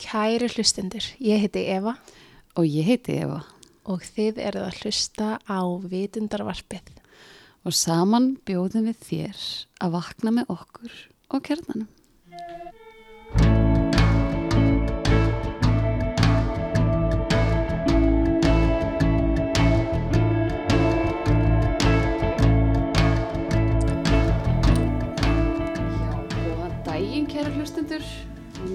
[0.00, 1.98] Kæri hlustundur, ég heiti Eva
[2.58, 3.42] Og ég heiti Eva
[3.90, 6.90] og þið eruð að hlusta á vitundarvarpið.
[7.64, 9.40] og saman bjóðum við þér
[9.84, 10.92] að vakna með okkur
[11.28, 11.88] og kjarnanum.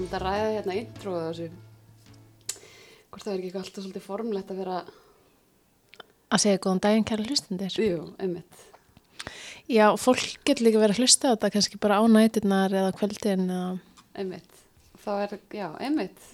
[0.06, 1.46] Við erum að ræða hérna introða þessu.
[3.10, 4.76] Hvort það er ekki alltaf svolítið formlegt að vera,
[6.30, 7.74] Að segja góðan daginn, kæri hlustundur.
[7.82, 8.60] jú, einmitt.
[9.66, 13.50] Já, fólk getur líka verið að hlusta á þetta kannski bara á næturnar eða kvöldin
[13.50, 13.74] eða...
[14.14, 14.62] Einmitt.
[15.02, 16.24] Þá er, já, einmitt.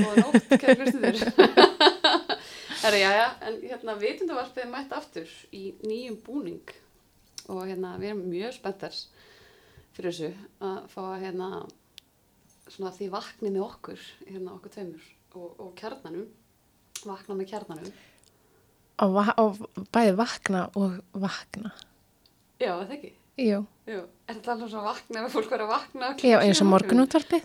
[0.00, 1.20] Góða nótt, kæra hlustundur.
[2.82, 6.76] Herra, já, já, en hérna vitundavarpið mætt aftur í nýjum búning
[7.52, 8.96] og hérna við erum mjög spenntar
[9.96, 10.32] fyrir þessu
[10.64, 11.50] að fá að hérna
[12.68, 15.04] svona því vakni með okkur, hérna okkur tveimur
[15.36, 16.26] og, og kjarnanum,
[17.06, 17.92] vakna með kjarnanum.
[19.04, 19.60] Og, va og
[19.92, 21.72] bæði vakna og vakna.
[22.58, 23.12] Já, er það ekki?
[23.36, 26.06] Jú, Jú, er þetta alveg svona vakna ef fólk verður að vakna?
[26.24, 27.42] já eins og morgunútvarpið.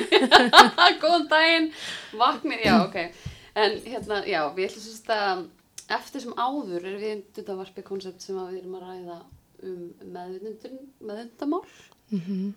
[1.02, 1.66] Góðan daginn,
[2.20, 2.96] vakni, já, ok.
[3.58, 5.42] En hérna, já, við ætlum sérst að
[5.90, 9.20] eftir sem áður er við undanvarpi koncept sem við erum að ræða
[9.66, 9.80] um
[10.14, 11.64] meðvindamál,
[12.10, 12.52] Mm -hmm.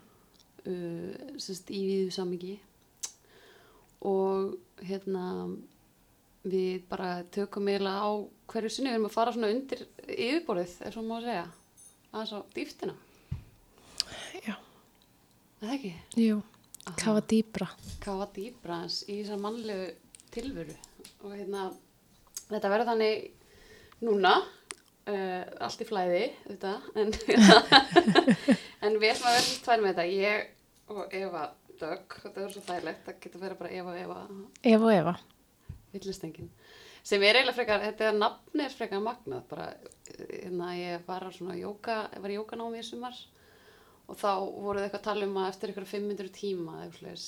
[0.69, 2.55] Uh, sérst í viðu samingi
[4.03, 5.25] og hérna
[6.43, 8.11] við bara tökum eiginlega á
[8.51, 11.45] hverju sinni, við erum að fara svona undir yfirborðið, er svo má að segja,
[12.11, 12.95] aðeins á dýftina,
[14.43, 15.93] Já, er það ekki?
[16.19, 16.41] jú,
[16.99, 17.69] kafa dýbra.
[18.03, 19.87] kafa dýbra hans í þessar mannlegu
[20.33, 20.75] tilveru.
[21.23, 21.69] Og hérna
[22.49, 23.31] þetta verður þannig
[24.03, 24.33] núna
[25.09, 27.13] uh, allt í flæði þetta, en,
[28.85, 30.49] en við ætlum að vera svolítið tvær með þetta ég
[30.93, 31.43] og Eva
[31.81, 32.17] Dögg.
[32.21, 34.17] Þetta verður svo þægilegt, það getur verið bara Eva og Eva.
[34.73, 35.15] Eva og Eva.
[35.93, 36.49] villistengin.
[37.03, 39.67] Sem er eiginlega frekar, þetta er nafni er frekar magnað bara,
[40.23, 43.17] hérna ég var á svona jóka, ég var í jókanámi í sumar
[44.07, 47.27] og þá voruð eitthvað að tala um að eftir eitthvað 500 tíma svoleiðis,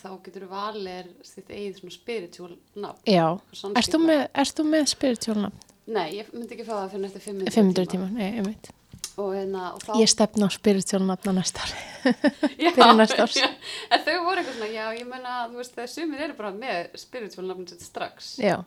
[0.00, 3.02] þá getur þú valir þitt eigið svona spiritual nafn.
[3.10, 3.26] Já,
[3.72, 4.24] erst þú með,
[4.70, 5.52] með spirituálna?
[5.86, 8.70] Nei, ég myndi ekki fá það fyrir eftir 500, 500 tíma, nei, ég veit.
[9.16, 11.76] og, hérna, og þá Ég stefna á spirituálna á næsta ári.
[12.64, 13.50] já, já,
[13.94, 16.98] en þau voru eitthvað svona, já, ég menna þú veist, þegar sumir eru bara með
[17.00, 18.58] spiritual nafn sitt strax Já,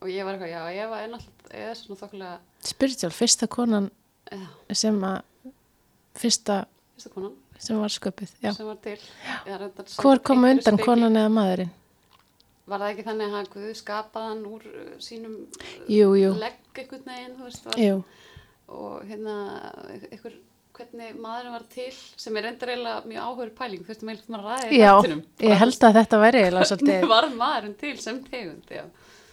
[0.00, 2.38] og ég var eitthvað, já, ég var ennáttúrulega eða svona þokkulega,
[2.70, 3.90] spirituál, fyrsta konan
[4.30, 4.44] já,
[4.84, 5.20] sem að,
[6.22, 6.60] fyrsta
[6.94, 7.34] fyrsta konan
[7.64, 8.52] sem var sköpuð, já.
[8.52, 9.58] sem var til Já,
[10.00, 10.86] Hvor kom einhverju undan, speki.
[10.86, 11.70] konan eða maðurinn?
[12.64, 16.32] Var það ekki þannig að hann Guð skapaði hann úr uh, sínum uh, Jú, jú,
[16.40, 17.66] legg einhvern veginn, þú veist,
[18.74, 19.34] og hérna,
[20.08, 20.38] einhver,
[20.74, 24.48] hvernig maðurinn var til, sem er reyndar eiginlega mjög áhugur pæling, þú veist, maður maður
[24.48, 24.92] ræði já,
[25.44, 28.84] ég held að þetta væri Hvernig svolítið, var maðurinn til sem tegund, já.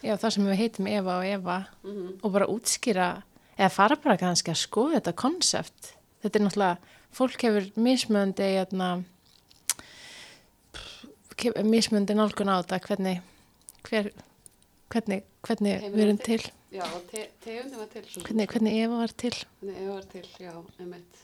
[0.04, 3.08] já, það sem við heitum Eva og Eva Mm og bara útskýra,
[3.56, 5.94] eða fara bara kannski að skoða þetta konsept.
[6.22, 8.92] Þetta er náttúrulega, fólk hefur mismöndi, hérna,
[11.68, 13.22] mismöndi nálgun á þetta, hvernig,
[13.88, 14.12] hver,
[14.94, 16.40] hvernig, hvernig við erum til.
[16.40, 18.06] til, Já, og te tegundin var til.
[18.24, 19.34] Hvernig, hvernig Eva var til.
[19.60, 21.18] Hvernig Eva var til, já, einmitt.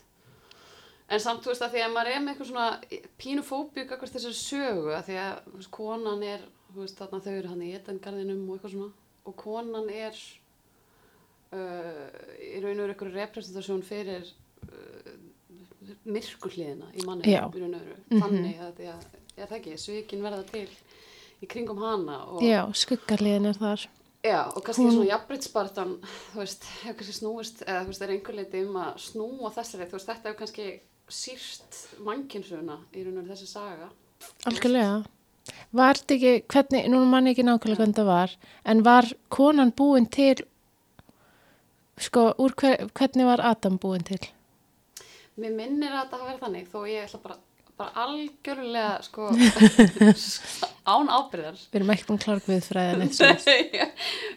[1.08, 4.36] En samt, þú veist, að því að maður er með eitthvað svona pínufóbíu akkvæmst þessari
[4.42, 6.44] sögu, að því að veist, konan er,
[6.76, 8.90] veist, þarna þau eru hann í etangarðinum og eitthvað svona,
[9.24, 10.20] og konan er
[11.56, 12.04] uh,
[12.44, 14.28] í raun og veru eitthvað representasjón fyrir
[14.68, 15.16] uh,
[16.12, 17.98] myrkuhliðina í manni, í raun og veru.
[18.10, 18.26] Mhm.
[18.26, 20.68] Þannig að því að, ég það ekki, svikin verða til
[21.44, 23.88] í kringum hana og Já, skuggarliðin er þar.
[24.26, 25.92] Já, og kannski Hún- svona jafnbreytsbartan,
[26.34, 29.88] þú veist, hefur kannski snúist, eða þú veist, er einhver leiti um að snúa þessari,
[29.88, 30.68] þú veist, þetta hefur kannski
[31.08, 33.90] sýrst mannkynsuna í raun og þessi saga.
[34.50, 35.06] Algjörlega.
[35.72, 39.72] Var þetta ekki, hvernig, nú mann ég ekki nákvæmlega hvernig það var, en var konan
[39.72, 40.36] búin til,
[41.98, 44.20] sko, úr hver, hvernig var Adam búin til?
[45.38, 47.38] Mér minnir að þetta hafa verið þannig, þó ég ætla bara,
[47.78, 49.28] bara algjörlega, sko,
[50.94, 51.60] án ábyrðar.
[51.70, 53.04] Við erum ekki búin klára við fræðan.
[53.12, 53.22] Við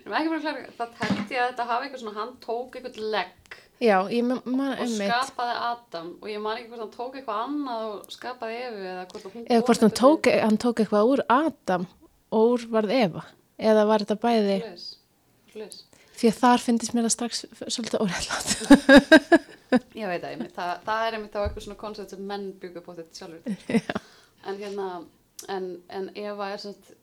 [0.05, 0.95] erum ekki bara klar, það
[1.35, 3.97] ég að þetta hafi eitthvað svona, hann tók eitthvað legg Já,
[4.77, 5.09] og einmitt.
[5.09, 9.05] skapaði Adam og ég man ekki hvort hann tók eitthvað annað og skapaði Evu eða
[9.09, 11.87] hvort hún Eða hvort hann tók, hann tók eitthvað úr Adam
[12.29, 13.23] og úr varð Eva.
[13.57, 14.85] Eða var þetta bæði, Hlutis,
[15.55, 15.81] hlutis.
[16.21, 17.41] því að þar finnist mér það strax
[17.73, 19.49] svolítið óræðlátt.
[19.71, 20.55] Ég veit það, einmitt.
[20.57, 24.01] það, það er einmitt á eitthvað svona koncept sem menn byggur på þetta sjálfur.
[24.51, 24.85] En hérna,
[25.53, 26.95] en, en Eva er svona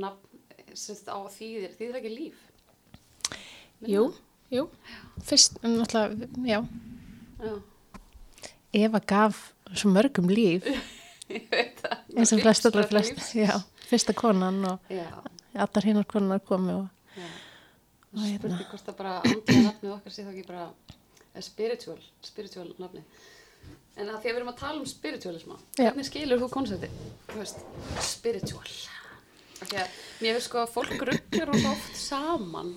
[0.00, 0.38] nafn,
[0.72, 2.38] sérst á þýðir, þýðir ekki líf.
[3.84, 4.06] Jú,
[4.54, 4.62] jú.
[5.28, 6.62] Fyrst, en náttúrulega, já,
[7.36, 7.52] Já,
[8.80, 9.42] Eva gaf
[9.76, 10.64] svo mörgum líf,
[11.36, 11.98] ég veit það.
[12.16, 13.52] eins og flest Lífsfræði flest, já.
[13.90, 14.96] fyrsta konan og
[15.56, 16.88] allar hinnar konar komi og.
[18.16, 18.38] Og hérna.
[18.40, 20.66] Spurning hvort það bara andlega nafnið okkar sé þá ekki bara
[21.44, 23.02] spiritual, spiritual nafni.
[23.96, 26.88] En að því að við erum að tala um spiritualisma, hvernig skilur þú konsepti?
[28.04, 28.68] Spiritual.
[29.56, 32.74] Því að mér finnst sko að fólk rugglar og oft saman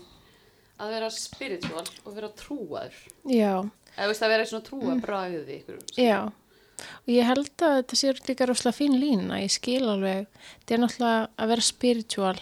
[0.79, 2.95] að vera spiritual og vera trúaður.
[3.27, 3.55] já,
[3.97, 5.79] Eða þú veist að vera svona trúabræði ykkur.
[5.99, 10.27] já og ég held að þetta sé líka rosalega fín lína, ég skil alveg
[10.61, 12.39] þetta er náttúrulega að vera spiritual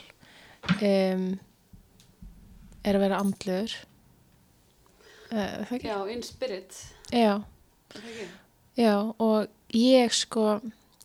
[0.77, 1.23] um,
[2.85, 3.73] er að vera andluður
[5.31, 5.77] uh?
[5.83, 6.73] Já, in spirit.
[7.11, 7.43] Já,
[8.77, 10.59] já og ég sko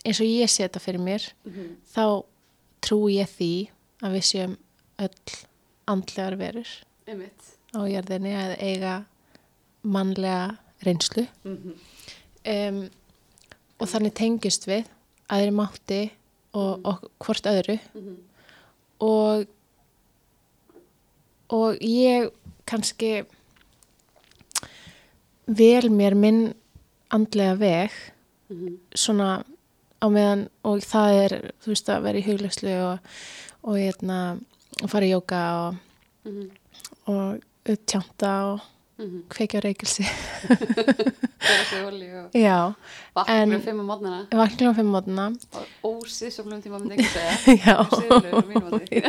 [0.04, 1.76] eins og ég sé þetta fyrir mér Mhm.
[1.94, 2.24] þá
[2.82, 3.68] trú ég því
[4.02, 4.56] að við séum
[4.98, 5.36] öll
[5.88, 6.68] andlegar verur
[7.06, 7.56] Einmitt.
[7.74, 9.04] á jörðinni að eiga
[9.84, 11.72] mannlega reynslu Mhm.
[12.46, 12.90] um,
[13.80, 14.84] og þannig tengist við
[15.30, 16.10] aðri mátti
[16.54, 18.16] og, og hvort öðru Mhm.
[19.00, 19.46] og
[21.52, 22.30] og ég
[22.66, 23.24] kannski
[25.46, 26.54] vel mér minn
[27.10, 27.90] andlega veg
[28.52, 28.76] Mhm.
[28.94, 29.42] svona
[30.02, 32.98] á meðan og það er, þú veist, að vera í huglegslu og,
[33.64, 34.18] og hérna
[34.82, 35.76] og fara í jóka og,
[36.24, 36.50] Mhm.
[37.06, 37.40] og
[37.86, 38.60] tjanta og
[38.98, 39.22] Mhm.
[39.30, 40.04] kveikja á reykilsi
[41.42, 42.74] Bera sig olíu og já,
[43.16, 45.24] vakna klukkan fimm á mótnana vakna á fimm mótna
[45.82, 47.56] og ósið svo blöðum tíma myndi ekki segja.
[47.56, 49.00] já, á mínu mati.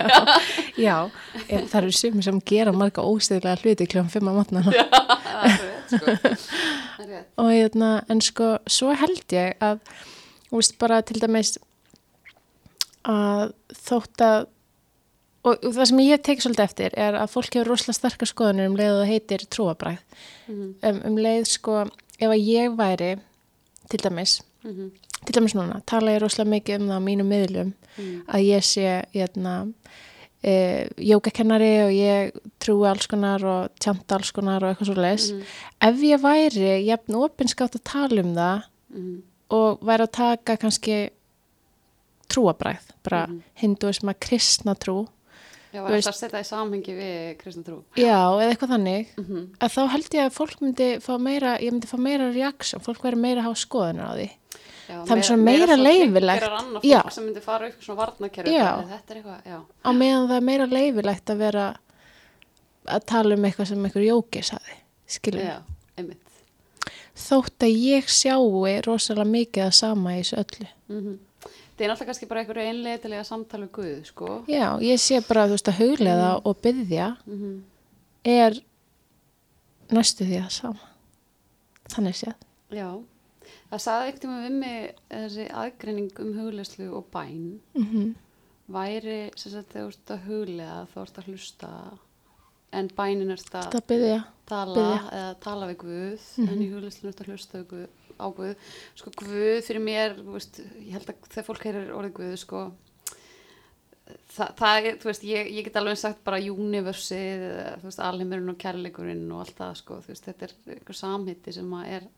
[0.77, 1.09] já
[1.49, 5.67] en það eru sumir sem gera marga ósýðlega hluti kljóðan fimm á mótna Já, það
[5.67, 6.15] er sko.
[7.43, 9.79] Og hérna, en sko, svo held ég að,
[10.51, 11.55] veist, bara til dæmis
[13.09, 13.53] að
[13.83, 14.45] þótt að
[15.43, 18.69] og, og það sem ég tek svolítið eftir er að fólk hefur rosalega starka skoðanir
[18.69, 20.01] um leið og það heitir trúabræð
[20.47, 21.73] Mhm, um, um leið sko,
[22.19, 23.13] ef að ég væri
[23.91, 24.89] til dæmis, mhm,
[25.25, 28.65] til dæmis núna tala ég rosalega mikið um það á mínum miðlum mhm, að ég
[28.67, 29.53] sé hérna,
[30.43, 30.53] e,
[30.99, 35.41] jógakennari og ég trúi alls konar og tjanta alls konar og eitthvað svo leis mhm,
[35.87, 38.63] ef ég væri jafn opinskátt að tala um það
[38.93, 39.21] mhm,
[39.53, 40.97] og væri að taka kannski
[42.29, 43.41] trúabræð, bara Mhm.
[43.61, 45.07] hinduisma, kristna trú
[45.73, 47.83] Já, var veist- það að setja í samhengi við kristna trú.
[47.95, 49.07] já, eða eitthvað þannig.
[49.17, 52.81] Mhm, að þá held ég að fólk myndi fá meira ég myndi fá meira reaksjón,
[52.81, 54.29] fólk væri meira að hafa skoðunar á því
[54.89, 55.75] Já, Það er svona meira
[56.39, 56.83] triggerar annað
[58.51, 58.63] Já.
[59.45, 59.59] Já.
[59.85, 61.65] á meðan það er meira leifilegt að vera
[62.87, 64.75] að tala um eitthvað sem einhver jóki saði,
[65.07, 65.57] skilur Já,
[65.97, 66.19] einmitt.
[67.15, 71.19] þótt að ég sjáu rosalega mikið að sama í þessu öllu Mhm.
[71.73, 74.43] Það er náttúrulega kannski bara einhverju einleitilega samtala við Guð, sko.
[74.47, 77.61] já, ég sé bara, þú veist, að huglega og byggja Mhm.
[78.25, 78.53] er
[79.91, 80.79] næstu því að sama
[81.89, 82.33] þannig séð
[82.71, 83.03] Já,
[83.73, 88.13] það saði ekkert um við mig þessi aðgreining um hugleyslu og bæn mm
[88.71, 91.71] væri sem sagt þegar þú ert að huglega þá ert að hlusta
[92.73, 95.01] en bænin er að byggja, tala biðja.
[95.17, 97.83] eða tala við Guð en í hugleyslu er að hlusta Guð,
[98.17, 98.55] á Guð.
[98.97, 102.63] Sko Guð fyrir mér veist, ég held að þegar fólk heyrir orðið Guð sko
[104.33, 107.45] það, það er, þú veist, ég, ég get alveg sagt bara universið,
[107.83, 111.55] þú veist, alheimurinn og kærleikurinn og allt það sko, þú veist, þetta er einhver samhitti
[111.59, 112.11] sem að er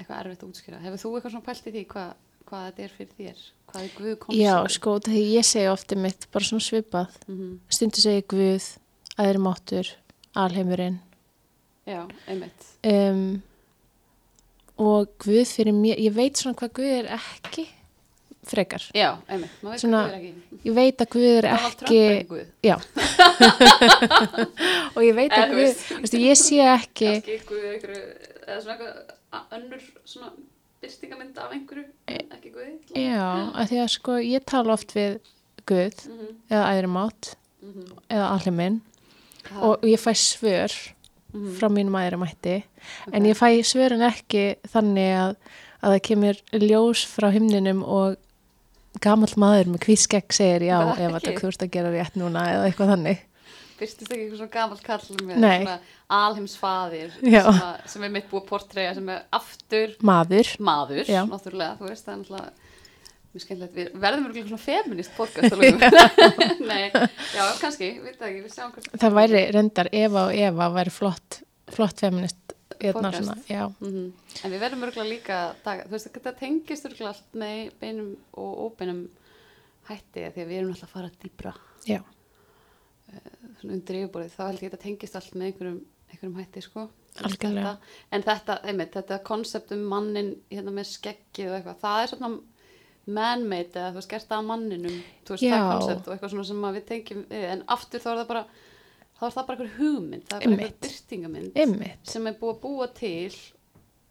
[0.00, 0.80] eitthvað erfitt að útskýra.
[0.84, 2.10] Hefur þú eitthvað svona pælt í því hvað,
[2.50, 3.38] hvað þetta er fyrir þér?
[3.70, 4.42] Hvað er Guð koncept?
[4.42, 8.64] já, sko, því ég segi ofti mitt bara svona svipað, Mm stundu segi Guð
[9.20, 9.86] aðri máttur,
[10.34, 10.98] alheimurinn
[11.86, 12.60] Já, einmitt.
[12.86, 13.42] um,
[14.80, 17.64] og Guð fyrir mér, ég veit svona hvað Guð er ekki
[18.50, 19.52] frekar, Já, einmitt.
[19.62, 20.32] Maður veit Svona- hvað Guð er ekki.
[20.64, 22.46] ég veit að Guð er ekki er ekki Guð.
[22.64, 22.76] já
[24.96, 25.74] og ég veit að þú Guð,
[26.24, 28.04] ég sé ekki Kannski Guð er einhverju,
[28.46, 28.94] eða svona eitthvað
[29.52, 30.32] önnur svona
[30.82, 32.78] byrstingamynd af einhverju, en ekki Guði.
[32.94, 33.26] já,
[33.60, 35.18] að því að sko ég tala oft við
[35.66, 36.32] Guð Mm -hmm.
[36.50, 37.34] eða æðri mátt
[38.10, 38.80] eða alheiminn
[39.60, 40.72] og ég fæ svör
[41.32, 41.52] Mhm.
[41.60, 42.62] frá mínum æðri mætti
[43.12, 45.36] en ég fæ svörin ekki þannig að,
[45.82, 48.16] að það kemur ljós frá himninum og
[49.00, 51.06] gamall maður með hvítskegg segir já ekki.
[51.06, 53.18] að þú ert að gera rétt núna eða eitthvað þannig
[53.80, 55.70] Byrstist ekki eitthvað svona gamall kall með
[56.20, 57.60] alheimsfaðir sem,
[57.94, 60.50] sem er mitt búið portræja sem er aftur maður.
[60.70, 62.50] Maður, náttúrulega, þú veist, það er náttúrulega
[63.30, 65.54] mjög skemmtilegt, við verðum örgulega svona feminist podcast.
[66.70, 68.88] Nei, já, kannski, við veit það ekki, við sjáum hvort.
[69.04, 73.24] það væri reyndar Eva og Eva væri flott flott feminist hérna Podcast.
[73.46, 74.12] svona, Mm
[74.44, 78.10] En við verðum örgulega líka, taka, þú veist, þetta tengist örgulega allt með beinum
[78.40, 79.00] og óbeinum
[79.90, 81.52] hætti, því að við erum alltaf að fara dýbra
[81.86, 82.00] já,
[83.10, 86.86] svona undir yfirborðið, þá held ég að þetta tengist allt með einhverjum, einhverjum hætti, sko.
[87.10, 87.74] Þetta,
[88.14, 92.28] en þetta, einmitt, þetta konsept um mannin hérna með skeggið og eitthvað, það er svona
[93.10, 95.54] man-made eða þú veist, gert það að manninum þú veist, Já.
[95.54, 98.42] það koncept og eitthvað svona sem við tengjum en aftur þá er það bara
[99.20, 102.12] þá er það bara einhver hugmynd, það er bara einhver byrtingamynd Einmitt.
[102.12, 103.38] sem er búið að búa til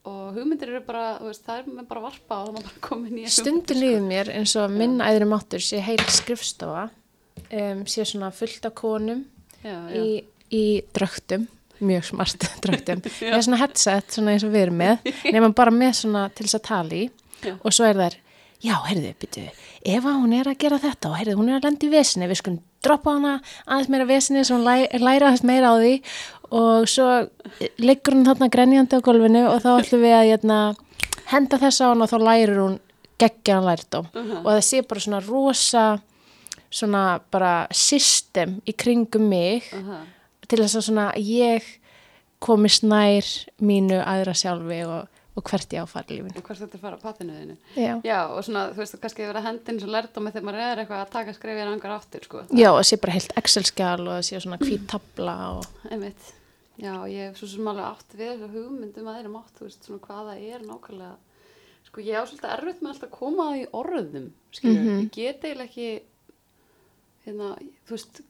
[0.10, 3.26] og hugmyndir eru bara, veist, það er bara varpa og það er bara komin í
[3.34, 8.70] Stundum líður mér eins og minn æðri máttur sé heil skrifstofa um, sé svona fullt
[8.70, 9.26] af konum
[9.64, 10.02] já, já.
[10.02, 10.24] í,
[10.54, 11.48] í drögtum
[11.80, 16.02] mjög smart drögtum með svona headset svona eins og við erum með nema bara með
[16.04, 17.06] svona til þess að tala í.
[17.64, 18.18] Og svo er þær
[18.60, 19.46] já, heyrðu, byttu,
[19.88, 22.28] ef að hún er að gera þetta og heyrðu, hún er að lenda í vesinni
[22.28, 25.94] við skulum droppa hana aðeins meira vesinni svo hún læ, læra þess meira á því.
[26.60, 27.08] Og svo
[27.80, 30.60] liggur hún þarna grenjandi á gólfinu og þá ætlum við að hérna,
[31.32, 32.78] henda þess á hana og þá lærir hún
[33.20, 34.12] geggjan lærdóm.
[34.42, 35.86] Og það sé bara svona rosa
[36.72, 40.04] svona bara system í kringum mig Aha.
[40.48, 41.64] til þess að svona ég
[42.40, 43.26] komist nær
[43.62, 46.38] mínu aðra sjálfi og, og hvert ég á fara í lífinu.
[46.40, 47.94] og hvert þetta er að fara á pappinu þinu Já.
[48.06, 51.14] já, og svona, þú veist, kannski vera hendin svo lærdómi þegar maður er eitthvað að
[51.18, 54.42] taka skrefið en angar aftur, sko Já, og sé bara heilt Excel-skjál og það sé
[54.44, 56.36] svona hvít tabla og Einmitt.
[56.80, 59.82] Já, ég hef svo sem alveg átt við þessu hugmyndum að þeirra mátt, þú veist,
[59.84, 61.16] svona hvað það er nákvæmlega.
[61.90, 65.02] Sko, ég á svolítið erfitt með alltaf að koma að því orðum, skilur, Mhm.
[65.02, 65.90] ég get eiginlega ekki,
[67.26, 67.50] hérna,
[67.88, 68.22] þú veist,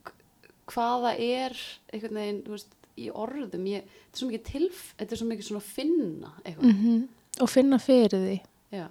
[0.70, 1.56] hvað það er,
[1.92, 5.28] einhvern veginn, þú veist, í orðum, ég, þetta er svo mikið tilf, þetta er svo
[5.30, 7.08] mikið svona finna, eitthvað, mm
[7.40, 8.34] og finna fyrir því.
[8.74, 8.86] Já,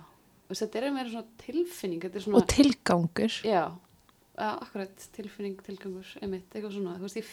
[0.49, 3.35] veist, þetta er meira svona tilfinning, er svona, og tilgangur.
[3.45, 3.65] já,
[4.39, 7.29] ja, akkurat, tilfinning, tilgangur, einmitt, eitthvað svona, þú veist, ég,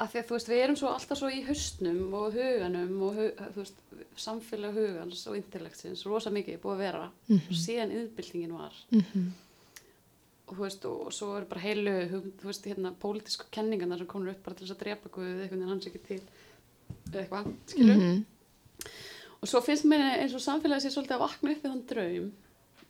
[0.00, 3.20] að því að þú veist, við erum svo alltaf svo í haustnum og huganum og
[3.20, 3.76] hug, veist,
[4.18, 7.54] samfélag hugans og intellektsins, rosa mikið búið að vera Mhm.
[7.54, 8.72] síðan yðbyltingin var.
[8.90, 9.32] Mm
[10.46, 14.30] og þú veist, og, svo er bara heilu þú veist, hérna, pólitísku kenningarna sem komur
[14.30, 16.20] upp bara til þess að drepa Guð eitthvað en hans ekki til
[17.10, 18.24] eða eitthvað, skilur Mhm.
[19.42, 22.32] og svo finnst mér eins og samfélagi sé svolítið að vakna upp við þann draum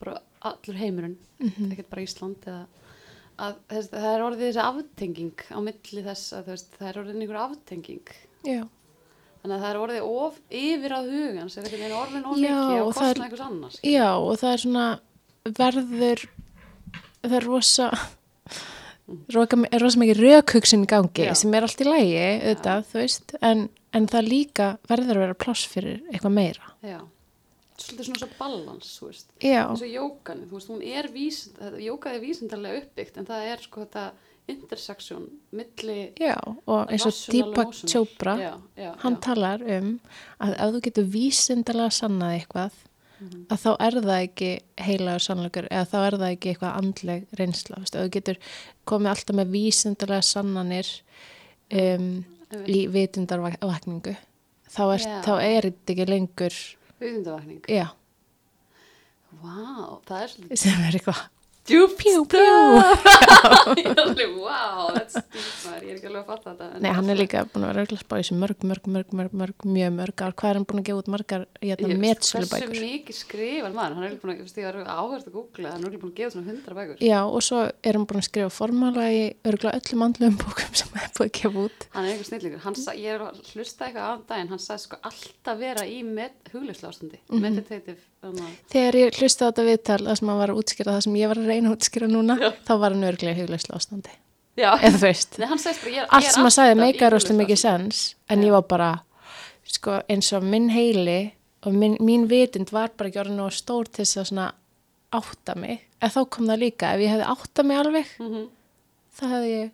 [0.01, 1.73] bara allur heimurinn Mhm.
[1.73, 2.67] ekkert bara Ísland eða
[3.39, 7.21] að þess, það er orðið þessi aftenging á milli þess að veist, það er orðið
[7.23, 8.07] einhver aftenging
[8.45, 8.63] Já.
[9.43, 12.77] þannig að það er orðið of yfir að hugans eða einhvern veginn orðin of mikið
[12.77, 15.01] það kostna er- einhvers annars Já, og það er svona
[15.47, 16.29] verður
[17.27, 17.91] það er rosa
[19.33, 21.35] rosa, rosa mikið rökhugsin í gangi Já.
[21.39, 23.67] sem er allt í lægi, auðvitað, þú veist en,
[23.97, 26.73] en það líka verður að vera pláss fyrir eitthvað meira.
[26.87, 26.99] Já.
[27.77, 32.17] svolítið svona svo balans þú veist eins og jókan, þú veist, hún er vísind, jókað
[32.17, 34.07] er vísindarlega uppbyggt en það er sko þetta
[34.47, 35.27] intersection
[35.59, 37.73] milli já, og eins og Deepak.
[37.91, 39.23] Chopra hann já.
[39.23, 39.97] talar um
[40.39, 42.85] að ef þú getur vísindalega sannað eitthvað
[43.17, 43.47] Mhm.
[43.49, 44.49] að þá er það ekki
[44.87, 48.39] heilagur sannleikur eða þá er það ekki eitthvað andleg reynsla, ef þú getur
[48.85, 50.91] komið alltaf með vísindalega sannanir
[51.73, 52.09] um,
[52.69, 54.17] í vitundarvakningu
[54.69, 55.07] þá er,
[55.47, 56.59] er þetta ekki lengur
[57.01, 57.63] Vísindavakning.
[57.73, 57.87] já,
[59.37, 61.23] Vá, það er svolítið sem er eitthvað
[61.67, 62.19] pjú.
[63.77, 66.81] Ég er alveg, wow, that's deep maður, ég er ekki alveg að fatta þetta.
[66.85, 69.33] Nei, hann er líka búin að vera auðvitað spá í þessu mörg, mörg, mörg, mörg,
[69.43, 70.33] mörg, mjög mörg ár.
[70.39, 72.81] Hvað er hann búin að gefa út margar þetta Ég- metsölu Hversu bækur?
[72.87, 75.85] mikið skrifar maður, hann er búin að, ég veist, ég var áhverst að googla, hann
[75.87, 76.97] er búin að gefa svona hundra bækur.
[77.03, 80.91] Já, og svo er hann búin að skrifa formála í örgulega öllum andlum bókum sem
[80.95, 81.81] er búin að gefa út.
[81.97, 82.15] Hann er
[82.63, 83.17] hann sa, ég
[88.73, 91.29] Þegar ég hlusti á þetta viðtal, það sem hann var að útskýra það sem ég
[91.33, 94.11] var að reyna að útskýra núna, þá var hann örgulega hugleysla ástandi.
[94.57, 97.41] já, Eða þú veist, Nei, hann sagði bara, ég allt sem hann sagði meikar rosalega
[97.43, 98.47] mikið sens, en Já.
[98.47, 98.91] ég var bara,
[99.67, 101.33] sko, eins og minn heili
[101.67, 104.53] og minn, mín vitund var bara ekki orðin og stór til þess að
[105.13, 105.81] átta mig.
[106.01, 108.49] En þá kom það líka, ef ég hefði átta mig alveg, Mhm.
[109.21, 109.71] það hefði ég,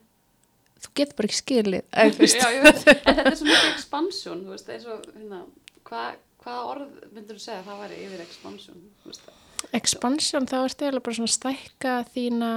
[0.83, 1.83] þú getur bara ekki skilið.
[1.93, 5.43] Já, en þetta er svo mikið expansjón, hérna,
[5.85, 9.39] hvað, hvaða orð myndur þú segja að það væri yfir það?
[9.79, 12.51] Expansion, þá ertu eiginlega bara svona að stækka þína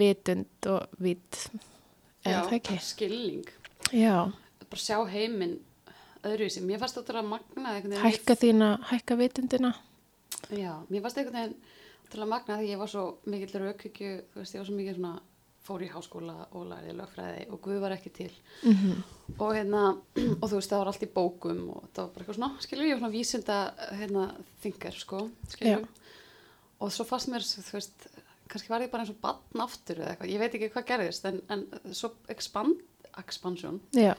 [0.00, 1.38] vitund og vít
[2.26, 2.78] eða það ekki?
[2.84, 3.54] skilning,
[3.94, 4.16] já,
[4.66, 5.56] bara sjá heiminn
[6.26, 9.72] öðruvísi, mér fannst þetta að magna veginn, hækka þína, hækka vitundina.
[10.50, 11.56] Já, mér fannst veginn
[12.10, 14.98] til að magna því ég var svo mikill raukhyggju, þú veist, ég var svo mikið
[14.98, 15.14] svona
[15.66, 18.32] fór í háskóla og lærði lögfræði og Guð var ekki til
[18.62, 19.02] mm -hmm.
[19.38, 19.82] og hérna,
[20.40, 22.86] og þú veist, það var allt í bókum og það var bara eitthvað svona, skilur
[22.86, 23.58] ég, svona vísinda
[24.00, 24.28] hérna,
[24.62, 25.88] þingar, sko skilur Já.
[26.80, 28.08] og svo fannst mér, þú veist
[28.48, 31.24] kannski var ég bara eins og batn aftur eða eitthvað, ég veit ekki hvað gerðist
[31.24, 32.80] en, en svo expand,
[33.18, 34.14] expansion já,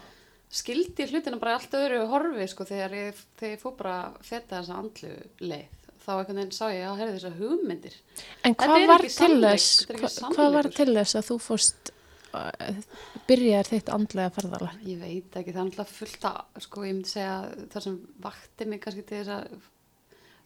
[0.49, 4.79] skildi hlutina bara allt öðru horfi sko þegar ég, þegar ég fór bara feta þessa
[4.81, 5.76] andlu leið
[6.07, 7.99] þá einhvern veginn sá ég að herði þessar hugmyndir.
[8.47, 10.75] En hvað er var þess er hva, hvað var sannleikur.
[10.79, 11.91] til þess að þú fórst
[12.33, 12.83] uh,
[13.27, 17.11] byrjar þitt andlega ferðala ég veit ekki, það er náttúrulega fullt að sko ég myndi
[17.11, 17.33] segja
[17.73, 19.73] það sem vakti mig kannski til þess að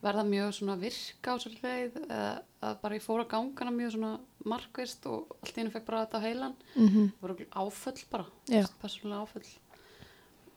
[0.01, 2.29] verða mjög svona virka á sér leið eða
[2.65, 4.13] að bara ég fór að gangana mjög svona
[4.49, 6.55] markvist og allt í hennu fekk bara þetta á heilan.
[6.73, 9.51] Mhm, það voru áföll bara persónulega áföll.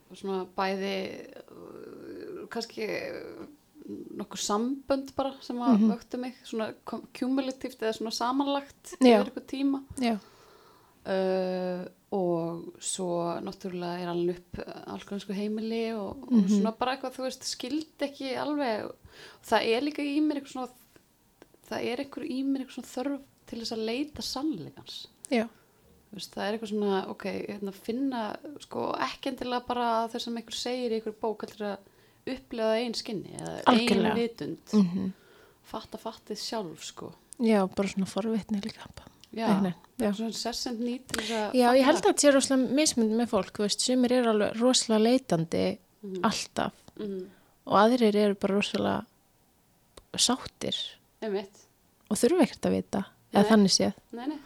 [0.08, 0.94] Og svona bæði
[1.44, 2.88] uh, kannski
[3.88, 5.90] nokkur sambönd bara sem að Mhm.
[5.92, 6.72] vöktu mig svona
[7.12, 9.20] cumulativt eða svona samanlagt Já.
[9.20, 9.82] yfir eitthvað tíma
[11.06, 13.08] uh, og svo
[13.44, 14.60] náttúrulega er alveg upp
[14.94, 16.48] algrænsku heimili og, og Mhm.
[16.48, 18.90] svona bara eitthvað þú veist skildi ekki alveg
[19.44, 20.70] það er líka í mér eitthvað svona
[21.68, 25.48] það er eitthvað í mér eitthvað svona þörf til þess að leita sannleikans já,
[26.14, 30.90] það er eitthvað svona, ok, hérna, finna, sko, ekki endilega bara þess að einhver segir
[30.92, 31.78] í einhver bók heldur að
[32.26, 35.12] upplega það einn skinni eða einn vitund, mhm,
[35.64, 37.12] fatta fattið sjálf, sko.
[37.40, 38.88] já, bara svona forvitni líka.
[39.34, 40.12] Já, Nei, já.
[40.14, 43.64] svona sessend nýtt Já, fatta ég held að þetta sé rosalega mismund með fólk, þú
[43.66, 46.20] veist, sumir eru alveg rosalega leitandi Mhm.
[46.22, 47.26] alltaf Mhm,
[47.66, 49.06] og aðrir eru bara rosalega
[50.16, 50.76] sáttir
[51.24, 51.64] Einmitt,
[52.10, 53.00] og þurfa ekkert að vita,
[53.32, 53.50] eða Nei.
[53.50, 53.94] þannig séð.
[54.12, 54.38] nei, nei.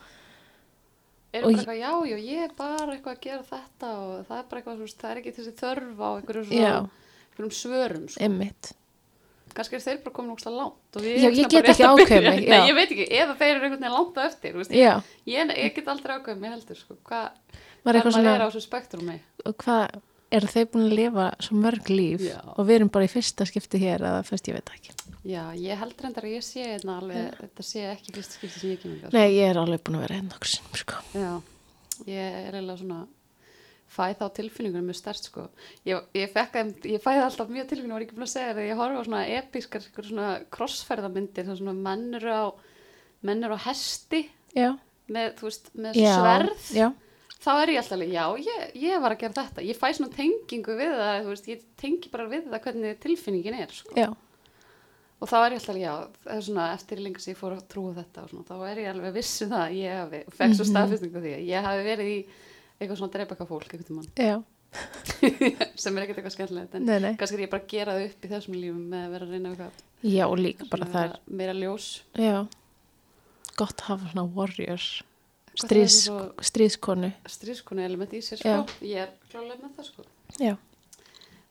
[1.34, 4.46] Er bara eitthvað, já, já, ég er bara eitthvað að gera þetta og það er
[4.48, 6.70] bara eitthvað, það er ekki þessi þörf á einhverjum Já.
[6.72, 6.90] svona,
[7.38, 8.24] einhverjum svörum, sko.
[8.26, 8.72] Emmitt.
[9.58, 12.30] kannski er þeir bara komin ógst og við Já, ég svona get ekki að byrja.
[12.30, 12.66] mig, Nei, já.
[12.68, 14.92] ég veit ekki, eða þeir eru einhvern veginn langt á eftir, Já,
[15.26, 16.94] Ég, ég get aldrei ákveðið mig heldur sko.
[17.08, 17.30] hvað
[17.82, 19.16] hvar eitthvað maður er á svona, þessu spektrumi
[19.48, 19.98] og hvað,
[20.30, 22.38] eru þeir búin að lifa svo mörg líf Já.
[22.54, 24.92] og við erum bara í fyrsta skipti hér eða fyrst ég veit það ekki.
[25.24, 28.70] já, ég held reyndar að ég sé hérna alveg, þetta sé ekki fyrst skipti sem
[28.76, 29.12] ég kemur.
[29.12, 31.00] Nei, ég er alveg búin að vera einn okkur sinnum, sko.
[31.16, 31.32] já,
[32.06, 33.00] ég er eiginlega svona
[33.88, 35.46] fæ þá tilfinningunum mjög stert sko.
[35.88, 38.68] ég, ég fekk að, ég fæði alltaf mjög tilfinningunum, var ekki búin að segja það
[38.68, 42.46] ég horfa á svona episkar, svona krossferðamyndir, það svona menn eru á
[43.26, 44.70] menn eru á hesti Já,
[45.08, 46.88] með, þú veist, með já, sverð já,
[47.38, 50.76] þá er ég alltaf já, ég, ég var að gera þetta ég fæ svona tengingu
[50.78, 53.94] við það þú veist, ég tengi bara við það hvernig tilfinningin er sko.
[53.98, 54.08] já,
[55.18, 55.94] og þá er ég alltaf já,
[56.28, 58.82] það er svona eftir lengur sem ég fór að trúa þetta og svona, þá er
[58.84, 60.72] ég alveg vissu það að ég hafi, og fekk svo Mhm.
[60.74, 62.20] staðfestingu á því að ég hafi verið í
[62.78, 64.38] eitthvað svona dreipaka fólk einhvern mann, já,
[65.82, 67.12] sem er ekkert eitthvað skemmtilegt en nei, nei.
[67.18, 69.34] kannski er ég bara að gera það upp í þessum lífum með að vera að
[69.34, 69.84] reyna eitthvað.
[70.12, 71.86] Já, og líka bara það er, meira ljós.
[72.20, 72.36] Já,
[73.58, 74.84] gott að hafa svona warrior,
[75.58, 77.08] Hvað stríðs, svo- stríðskonu.
[77.26, 78.84] stríðskonu element í sér, sko.
[78.86, 80.04] Ég er klálega með það, sko.
[80.38, 80.54] Já,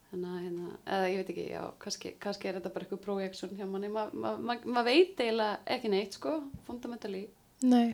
[0.08, 3.50] Þannig að, hérna, eða ég veit ekki, já, kannski, kannski er þetta bara eitthvað projection
[3.58, 7.26] hjá manni, maður ma, ma, ma veit eiginlega ekki neitt, sko, fundamentally,
[7.68, 7.90] nei,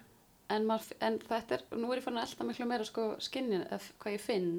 [0.53, 3.65] en, mað, en þetta er, nú er ég fann að elda miklu meira, sko, skinnin,
[3.67, 4.51] eða hvað ég finn,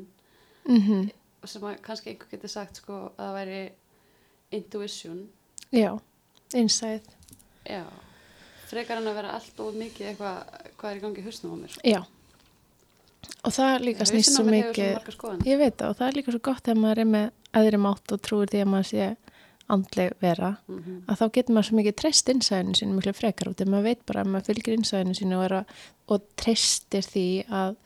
[0.69, 1.05] mhm,
[1.45, 3.61] sem að kannski einhver getur sagt, sko, að það væri
[4.59, 5.21] intuition,
[5.75, 5.91] já,
[6.55, 7.15] insight,
[7.69, 7.85] já,
[8.71, 11.59] frekar en að vera allt og mikið eitthvað, hvað er í gangi í hausnum á
[11.63, 12.03] mér, já.
[13.45, 14.99] Og það líka snýst svo mikið,
[15.49, 18.13] ég veit það, og það er líka svo gott þegar maður er með aðri mátt
[18.13, 19.07] og trúir því að maður sé
[19.71, 21.05] andleg vera, Mhm.
[21.09, 24.07] að þá getur maður svo mikið treyst innsæðinu sínu miklu frekar út, þegar maður veit
[24.07, 25.65] bara að maður fylgir innsæðinu sínu og, er að,
[26.09, 27.77] og treystir því að,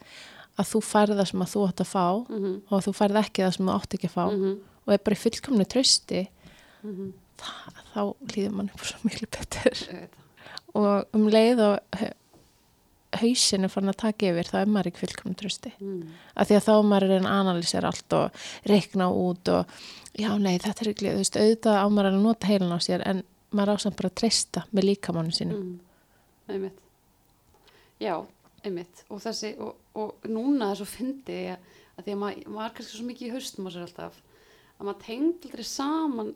[0.58, 2.62] að þú færð það sem að þú átt að fá Mhm.
[2.70, 4.58] og þú færð ekki það sem þú átt ekki að fá Mhm.
[4.86, 6.28] og er bara í fullkomnu treysti,
[6.84, 7.12] Mhm.
[7.38, 10.08] það, þá líður mann upp svo miklu betur
[10.74, 12.12] og um leið og ha-
[13.22, 15.72] hausinn er fann að taka yfir, þá er maður ekki fullkomnu treysti.
[15.80, 16.08] Mhm.
[16.36, 18.30] af því að þá er maður að reyna að analýsera allt og
[18.66, 19.66] reikna út og
[20.16, 23.04] já, nei, þetta er ekki, þú veist, auðvitað á maður að nota heilan á sér
[23.08, 25.58] en maður ásamt bara að treysta með líkamannu sínu.
[25.58, 25.76] Mm.
[26.48, 26.80] Einmitt.
[28.00, 28.14] Já,
[28.64, 29.04] einmitt.
[29.12, 32.96] Og þessi, og, og núna er svo fyndi ég að því að maður, maður kannski
[32.98, 34.18] svo mikið í haustum á sér alltaf,
[34.78, 36.34] að maður tengd aldrei saman,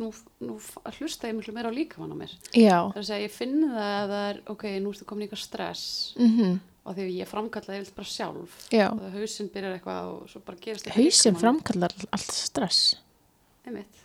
[0.00, 0.10] nú,
[0.48, 0.58] nú
[0.98, 2.36] hlusta ég miklu meira á líkamann á mér.
[2.56, 5.26] Já, Það er að segja, ég finn það að það er, ok, nú ertu komin
[5.26, 5.84] í eitthvað stress
[6.18, 8.56] mm og því að ég framkallaði yfir bara sjálf.
[8.68, 8.86] já.
[8.90, 11.40] Og það hausinn byrjar eitthvað og svo bara gerist Hausinn líkamann.
[11.40, 12.80] framkallar allt stress.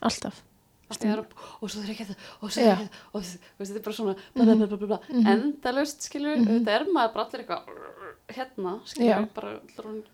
[0.02, 0.42] Alltaf.
[0.90, 4.14] Það að- og svo ekki þetta og svo ekki þetta og þetta er bara svona
[4.34, 4.98] bla, bla, bla, bla, bla.
[5.08, 5.26] Mhm.
[5.26, 6.64] endalaust skilur, Mhm.
[6.64, 7.62] þetta er maður bara allir eitthvað
[8.28, 9.28] hérna, skilur, Já.
[9.34, 9.60] bara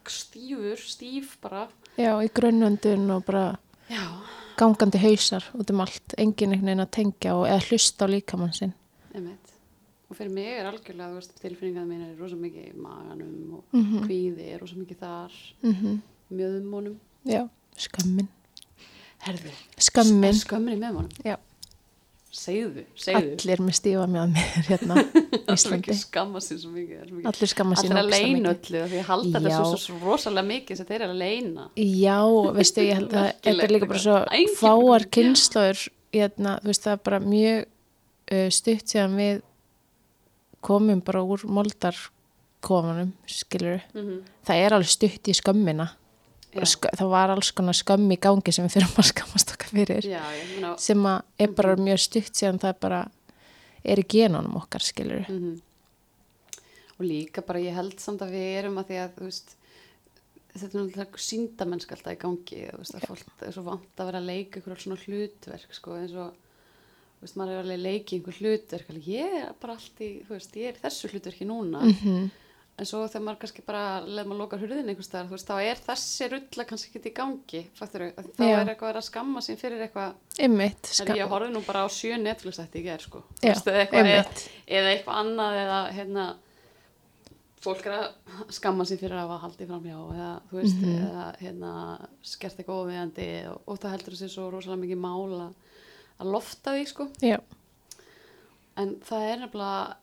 [0.05, 4.05] stífur, stíf bara Já, í grunnöndun og bara já,
[4.59, 8.53] gangandi hausar út um allt, enginn einhvern veginn að tengja og eða hlusta á líkamann
[8.55, 8.75] sinn.
[10.11, 14.05] og fyrir mig er algjörlega, veist, tilfinningaði mín er rosa mikið í maganum og Mm
[14.07, 15.33] kvíði er rosa mikið þar
[15.63, 16.01] -hmm.
[16.31, 18.29] mjöðumónum Já, skömmin.
[19.25, 19.53] Herði,
[19.89, 21.37] Skömmin, skömmin í mjöðumónum Já.
[22.37, 23.33] segðu, segðu.
[23.41, 24.97] Allir með stífa með mér hérna
[25.55, 27.29] allir skamma sér svo mikið, er mikið.
[27.33, 28.77] Allir skamma sín allir að ógeðslega leina mikið.
[28.77, 31.67] öllu því að halda þetta svo, svo rosalega mikið sem þeir eru að leina.
[31.81, 32.19] Já,
[32.59, 35.85] veistu, ég held að þetta er líka bara svo Engin- fáar kynnslóður,
[36.17, 37.61] hérna, þú veist, það er bara mjög
[38.37, 39.43] uh, stutt síðan við
[40.67, 45.85] komum bara úr moldarkofunum, skilur mm það er alveg stutt í skömmina
[46.65, 50.09] það var alls konar skömm í gangi sem við þurfum að skammast okkar fyrir.
[50.17, 50.23] Já,
[50.55, 53.05] meina, sem að er bara mjög stutt síðan það bara
[53.87, 55.57] er í genunum okkar skilur mm
[56.97, 59.53] og líka bara ég held samt að við erum að því að, veist,
[60.55, 64.23] þetta er náttúrulega síndamennsk alltaf í gangi, veist, að fólk er svo vant að vera
[64.23, 66.41] að leika ykkur svona hlutverk, sko, eins og,
[67.21, 70.57] veist, maður er alveg að leika einhver hlutverk, alveg, ég er bara allt í, veist,
[70.57, 72.31] ég er þessu hlutverki núna, -hmm.
[72.79, 75.57] En svo þegar maður kannski bara leðum að loka hurðin einhvers staðar, þú veist, þá
[75.65, 78.57] er þessi rulla kannski ekki í gangi, fattur þá Já.
[78.61, 82.19] er eitthvað að skamma sín fyrir eitthvað, Einmitt, en ég horfði nú bara á sjö
[82.21, 86.27] Netflix þetta í gerð, sko, Þú veist, eða eitthvað, annað, eða, hérna,
[87.67, 90.99] fólk er að skamma sér fyrir að hafa haldið framhjá eða, veist, Mhm.
[91.09, 91.73] eða, hérna,
[92.23, 95.49] skert eitthvað óviðandi og, og það heldur þessi svo rosalega mikið mála
[96.21, 97.39] að lofta því, sko, Já,
[98.77, 99.97] en það er nefnilega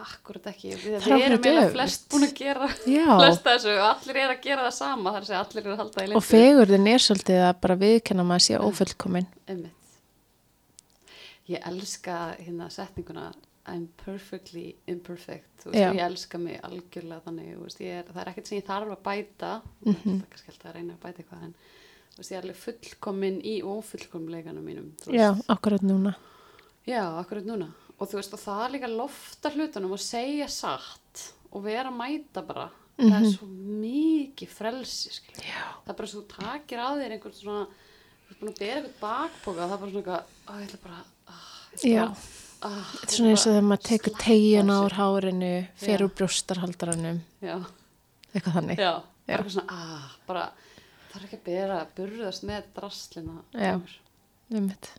[0.00, 2.68] akkurat ekki, við, er erum eiginlega flest búin að gera
[3.20, 6.00] flest þessu og allir er að gera það sama þar sem allir er að halda
[6.00, 9.76] í og lindu fegurðin er svolítið að bara viðkenna maður sé ófullkomin Einmitt.
[11.50, 13.30] ég elska hérna setninguna
[13.70, 15.90] I'm perfectly imperfect Já.
[15.92, 19.50] ég elska mig algjörlega þannig veist, er, það er ekkert sem ég þarf að bæta
[19.84, 20.00] Mhm.
[20.00, 21.54] það er kannski alltaf að reyna að bæta eitthvað en
[22.16, 26.14] veist, ég er alveg fullkomin í ófullkomleikanum mínum Já, akkurat núna
[26.88, 27.68] Já, akkurat núna.
[28.00, 31.90] Og þú veist, og það er líka að lofta hlutunum og segja satt og vera
[31.90, 32.68] að mæta bara.
[33.00, 33.32] Það er Mhm.
[33.36, 33.46] svo
[33.80, 35.10] mikið frelsi.
[35.36, 39.00] Það er bara svo takir að þér einhvern svona, þú ert búin að bera einhvern
[39.00, 41.44] bakpoka og það er bara svona eitthvað, að ég ætla bara, að,
[41.82, 42.08] bara,
[42.60, 47.20] að, Þetta er svona eins og þegar maður tekur tegin á hárinu, fer úr brjóstarhaldaranum,
[48.34, 48.76] eitthvað þannig.
[48.76, 49.02] já, Já.
[49.26, 50.52] bara eitthvað svona, að, bara,
[51.10, 53.42] það er ekki að bera, burðast með draslina.
[53.54, 53.74] Já.
[53.80, 53.96] Úr.
[54.52, 54.90] Einmitt.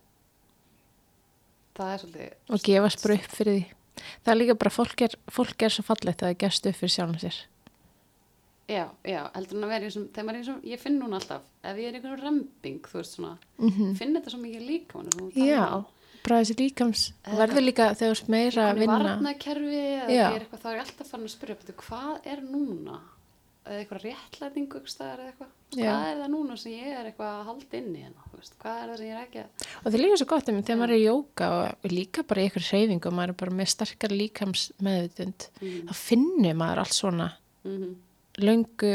[1.82, 3.64] Það er svolítið, Og gefast bara upp fyrir því.
[4.22, 6.94] Það er líka bara, fólk er, fólk er svo fallegt að það gefst upp fyrir
[6.96, 7.40] sjálfum sér.
[8.72, 11.18] já, já, heldur en að vera þessum, þegar maður er í þessum, ég finn núna
[11.20, 14.64] alltaf, ef ég er í einhvern remping, þú veist svona, Mm finn þetta svo mikið
[14.70, 15.02] líka
[15.36, 15.66] Já,
[16.24, 19.00] bara þessi líkams, verður líka þegar þú ert meira að vinna.
[19.02, 23.02] varnakerfi eða eitthvað, þá er ég alltaf farin að spyrja hvað er núna
[23.62, 24.02] eitthvað
[24.90, 28.26] staðar eða eitthvað, hvað er það núna sem ég er eitthvað að halda inni hérna,
[28.32, 30.28] þú veist, hvað er það sem ég er ekki að Og það er líka svo
[30.32, 33.40] gott þegar maður er í jóka og líka bara í ykkur hreyfingu og maður er
[33.44, 37.30] bara með starkar líkams meðvitund, mm þá finnur maður allt svona
[37.64, 37.96] -hmm.
[38.42, 38.94] löngu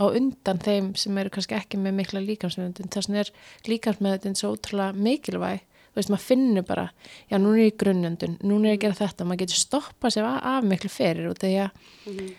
[0.00, 2.92] á undan þeim sem eru kannski ekki með mikla líkamsmeðvitund.
[2.92, 3.30] Þess vegna er
[3.68, 5.60] líkamsmeðvitund svo ótrúlega mikilvæg.
[5.92, 6.86] Þú veist, maður finnur bara,
[7.28, 10.14] já, núna er ég í grunnöndun, núna er ég að gera þetta, maður getur stoppað
[10.14, 10.88] sér af, miklu
[11.36, 11.70] því að
[12.06, 12.30] Mhm.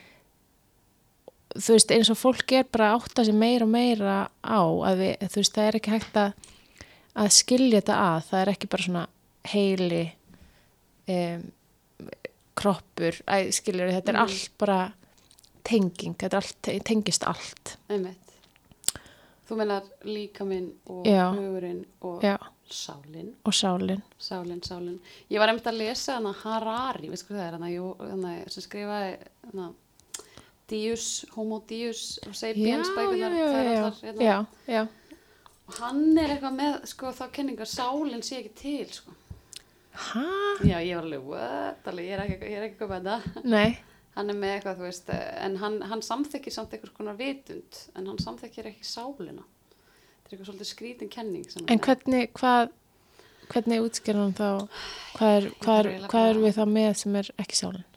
[1.57, 4.97] Þú veist, eins og fólk er bara að átta sér meira og meira á að
[5.03, 6.33] við, þú veist, það er ekki hægt að,
[7.23, 9.03] að skilja þetta að, það er ekki bara svona
[9.53, 10.03] heili
[11.13, 11.45] um,
[12.57, 14.21] kroppur, æ, skiljur þetta er Mhm.
[14.23, 14.79] allt bara
[15.63, 17.77] tenging, þetta er allt, tengist allt.
[17.89, 18.19] Einmitt.
[19.49, 21.31] Þú menar líka minn og Já.
[21.35, 22.37] hugurinn og já,
[22.69, 24.01] sálinn og sálin.
[24.17, 27.57] Sálinn, sálinn ég var einmitt að lesa hana Harari, veist hvað það er?
[27.59, 29.17] Hana, hana sem skrifaði
[29.51, 29.73] hana,
[30.73, 34.83] Dius, Homo Dius og Sapiens bækunar þær já, allar, hérna,
[35.63, 39.15] og hann er eitthvað með sko þá kenningar sálinn sé ekki til sko.
[39.93, 40.27] hæ?
[40.65, 43.77] já ég var alveg, what, alveg, ég er ekki, er ekki komið að þetta Nei,
[44.17, 45.11] hann er með eitthvað, þú veist,
[45.47, 50.33] en hann, hann samþekkir samt einhvers konar vitund en hann samþekkir ekki sálina þetta er
[50.33, 51.85] eitthvað svolítið skrítin kenning en er.
[51.87, 52.73] hvernig, hvað
[53.53, 53.81] hvernig
[54.17, 54.49] hann þá
[55.17, 57.89] hvað er, hvað er, hvað er við það með sem er ekki sálin?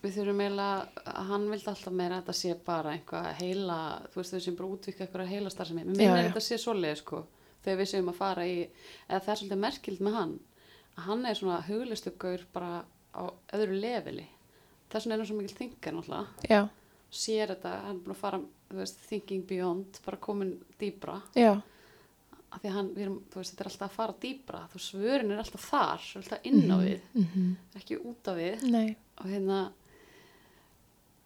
[0.00, 3.80] Við þurfum eiginlega, hann vildi alltaf meira að þetta sé bara einhvað heila
[4.12, 6.14] þú veist þau sem bara útvikka eitthvað heila starfsemi mér já.
[6.28, 7.24] þetta sé svoleið sko
[7.64, 8.58] þegar við séum að fara í,
[9.08, 10.36] eða það er svolítið merkild með hann,
[10.96, 12.70] að hann er svona huglistöggur bara
[13.12, 13.22] á
[13.56, 14.28] öðru leveli.
[14.90, 16.60] Vegna er hann svo mikil þingar náttúrulega, Já,
[17.10, 21.52] sér þetta hann er búin að fara, þú veist, thinking beyond bara komin dýbra já,
[22.50, 25.42] af því hann, erum, þú veist, þetta er alltaf að fara dýbra þú svörin er
[25.42, 28.66] alltaf þar, alltaf inn á við mhm, ekki út á við.
[28.70, 29.60] Nei, og hérna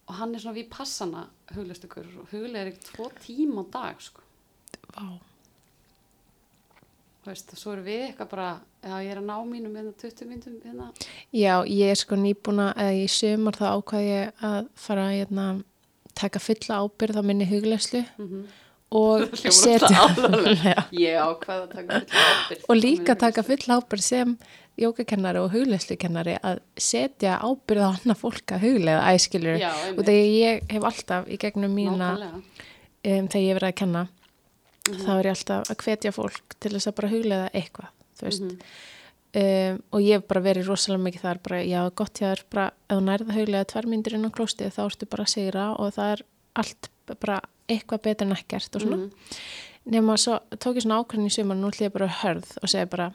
[0.05, 4.03] og hann er svona við passana huglistökur og huglega er ekki tvo tíma á dag
[4.05, 4.25] sko,
[4.95, 5.05] vá,
[7.25, 8.49] þú veist, svo erum við eitthvað bara,
[8.85, 10.91] já ég er að ná mínum hérna 20 myndum hérna,
[11.33, 15.47] Já, ég er sko nýbúna eða í sömur þá ákvað ég að fara að hérna,
[16.15, 18.45] taka fulla ábyrð á minni huglæslu mm
[18.93, 19.25] og
[19.63, 20.05] setja
[22.69, 24.35] og líka taka fulla ábyrð sem
[24.81, 30.35] jógakennari og huglæslukennari að setja ábyrð á annað fólk að huglega æskilur já, og þegar
[30.35, 32.43] ég hef alltaf í gegnum mína um,
[33.05, 34.07] þegar ég verið að kenna
[34.85, 34.99] Mhm.
[35.01, 37.87] þá er ég alltaf að hvetja fólk til þess að bara huglega eitthvað
[38.21, 38.43] veist.
[38.45, 38.59] Mhm.
[39.41, 42.67] um, og ég hef bara verið rosalega mikið þar bara, já, gott ég er bara,
[42.91, 45.95] ef þú nærða huglega tvær myndir inn á klóstið þá ertu bara að sigra og
[45.97, 46.23] það er
[46.61, 46.91] allt
[47.21, 48.97] bara eitthvað betur en ekkert og svona.
[48.97, 49.11] Mhm.
[49.87, 52.87] nema svo tók ég svona ákveðin í sumar nú ætlum ég bara hörð og segja
[52.89, 53.13] bara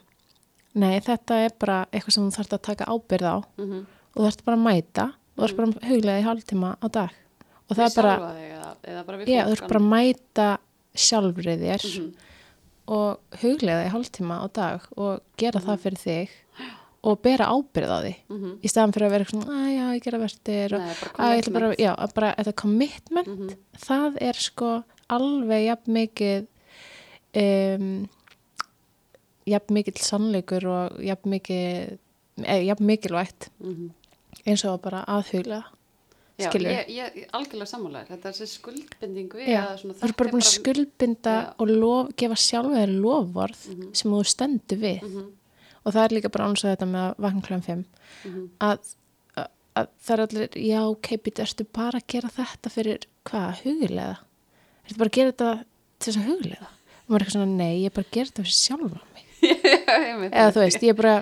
[0.75, 3.37] nei þetta er bara eitthvað sem þú þarft að taka ábyrð á.
[3.57, 3.85] Mhm.
[4.15, 6.87] og þú þarft bara að mæta og þú þarft bara að huglega í hálftíma á
[6.91, 7.09] dag.
[7.69, 8.15] Og það er bara,
[9.25, 10.57] já, þú þarft bara að mæta
[10.95, 12.13] sjálfrið þér Mhm.
[12.87, 16.29] og huglega í hálftíma á dag og gera það fyrir þig
[17.03, 18.51] og bera ábyrð á því Mhm.
[18.63, 20.29] í staðan fyrir að vera eitthvað svona, að já, ég gera bara
[21.39, 23.49] að bara, já, að bara þetta commitment, Mhm.
[23.77, 26.47] það er sko alveg jafn mikið
[27.35, 28.09] um,
[29.49, 31.97] jafn mikið sannleikur og jafn mikið
[32.39, 33.89] eða jafn mikilvægt Mhm.
[34.45, 35.63] eins og bara aðhuglega
[36.39, 40.29] Já, ég, ég, algjörlega sammálaður, þetta er þessi skuldbinding við Já, að þú er bara
[40.31, 41.53] búin að skuldbinda Já.
[41.59, 43.89] og lof, gefa sjálfa þér lofvorð Mhm.
[43.95, 45.25] sem þú stendur við Mhm,
[45.83, 47.83] og það er líka bara án og þetta með að vakna kljóðan 5
[48.29, 48.43] mhm.
[48.65, 48.91] að,
[49.35, 49.49] að,
[49.81, 50.81] að það er allir já,
[51.25, 54.19] býtu, ertu bara að gera þetta fyrir hvað, huglega
[54.85, 55.51] ertu bara að gera þetta
[55.99, 58.29] til þess að huglega og maður er eitthvað svona, nei, ég er bara að gera
[58.29, 59.27] þetta fyrir sjálfa mig.
[60.09, 60.33] Einmitt.
[60.33, 61.19] eða þú veist, ég er bara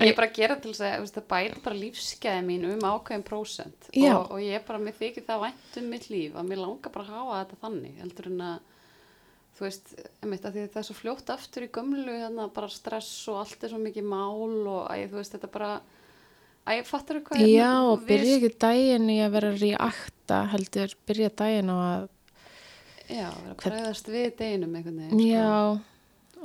[0.00, 3.24] Ég er bara að gera til þess að það bæti bara lífsgæði mín um ákveðin
[3.26, 3.88] prósent.
[3.90, 6.94] Og, og ég er bara, mér þykir það vænt um mitt líf að mér langar
[6.94, 8.78] bara að hafa þetta þannig heldur en að
[9.60, 9.90] þú veist,
[10.24, 13.72] einmitt, það er svo fljótt aftur í gömlu, þannig að bara stress og allt er
[13.74, 15.72] svo mikið mál og að þú veist, þetta bara
[16.66, 21.30] að ég fattar eitthvað já, og byrja ekki daginn í að vera reakta heldur, byrja
[21.42, 22.08] daginn á að
[23.10, 25.28] Já, vera að bregðast við deginum einhvern veginn sko.
[25.28, 25.80] já,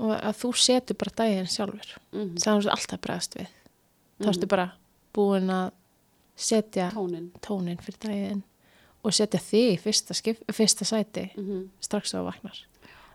[0.02, 2.36] og að þú setur bara daginn sjálfur Mhm.
[2.42, 3.48] það er þú alltaf að bregðast við
[4.20, 4.68] þá ertu bara
[5.14, 5.72] búin að
[6.36, 8.44] setja Tónin tónin fyrir daginn
[9.06, 11.68] og setja þig í fyrsta, skip, fyrsta sæti mm -hmm.
[11.80, 12.58] strax á vaknar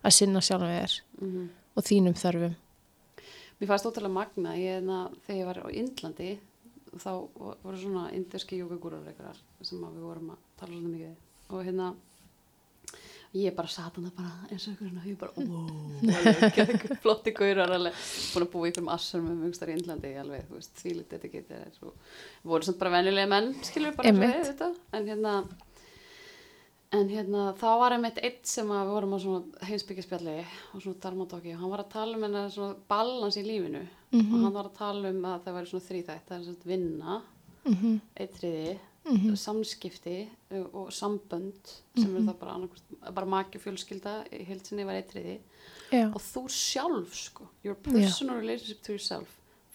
[0.04, 1.48] að sinna sjálfum þér Mhm.
[1.76, 2.54] og þínum þörfum.
[3.60, 6.38] Mér fannst ótrúlega magna, ég, na, þegar ég var á Indlandi,
[6.96, 7.10] þá
[7.62, 9.04] voru svona inderski jókagúrar
[9.62, 11.16] sem við vorum að tala svona mikið
[11.50, 11.94] og hérna,
[13.34, 17.92] ég bara sat hann bara eins og einhverjum og ég bara, alveg, flotti gaurar alveg,
[18.32, 21.14] búin að búa í einhverjum assar með mjögstar í Indlandi, alveg, þú veist, því litið
[21.18, 21.92] þetta getur
[22.50, 24.16] voru svona bara venjulega menn, skilur bara og
[24.98, 25.36] en hérna,
[26.92, 30.32] En hérna, þá var einmitt eitt sem að við vorum á svona heimsbyggjaspjalli
[30.74, 33.84] og svona darmatóki og hann var að tala um hennar svona balans í lífinu.
[34.10, 34.32] Mhm.
[34.34, 37.22] og hann var að tala um að það væri svona þrýþætt, það er svona vinna,
[37.64, 38.00] mm -hmm.
[38.16, 39.34] eitriði, Mhm.
[39.36, 42.68] samskipti uh, og sambönd sem er það bara
[43.14, 45.38] bara maki fjölskylda í heilsinni var eitriði
[45.90, 49.28] já, og þú sjálf sko, your personal relationship to yourself,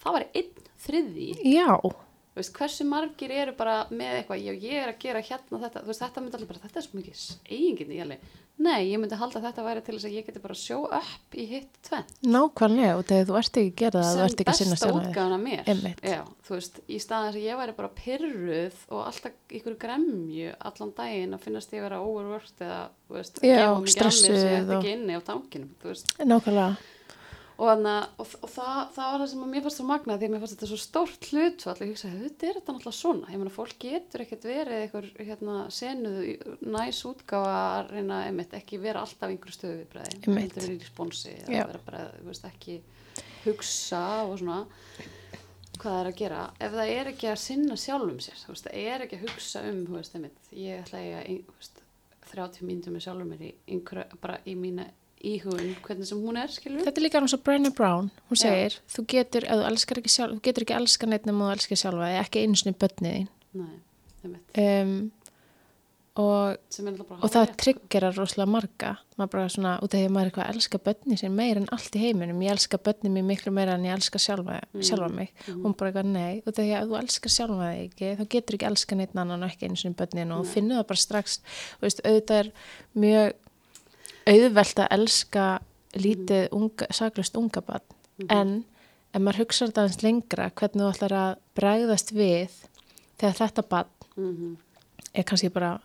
[0.04, 1.94] það var einn þriði já, Þú
[2.36, 6.02] veist, hversu margir eru bara með eitthvað, ég, ég er að gera hérna þetta, veist,
[6.02, 8.34] þetta myndi allir bara, þetta er svo mikið eigingin í alveg.
[8.56, 11.34] Nei, ég myndi halda að þetta væri til þess að ég geti bara sjó upp
[11.36, 12.06] í hitt tvenn.
[12.24, 14.92] nákvæmlega og þegar þú ert ekki að gera það, þú ert ekki að sinna besta
[14.96, 16.00] útgáðan af mér.
[16.00, 20.56] Já, þú veist, í staðan þess að ég væri bara pyrruð og alltaf ykkur gremju
[20.70, 24.16] allan daginn að finnast ég vera overworked eða, þú veist, Já, gefa mikið að mér
[24.16, 25.22] sem ég ætti ekki inni á
[25.90, 26.16] veist.
[26.24, 26.70] nákvæmlega,
[27.56, 30.26] Og, hana, og, og það, það var það sem að mér fannst svo magna því
[30.26, 33.40] að mér fannst þetta svo stórt hlutfall ég hugsaði, þetta er þetta náttúrulega svona ég
[33.40, 36.18] meina, fólk getur ekkert verið einhver hérna, senuð,
[36.76, 40.26] næs útgáfa að reyna, einmitt, ekki vera alltaf einhverju stöðu Einmitt.
[40.26, 41.46] heldur verið í responsi Já.
[41.46, 42.76] eða vera bara, þú veist, ekki
[43.46, 44.60] hugsa og svona
[45.76, 48.68] hvað það er að gera, ef það er ekki að sinna sjálfum sér, þú veist,
[48.68, 51.82] það er ekki að hugsa um, þú veist, einmitt, ég ætla að
[52.26, 53.50] 30 mínútur með sjálfum mér í,
[54.20, 54.86] bara í mína
[55.24, 58.10] íhugun, hvernig sem hún er, skilur þetta er líka eins og Brené Brown.
[58.30, 61.48] Hún segir, þú getur, ef þú elskar ekki sjálf þú getur ekki elska neitt nema
[61.48, 63.28] þú elskar sjálfa þig, ekki einu sinni börnið þín.
[63.56, 63.76] Nei,
[64.26, 64.58] einmitt.
[64.64, 64.96] um,
[66.16, 67.56] og og það sko.
[67.60, 68.92] tryggerar rosalega marga.
[69.16, 71.60] Maður bara svona, út af því að maður er eitthvað að elska börni sem meir
[71.60, 75.08] en allt í heiminum, ég elska börni mér miklu meira en ég elska sjálfa, sjálfa
[75.12, 75.32] mig.
[75.46, 75.62] Mhm.
[75.64, 78.56] hún bara eitthvað nei, út af því að þú elskar sjálfa þig ekki, þá getur
[78.56, 81.40] ekki elska neitt annan og ekki eins og börnin og finnur það bara strax.
[81.80, 82.52] Veist, auðvitað er
[82.96, 83.34] mjög
[84.26, 85.46] auðvelt að elska
[85.96, 87.82] lítið unga, saklust unga barn.
[88.18, 88.30] Mhm.
[88.32, 88.64] en
[89.14, 92.50] ef maður hugsa þetta aðeins lengra hvernig þú ætlar að bregðast við
[93.18, 93.86] þegar þetta barn
[94.16, 94.56] Mhm,
[95.14, 95.80] er kannski bara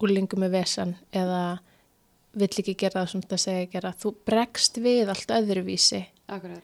[0.00, 1.58] úlingu með vesan eða
[2.34, 3.92] vill ekki gera það sem þetta segja að gera.
[4.00, 6.06] Þú bregst við allt öðruvísi.
[6.28, 6.62] Akkurat.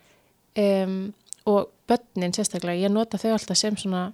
[0.57, 1.13] um,
[1.47, 4.13] og börnin sérstaklega, ég nota þau alltaf sem svona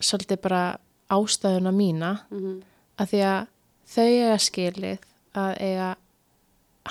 [0.00, 0.78] svolítið bara
[1.10, 2.12] ástæðuna mína.
[2.30, 2.62] Mhm,
[2.98, 3.46] að því að
[3.86, 4.98] þau eiga skilið
[5.38, 5.88] að eiga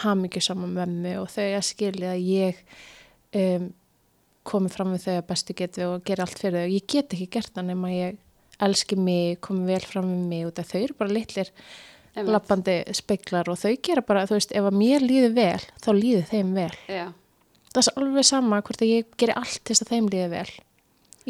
[0.03, 2.61] hamingju saman mömmu og þau eiga skilið að ég
[3.39, 3.71] um,
[4.43, 6.73] komi fram við þau að bestu getu og gera allt fyrir þau.
[6.73, 8.17] Ég get ekki gert það nema ég
[8.63, 11.51] elski mig, komi vel fram við mig og þau eru bara litlir
[12.13, 16.27] lappandi speiklar og þau gera bara, þú veist, ef að mér líður vel þá líður
[16.29, 16.73] þeim vel.
[16.85, 17.05] Já,
[17.73, 20.49] það er alveg sama hvort að ég geri allt þess að þeim líði vel.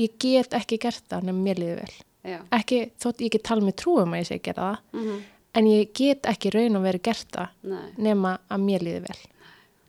[0.02, 1.94] Ég get ekki gert það nema mér líði vel.
[2.24, 2.38] Já.
[2.56, 4.84] ekki þótt ég get tala með trúum að ég sé að gera það.
[4.96, 5.24] Mhm,
[5.56, 7.92] en ég get ekki raun og verið gert það nei.
[7.98, 9.22] nema að mér líði vel.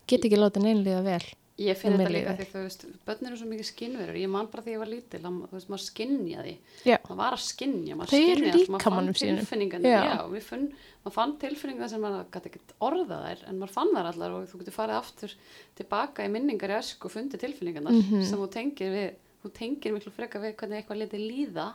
[0.07, 1.25] Get ekki láta neinn líða vel
[1.55, 4.65] Ég finn þetta líka því þú veist, börn eru svo mikið skinnverur, ég man bara
[4.65, 8.15] því ég var lítil, að, þú veist, maður skinnjaði, já, maður var að skinnja, maður
[8.19, 10.01] allt, maður fann tilfinningan, Já.
[10.03, 10.65] já, fann,
[11.05, 14.49] maður fann tilfinningan sem maður gæti ekkert orða þær, en maður fann þær allar og
[14.51, 15.37] þú getur farið aftur
[15.79, 18.25] tilbaka í minningar í ösku og fundið tilfinningarnar Mhm.
[18.27, 21.69] sem þú tengir við, þú tengir miklu frekar við hvernig eitthvað liti líða,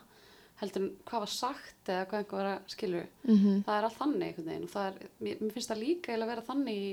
[0.60, 4.00] heldur en hvað var sagt eða hvað einhver var að skilju, mm það er allt
[4.00, 6.82] þannig einhvern veginn og það er, mér, mér finnst það líka eiginlega að vera þannig
[6.84, 6.90] í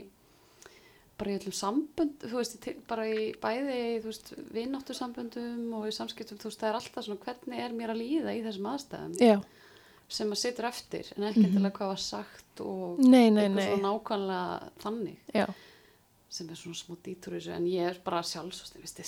[1.16, 5.94] bara í öllum sambönd, þú veist, bara í bæði, þú veist, vinnáttu samböndum og í
[5.96, 9.14] samskiptum, þú veist, það er alltaf svona hvernig er mér að líða í þessum aðstæðum
[9.24, 9.38] já,
[10.12, 13.70] sem maður situr eftir, en ekki mm hvað var sagt og nei, nei, eitthvað nei.
[13.70, 15.16] svona nákvæmlega þannig.
[15.32, 15.46] Já,
[16.36, 16.76] sem er svona
[17.08, 19.00] í þessu, en ég er bara sjálfsósti, veist,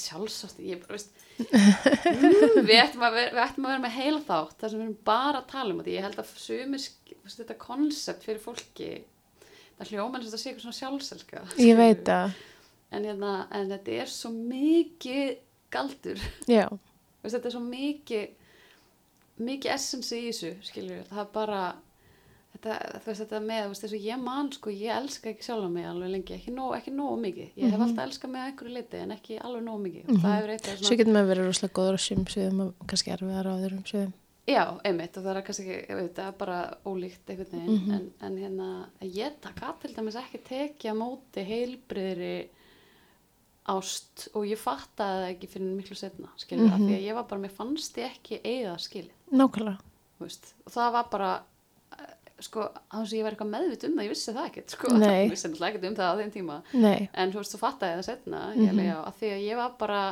[0.65, 1.13] ég er bara, veist,
[1.45, 4.97] mm, við, ættum að vera, ættum að vera með heila þátt, þar sem við erum
[5.11, 8.91] bara að tala um þetta, ég held að sumir, veist, þetta konsept fyrir fólki,
[9.79, 11.45] það hljóma eins og þetta sé eitthvað svona sjálfselska.
[11.63, 12.39] ég veit það.
[12.89, 15.35] En, hérna, en þetta er svo mikið
[15.75, 18.55] galdur, veist, þetta er svo mikið,
[19.45, 21.63] mikið essensi í þessu, skilur það er bara,
[22.55, 25.45] þetta, þú veist, þetta með, þú veist, þess að ég man, sko, ég elska ekki
[25.47, 28.49] sjálfa mig alveg lengi, ekki nóg, ekki nóg mikið, ég hef alltaf elskað mig að
[28.53, 31.47] einhverju liti, en ekki alveg nóg mikið, og það hefur eitthvað svo getur maður verið
[31.51, 34.13] rosalega góður á sum sviðum kannski erfiðar á öðrum sviðum.
[34.49, 36.59] Já, einmitt og það er kannski ekki, ég veit, það er bara
[36.89, 37.91] ólíkt einhvern veginn, Mhm.
[37.95, 38.69] en, en hérna
[39.05, 42.49] ég taka til dæmis ekki tekið á móti heilbriðri
[43.69, 46.87] ást og ég fattaði það ekki fyrir miklu setna, skilur mm Mhm.
[46.89, 49.79] því að ég var bara, mér fannst ég ekki eiga skilið, nákvæmlega,
[50.19, 51.33] þú veist, og það var bara
[52.41, 55.25] sko, þannig að ég var eitthvað meðvitt um það, ég vissi það ekkert, sko, Nei.
[55.25, 57.09] ég vissi náttúrulega ekkert um það á þeim tíma, nei.
[57.15, 58.61] En þú veist, þú fattaði það setna, Mhm.
[58.63, 60.03] ég alveg já, að því að ég var bara,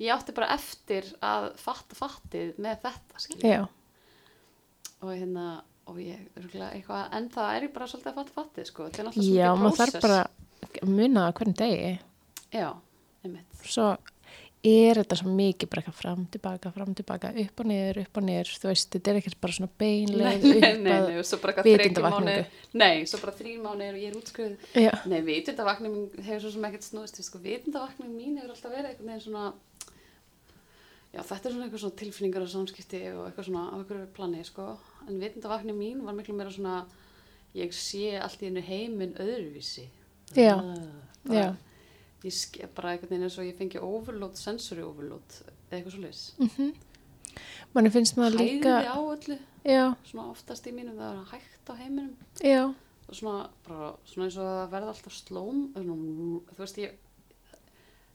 [0.00, 3.62] ég átti bara eftir að fatta fattið með þetta, skilur já,
[5.02, 5.46] og hérna
[5.90, 9.06] og ég eitthvað, en það er ég bara svolítið að fatta fattið sko, þetta er
[9.08, 10.02] náttúrulega svo já, mikið maður þarf prósess.
[10.02, 10.20] bara
[10.82, 11.98] að muna hvernig degi.
[12.52, 12.68] Já,
[13.24, 13.62] einmitt.
[13.66, 13.86] Svo
[14.62, 18.26] er þetta svo mikið bara eitthvað fram, tilbaka, fram, tilbaka, upp og niður, upp og
[18.28, 21.26] niður, þú veist, þetta er ekkert bara svona beinleið nei, upp nei, að, nei, og
[21.26, 22.44] svo bara vitundavakningu.
[22.78, 26.52] nei, svo bara þrín mánuðir og ég er útskriðið já, nei, vitundavakning mín hefur svo
[26.54, 29.44] sem ekkert snúðist við, sko, vitundavakning mín hefur alltaf verið eitthvað með svona
[31.12, 34.44] já, þetta er svona eitthvað svona tilfinningar og samskipti og eitthvað svona á einhverju plani,
[34.48, 34.68] sko.
[35.08, 36.78] En vitundavakning mín var miklu meira svona
[37.58, 39.88] ég sé allt í hennu heiminn öðruvísi.
[40.38, 40.78] Já, Ah,
[41.26, 41.50] bara- já.
[42.26, 46.02] Ég ske bara einhvern veginn eins og ég fengi overload, sensory overload eða eitthvað svo
[46.06, 46.72] leis mhm.
[47.72, 51.74] Manni finnst maður líka á öllu, já, svona oftast í mínum það er hægt á
[51.78, 52.10] heiminum.
[52.44, 52.66] Já,
[53.06, 56.98] og svona, bara, svona eins og það verða alltaf slóm þú veist ég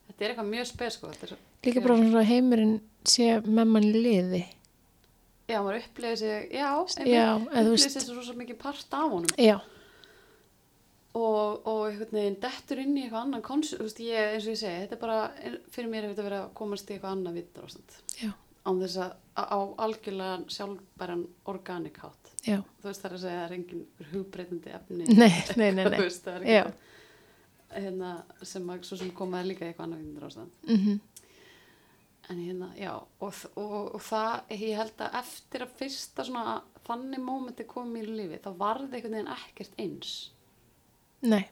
[0.08, 1.34] þetta er eitthvað mjög spes sko er,
[1.66, 4.44] líka bara svona heimurinn sé með mann liði.
[5.48, 6.68] Já, maður upplifir sig já,
[7.08, 9.34] Já, upplifir sig svo mikið part af honum.
[9.40, 9.56] Já,
[11.18, 14.54] og, og einhvern veginn dettur inn í eitthvað annan koncept, þú veist, ég, eins og
[14.54, 15.22] ég segi þetta er bara,
[15.74, 17.98] fyrir mér hefur þetta verið að komast í eitthvað annað vittar ástand
[18.68, 22.32] án þess að á á algjörlega sjálfbæran organic hátt.
[22.44, 22.58] Já.
[22.82, 25.06] Þú veist það er að segja að það er engin hugbreytandi efni.
[25.08, 26.88] Nei, nei, nei, þú veist það er ekki
[27.74, 28.12] hérna,
[28.46, 30.98] sem að svo sem komaði líka eitthvað annað vindur ástand mhm,
[32.28, 37.24] en hérna, já og, og, og það, ég held að eftir að fyrsta svona þannig
[37.24, 40.14] mómenti komið í lífi, þá varði einhvern veginn ekkert eins
[41.22, 41.44] nei,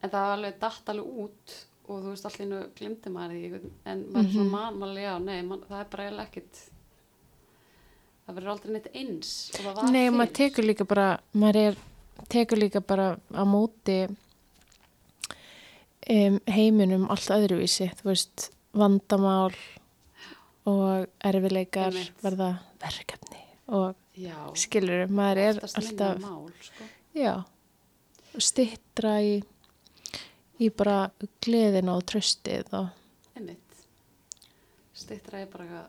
[0.00, 3.72] en það var alveg datt alveg út og þú veist allir nú glimti maður því
[3.84, 6.62] en maður mm svona man, maður já, nei, man, það er bara eiginlega ekkert
[8.24, 9.32] það verður aldrei neitt eins
[9.92, 11.80] nei, maður tekur líka bara maður er,
[12.32, 13.98] tekur líka bara á móti
[16.10, 17.90] um, heiminum allt öðruvísi.
[18.00, 19.54] Þú veist, vandamál
[20.68, 23.42] og erfileikar verða verkefni
[23.74, 26.86] og já, skilur, maður er alltaf mál, sko.
[27.16, 27.34] já,
[28.94, 29.42] stittra í
[30.62, 31.10] í bara
[31.42, 32.92] gleðina og tröstið og
[33.34, 33.80] einmitt.
[34.94, 35.88] Stittra er bara að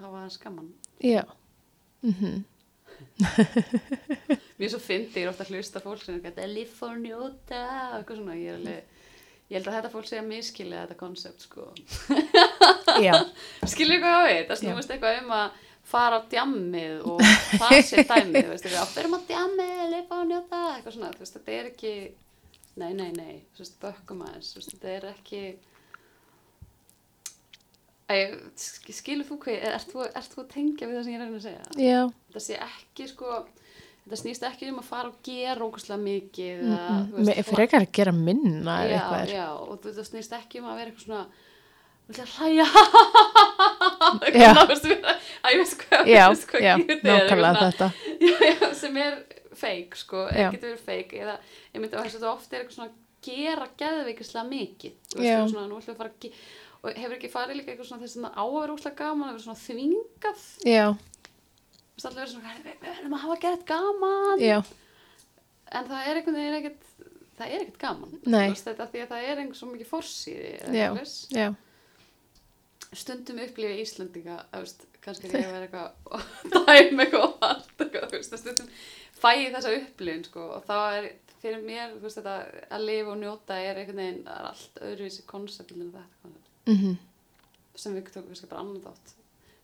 [0.00, 1.22] hafa skaman já.
[2.02, 2.42] Mhm.
[4.58, 6.98] Mér svo fyndi, ég ofta að hlusta á fólk sem er þetta er líf for
[6.98, 7.60] njóta
[7.94, 8.82] og eitthvað svona, ég alveg
[9.50, 11.68] ég held að þetta fólk að miskilja þetta konsept sko.
[13.06, 13.14] Já,
[13.70, 17.22] skilur hvað á við, það snúist eitthvað um að fara á djammið og
[17.62, 21.56] það sé dæmið, við fyrir að djammið, lifa og njóta, eitthvað svona þú veist, þetta
[21.56, 21.94] er ekki,
[22.80, 25.42] nei, nei, nei þú veist, bökkum aðeins, þú veist, þetta er ekki
[28.10, 28.16] Æ,
[28.58, 31.28] sk- skilur þú hvað, ert þú, þú að tengja við það sem ég er að
[31.28, 31.64] reyna að segja?
[31.86, 32.00] já,
[32.30, 33.36] Þetta sé ekki, sko,
[34.00, 37.44] þetta snýst ekki um að fara og gera ógustlega mikið, mm eða, þú -mm.
[37.50, 40.66] fyrir ekki að gera minna já, eitthvað er já, og þú- þetta snýst ekki um
[40.72, 41.26] að vera eitthvað svona
[42.10, 42.66] þú hlæja
[44.34, 44.50] Já.
[44.50, 45.12] eitthvað náttúrulega
[45.44, 46.86] að ég veist hvað, já, veist hvað já, er,
[47.60, 47.88] þetta
[48.20, 49.14] já, já, sem er
[49.60, 51.36] feik sko, getur verið feik eða
[51.74, 55.78] ég myndi að þetta ofta er eitthvað svona gera geðveikislega mikið þú veist, svona, nú
[55.78, 56.42] ætlum við að fara að
[56.80, 59.34] og hefur ekki farið líka eitthvað svona þess að á að vera úslega gaman að
[59.36, 60.44] vera svona þvingað?
[60.64, 60.86] Já,
[61.90, 64.40] Þú veist, allir verið svona, við verðum að hafa gett gaman.
[64.40, 64.56] Já,
[65.76, 66.86] en það er einhvern veginn ekkert
[67.40, 69.90] það er ekkert gaman veist, þetta, því að það er einhver svo mikið
[71.36, 71.48] já,
[73.00, 76.20] stundum upplifi Íslandinga að, veist, kannski er ég að vera eitthvað og
[76.56, 78.72] dæmi eitthvað og allt eitthvað, að stundum
[79.22, 81.10] fæ ég þessa upplifin sko, og þá er
[81.40, 82.34] fyrir mér veist, þetta,
[82.76, 86.96] að lifa og njóta er einhvern veginn er allt öðruvísi koncept en þetta koncept, mhm,
[87.80, 89.14] sem við tókum kannski bara annan þátt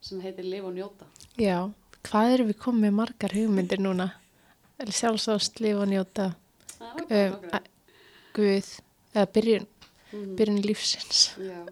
[0.07, 1.09] sem heitir lifa og njóta
[1.41, 1.59] já.
[2.07, 4.13] Hvað erum við komið margar hugmyndir núna?
[4.79, 6.35] Sjálfsást, líf og njóta,
[7.11, 7.61] um.
[8.37, 8.69] Guð,
[9.15, 9.67] eða byrjun,
[10.13, 10.37] Mhm.
[10.37, 11.33] byrjun lífsins.
[11.39, 11.67] Já.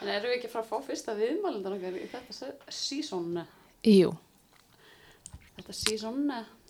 [0.00, 3.44] en erum við ekki fara að fá fyrsta viðmælendan okkar í þetta season
[3.84, 4.16] Jú,
[5.58, 6.20] þetta season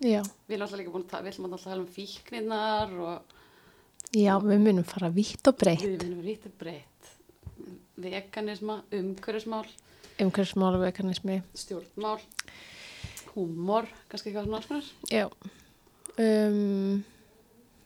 [0.05, 3.41] já, við erum alltaf líka búin að við ætlum alltaf að tala um fíkninnar og
[4.15, 5.87] já, við munum fara vitt og breytt.
[5.87, 7.11] við vinnum rítið breytt
[8.05, 9.67] veganisma, umhverfismál
[10.23, 11.41] Umhverfsmál og vekanismi.
[11.59, 12.21] stjórnmál
[13.35, 15.27] húmor, kannski eitthvað svona alls Já.
[16.15, 17.03] Um,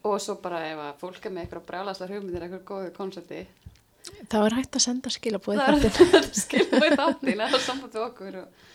[0.05, 3.47] og svo bara ef að fólk er með eitthvað brjálaslega hugmyndir eitthvað góðu konsepti
[4.29, 6.09] það var hægt að senda skilabóð það þetta.
[6.19, 8.67] er skilum við þáttin eða samband við okkur og,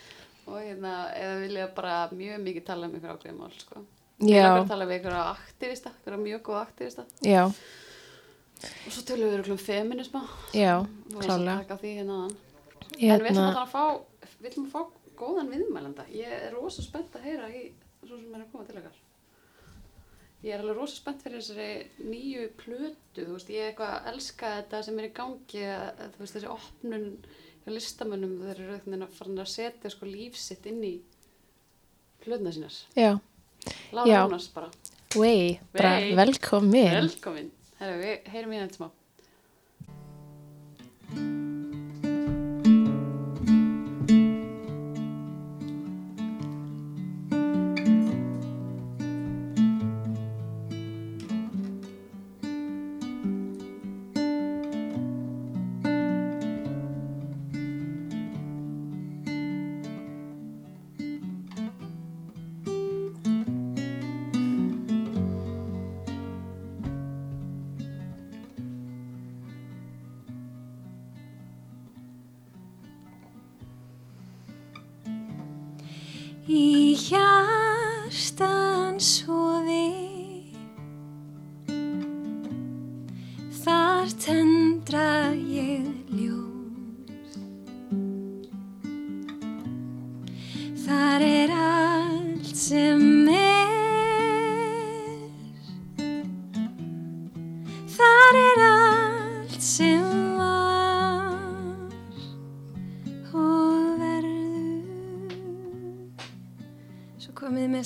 [0.47, 3.83] og hérna, eða vilja bara mjög mikið tala um ykkur ákveðum mál sko.
[4.23, 7.05] langar að tala við ykkur aktivista ykkur mjög góð aktivista.
[7.23, 10.73] Já, og svo tölum við ykkur um feminisma já,
[11.19, 11.79] klálega.
[11.83, 12.35] hérna áðan.
[12.99, 13.83] en við ætlum Hérna, að fá
[14.39, 14.81] við ætlum að fá
[15.17, 16.05] góðan viðmælanda.
[16.11, 17.71] Ég er rosa spennt að heyra í
[18.03, 18.99] svo sem er að koma til okkar.
[20.43, 21.67] Ég er alveg rosa spennt fyrir þessari
[22.03, 25.63] nýju plötu, þú veist, ég er eitthvað að elska þetta sem er í gangi
[26.01, 27.05] þú veist, þessi opnun
[27.71, 30.93] listamönnum þeir eru eitthvað að fara að setja sko líf sitt inn í
[32.23, 33.19] plötuna sínar já,
[33.95, 34.19] Lára Já.
[34.25, 34.69] Jónas bara,
[35.15, 36.15] vei, bara Vei.
[36.15, 36.91] velkomin.
[36.91, 38.89] velkomin Herra, við heyrum í þetta smá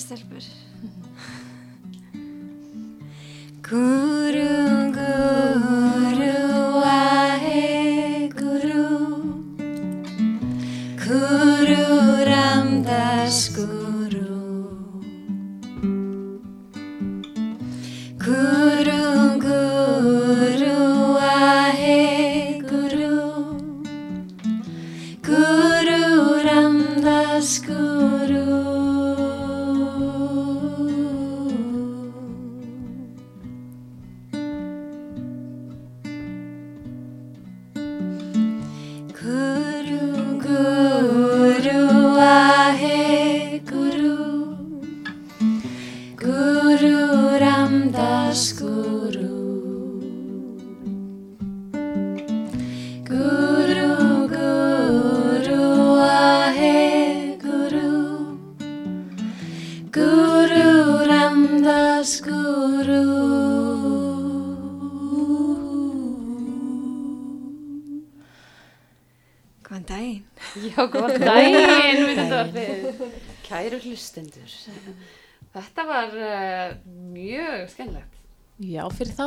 [0.08, 0.44] hjelper.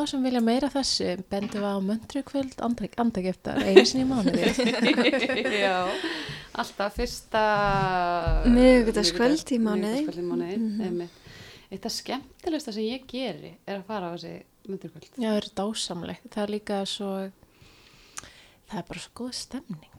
[0.01, 4.49] Þá sem vilja meira þessu, bendum við á möndrukvöld andageftar einu sinni í mánuði.
[5.61, 5.75] Já,
[6.63, 7.43] alltaf fyrsta...
[8.49, 10.23] Miðvikudagskvöld í mánuði.
[10.25, 11.19] Mánuði, einmitt.
[11.71, 14.33] Eitt af skemmtilegsta sem ég geri er að fara á þessi
[14.67, 15.13] myndurkvöld.
[15.13, 16.27] Já, það eru dásamlegt.
[16.33, 17.13] Það er líka svo,
[18.71, 19.90] það er bara svo góð stemning.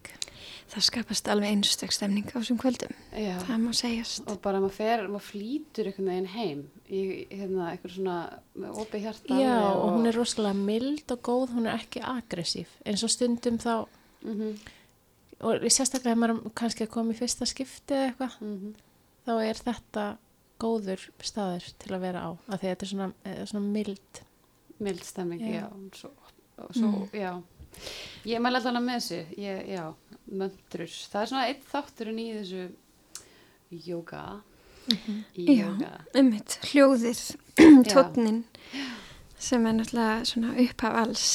[0.73, 2.93] Það skapast alveg einstök stemning á þessum kvöldum.
[3.13, 3.35] Já.
[3.45, 4.23] Það má segjast.
[4.31, 8.17] Og bara maður fer, maður flýtur einhvern veginn heim í hérna, eitthvað svona
[8.57, 9.39] með opið hjarta.
[9.41, 12.73] Já, alveg og hún er rosalega mild og góð, hún er ekki aggressív.
[12.85, 13.75] eins og stundum þá,
[14.23, 14.59] Mhm,
[15.41, 18.75] og sérstaklega ef maður kannski að koma í fyrsta skipti eða eitthvað, mhm.
[19.27, 20.17] þá er þetta
[20.59, 24.21] góður staður til að vera á, af því að þetta er svona, eh, svona mild.
[24.79, 25.59] Mild stemming, já.
[25.59, 25.69] Já.
[25.93, 26.09] Svo,
[26.71, 27.41] svo, já.
[28.29, 29.83] Ég mæla alltaf með þessu, ég, já,
[30.39, 30.91] möndrur.
[31.11, 32.63] Það er svona eitt þátturinn í þessu
[33.87, 34.23] jóga.
[35.39, 35.69] Í Já.
[36.19, 37.21] Ummitt, hljóðið,
[37.55, 37.93] Já.
[37.93, 38.41] tónnin
[39.39, 41.27] sem er náttúrulega svona upphaf alls.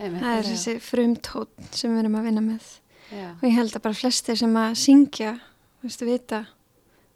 [0.00, 2.70] Einmitt, Það er þessi frumtónn sem við erum að vinna með.
[3.12, 5.34] Já, Og ég held að bara flestir sem að syngja,
[5.84, 6.40] veistu, vita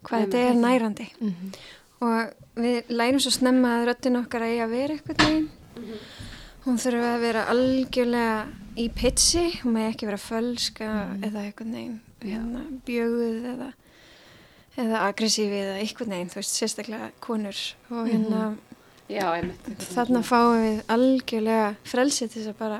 [0.05, 0.33] hvað Einmitt.
[0.37, 1.09] þetta er nærandi.
[1.19, 1.51] Mm
[1.99, 5.49] Og við lærum svo snemma að röddin okkar eigi að vera eitthvað neginn.
[6.63, 8.37] Hún þurfi að vera algjörlega
[8.79, 10.89] í pitsi, hún með ekki vera fölska
[11.25, 13.69] eða eitthvað neginn, hérna, bjöguð eða,
[14.79, 17.63] eða aggressífi eða eitthvað neginn, þú veist, sérstaklega konur.
[17.91, 18.43] Og hérna,
[19.11, 19.67] já, einmitt.
[19.67, 22.79] eitthvað þarna fáum við algjörlega frelsið til þess að bara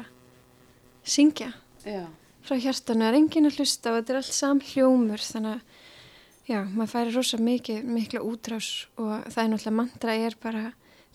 [1.09, 1.51] syngja
[1.85, 2.03] Já,
[2.45, 3.03] frá hjartanu.
[3.03, 7.15] Það er enginn að hlusta og þetta er allt samhljómur, þannig að já, maður færi
[7.15, 8.69] rosa mikið, mikla útrás
[8.99, 10.63] og það er náttúrulega mantra er bara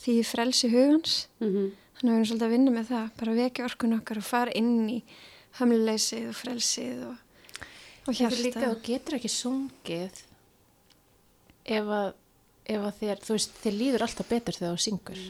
[0.02, 1.16] því frelsi hugans.
[1.40, 1.72] mhm.
[2.04, 4.52] Þannig að við erum svolítið að vinna með það, bara vekja orkun okkar og fara
[4.60, 4.98] inn í
[5.56, 7.14] hömluleysið og frelsið og,
[8.04, 8.74] og Þetta er líka, hjarta.
[8.74, 10.18] þú getur ekki sungið
[11.64, 12.10] ef að,
[12.74, 15.22] ef að þér, þú veist, þér líður alltaf betur þegar þú syngur.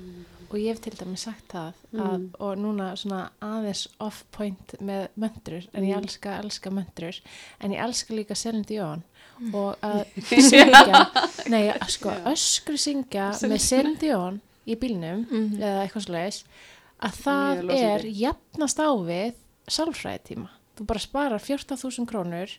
[0.51, 2.27] Og ég hef til dæmi sagt það, að, Mm.
[2.41, 6.03] og núna svona aðeins off point með möndrur, en ég Mm.
[6.03, 7.21] elska, elska möndrur,
[7.61, 9.03] en ég elska líka Celine Dion
[9.53, 10.23] og að Mm.
[10.51, 15.59] syngja, nei, sko, öskru syngja með Celine Dion í bílnum, Mhm.
[15.61, 16.43] eða eitthvað svoleiðis,
[17.05, 19.35] að það er jafnast á við
[19.69, 20.49] sálfræðitíma.
[20.79, 22.51] Þú bara sparar 14.000 krónur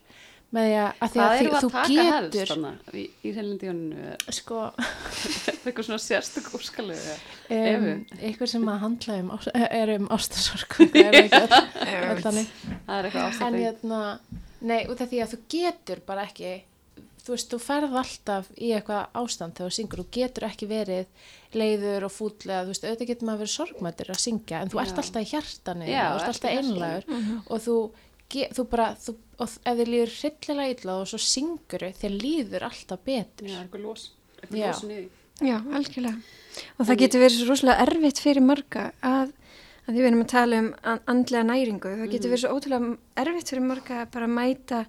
[0.55, 2.93] með því að, að, því Hvað að erum við því, að þú taka getur, helst
[2.95, 4.15] í, í hreinlindíuninu?
[4.31, 4.59] sko,
[5.65, 7.07] Eitthvað svona sérstök úrskalið.
[7.49, 9.31] um, eitthvað sem að handla um,
[9.81, 10.87] er um ástasorku.
[10.93, 13.59] Það er eitthvað ástæðing.
[13.65, 13.99] hérna,
[14.61, 16.53] nei, út af því að þú getur bara ekki,
[17.25, 21.05] þú veist, þú ferð alltaf í eitthvað ástand þegar þú syngur, þú getur ekki verið
[21.59, 24.91] leiður og fútlega, þú veist, auðvitað getur maður verið sorgmættur að syngja, en þú ert
[24.93, 24.99] Já.
[25.03, 27.07] alltaf í hjartanu Já, og ert alltaf einlagur
[27.55, 27.75] og þú,
[28.57, 33.03] þú bara, þú, og ef þið líður hryllilega illa og svo syngur þér líður alltaf
[33.05, 33.47] betur.
[33.51, 34.05] Já, eitthvað los.
[34.41, 34.59] Eitthvað
[34.91, 35.07] í því.
[35.45, 36.19] Já, algjörlega.
[36.79, 39.33] Og það getur verið svo rosalega erfitt fyrir marga að,
[39.83, 42.93] að því við erum að tala um an- andlega næringu, það getur verið svo ótrúlega
[43.25, 44.79] erfitt fyrir marga að bara mæta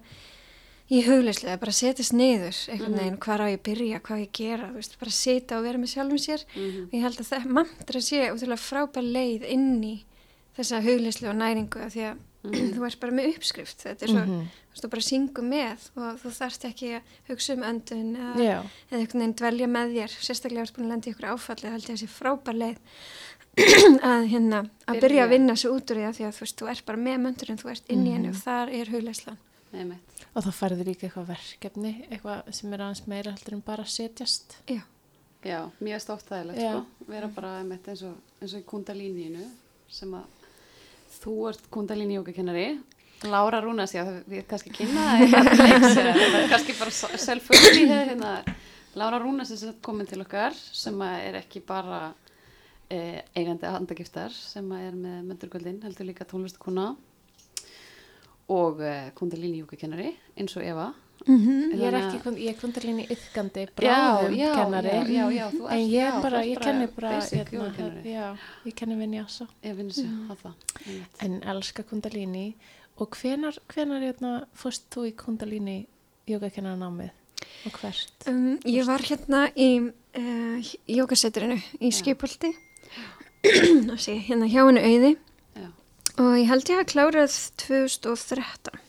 [0.89, 4.29] í hugleyslega, bara setjast niður einhvern veginn, hvað á ég að byrja, hvað á ég
[4.29, 6.45] að gera, þú veist, bara sita og vera með sjálfum sér.
[6.55, 6.83] Mhm.
[6.87, 9.95] og ég held að það mantra sé ótrúlega frábær leið inn í
[10.57, 12.17] þessa hugleyslega næringu af því að
[12.77, 14.47] þú ert bara með uppskrift, þetta er svo, Mhm.
[14.47, 18.45] þú veist, þú bara syngu með og þú þarft ekki að hugsa um öndun eða
[18.47, 18.57] Já,
[18.91, 20.11] eða einhvern veginn dvelja með þér.
[20.23, 22.77] Sérstaklega ert búin að lenda í ykkur áfalli held ég að þessi frábær leið
[24.11, 24.95] að hérna að byrja.
[24.95, 25.27] að Byrja.
[25.33, 27.57] vinna sig út úr því að því að þú veist, þú ert bara með möndurinn,
[27.57, 29.37] þú ert inn í henni og þar er hugleislan
[29.77, 30.21] Einmitt.
[30.33, 34.57] og þá færðu líka eitthvað verkefni, eitthvað sem er aðeins meira heldur en bara setjast.
[34.67, 34.81] Já,
[35.45, 37.07] Já, mjög stóftæðilegt, sko.
[37.07, 39.45] Vera bara einmitt eins og, eins og í kundalíníinu
[39.93, 40.25] sem að
[41.21, 42.67] þú ert kundalíni jókakennari.
[43.31, 47.21] Lára Rúnas, já, við kannski kynna það eitthvað til leiks, eða það er kannski bara
[47.27, 48.33] self-fully hérna.
[48.97, 52.01] Lára Rúnas er komin til okkar sem að er ekki bara
[52.89, 56.91] eh, eigandi handagiftar sem er með möndurgöldin, heldur líka tónlistakona
[58.49, 60.93] og eh, kundalíni jókakennari eins og Eva.
[61.27, 64.87] mm Ég er ekki, ég er kundalíni yðgandi, Já, bráðum já, kennari.
[64.93, 68.37] já, já, já, þú En ert- ég já, þú bara, ert ég kenni bara, hérna,
[68.65, 69.47] ég kenni vinyasa.
[69.63, 70.53] Ég finn þessu á það.
[71.25, 72.53] En elska kundalíni
[72.97, 75.87] og hvenar, hvenar hérna, fórst þú í kundalíni
[76.27, 77.09] jógakennanámið
[77.65, 78.27] og hvert?
[78.27, 82.53] um, Ég var hérna í uh, jókaseturinu í Skipolti
[83.97, 85.11] sí, hérna hjá henni auði.
[86.17, 88.83] Og ég held ég að klárað 2013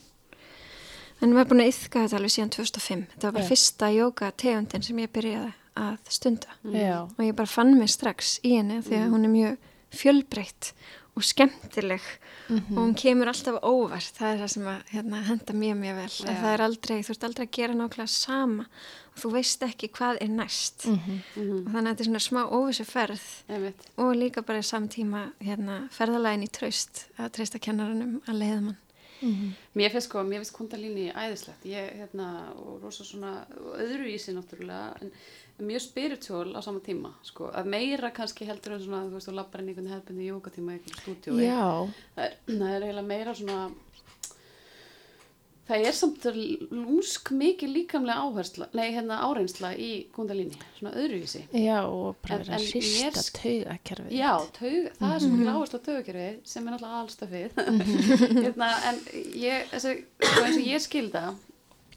[1.19, 3.51] en var búin að yfka þetta alveg síðan 2005 þetta var bara Já.
[3.53, 6.55] fyrsta jókategundin sem ég byrjaði að stunda.
[6.75, 10.73] Já, og ég bara fann mig strax í henni því að hún er mjög fjölbreytt
[11.19, 12.05] og skemmtileg.
[12.49, 14.15] Og hún kemur alltaf óvart.
[14.17, 16.09] Það er það sem að hérna, henda mjög mjög vel.
[16.29, 18.67] Það er aldrei, þú ert aldrei að gera nákvæmlega sama.
[19.13, 20.87] Og þú veist ekki hvað er næst.
[20.87, 21.21] Mhm.
[21.35, 21.67] Mhm.
[21.67, 23.27] og þannig að þetta er svona smá óvissu ferð
[23.99, 28.77] og líka bara samtíma hérna, ferðalægin í traust að treysta kennaranum að leiða mann
[29.21, 29.51] Mhm.
[29.75, 31.65] Mér finnst sko, mér finnst kundalíni æðislegt.
[31.67, 33.47] Ég, hérna, og rosa svona,
[33.79, 35.13] öðru í sig náttúrulega, en
[35.67, 37.51] mjög spiritual á sama tíma, sko.
[37.51, 40.73] Að meira kannski heldur en svona, þú veist, þú lappar inn í einhvern hefðbundi jókatíma
[40.73, 41.43] í einhvern stúdíói.
[41.43, 42.33] já, Það er,
[42.77, 43.71] er eiginlega meira svona,
[45.69, 46.25] það er samt
[46.73, 51.43] lúmsk mikið líkamlega áhersla, nei hérna áreinsla í kundalíni, svona öðruvísi.
[51.53, 54.15] Já, og bara vera mér- taugakerfið.
[54.17, 57.61] Já, taug, það er svo mikið áherslu á taugakerfi sem er náttúrulega allstöfið
[58.47, 59.03] hérna, en
[59.45, 59.95] ég, þessi,
[60.25, 61.25] sko eins og ég skilda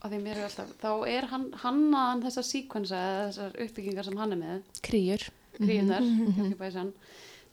[0.01, 4.35] að því mér er alltaf, þá er hann hannaðan þessar síkvensa þessar uppbyggingar sem hann
[4.35, 5.27] er með, Kríur.
[5.61, 6.93] kríunar mm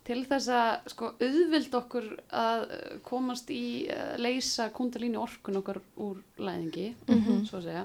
[0.09, 5.82] til þess að sko auðvild okkur að uh, komast í uh, leysa kundalíni orkun okkar
[6.00, 6.90] úr læðingi,
[7.48, 7.84] svo að segja.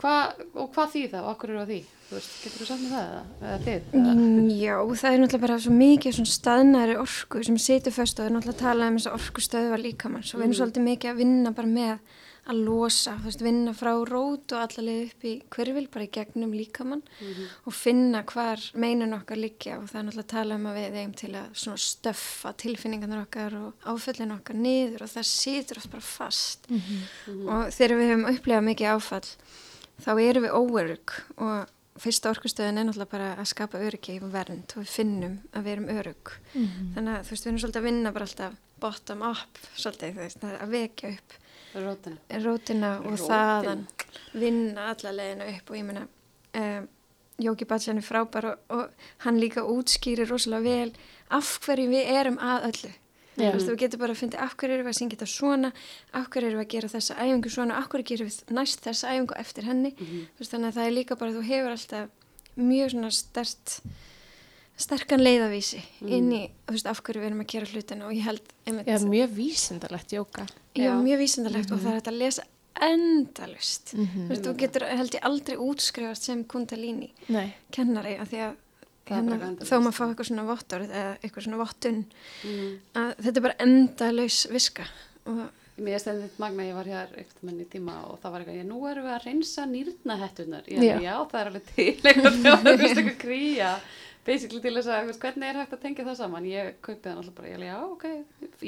[0.00, 0.12] Hva,
[0.56, 1.24] og hvað þýð það?
[1.26, 1.80] Og okkur eru að því?
[2.10, 3.10] Þú veist, getur þú sagt með það
[3.50, 3.90] eða, þið?
[4.00, 8.24] Mm, Já, það er náttúrulega bara svo mikið svona staðnæri orku sem situr föst og
[8.30, 10.24] er náttúrulega að tala um þess að orku stöðva líkamann.
[10.24, 10.60] Svo við erum Mhm.
[10.62, 11.98] svolítið mikið að vinna bara með
[12.50, 16.52] að losa, þú veist, vinna frá rót og allavega upp í hverfil bara í gegnum
[16.56, 17.02] líkamann
[17.64, 19.78] og finna hvar meinun okkar liggja.
[19.80, 23.58] Og það er náttúrulega að tala um að við eigum til að stöffa tilfinningarnar okkar
[23.60, 26.70] og áföllin okkar niður og það situr oft bara fast.
[26.70, 29.26] Og þegar við hefum upplegað mikið áfall
[30.00, 34.72] þá erum við óörug og fyrsta orkustöðin er náttúrulega bara að skapa öryggi og vernd
[34.76, 36.32] og við finnum að við erum örug
[36.94, 40.22] þannig að þú veist við erum svolítið að vinna bara alltaf bottom up svolítið þú
[40.24, 41.36] veist að vekja upp
[41.74, 42.16] Rótina.
[42.44, 43.26] rótina og Rótin.
[43.26, 43.84] þaðan
[44.32, 46.06] vinna alla leiðina upp og ég meina
[46.54, 46.88] um,
[47.40, 50.92] Jóki Batsjan er frábær og, og hann líka útskýrir rosalega vel
[51.30, 52.92] af hverju við erum að öllu
[53.40, 53.52] Já.
[53.54, 55.68] Þú veist, þú getur bara að finna af hverju erum við að syngja þetta svona
[56.18, 59.12] af hverju erum við að gera þessa æfingu svona af hverju gerum við næst þessa
[59.14, 62.58] æfingu eftir henni þú veist, þannig að það er líka bara að þú hefur alltaf
[62.60, 63.76] mjög svona stert
[64.80, 66.12] sterkan leiðavísi Mm.
[66.16, 68.86] inn í, þú veist, af hverju við erum að gera hlutina og ég held, einmitt,
[68.88, 70.46] Já, mjög vísindalegt jóka.
[70.74, 70.94] já, Já.
[71.04, 72.42] mjög vísindalegt og það er hægt að lesa
[72.80, 74.26] endalust Mhm.
[74.26, 77.54] þú veist, þú getur held ég aldrei útskrifast sem kundalíni Nei.
[77.72, 78.54] kennari af því að
[79.10, 82.04] hérna, þó maður fá eitthvað svona vottorð eða eitthvað svona vottun
[82.44, 82.78] Mm.
[82.94, 84.84] að þetta er bara endalaus viska
[85.26, 85.48] og
[85.80, 88.56] Mér stæði þetta magna, ég var hér eitthvað menn í tíma og það var eitthvað,
[88.60, 90.62] ég, nú erum við að reynsa nýrnahettunar.
[90.68, 90.80] Já.
[90.82, 91.00] já.
[91.00, 93.80] já, það er alveg til eitthvað, það var eitthvað kríja,
[94.26, 96.48] basically til þess að, hvernig er hægt að tengja það saman?
[96.50, 98.06] Ég kaupið hann alltaf bara, ég, já, ok,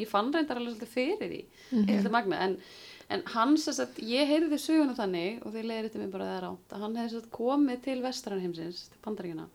[0.01, 2.11] ég fann reyndar alveg svolítið fyrir því, mm -hmm.
[2.11, 2.59] magna, en,
[3.09, 6.45] en hans, þess að ég heyrði söguna þannig, og þeir leiðir þetta mér bara það
[6.47, 9.49] rátt, að hann hefði svo komið til vestranheimsins, til bandaríkina,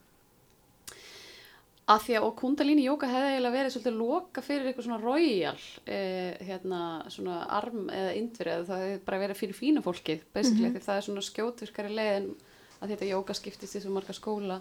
[1.88, 5.60] að því að og kundalíni jóka hefði eiginlega verið svolítið loka fyrir eitthvað svona royal
[5.88, 6.80] eh, hérna
[7.14, 10.98] svona arm eða indveri eða það hefði bara verið fyrir fína fólkið basically því það
[10.98, 12.28] er svona skjótvirkari leiðin
[12.82, 14.60] að þetta jóka skiptist í svo marga skóla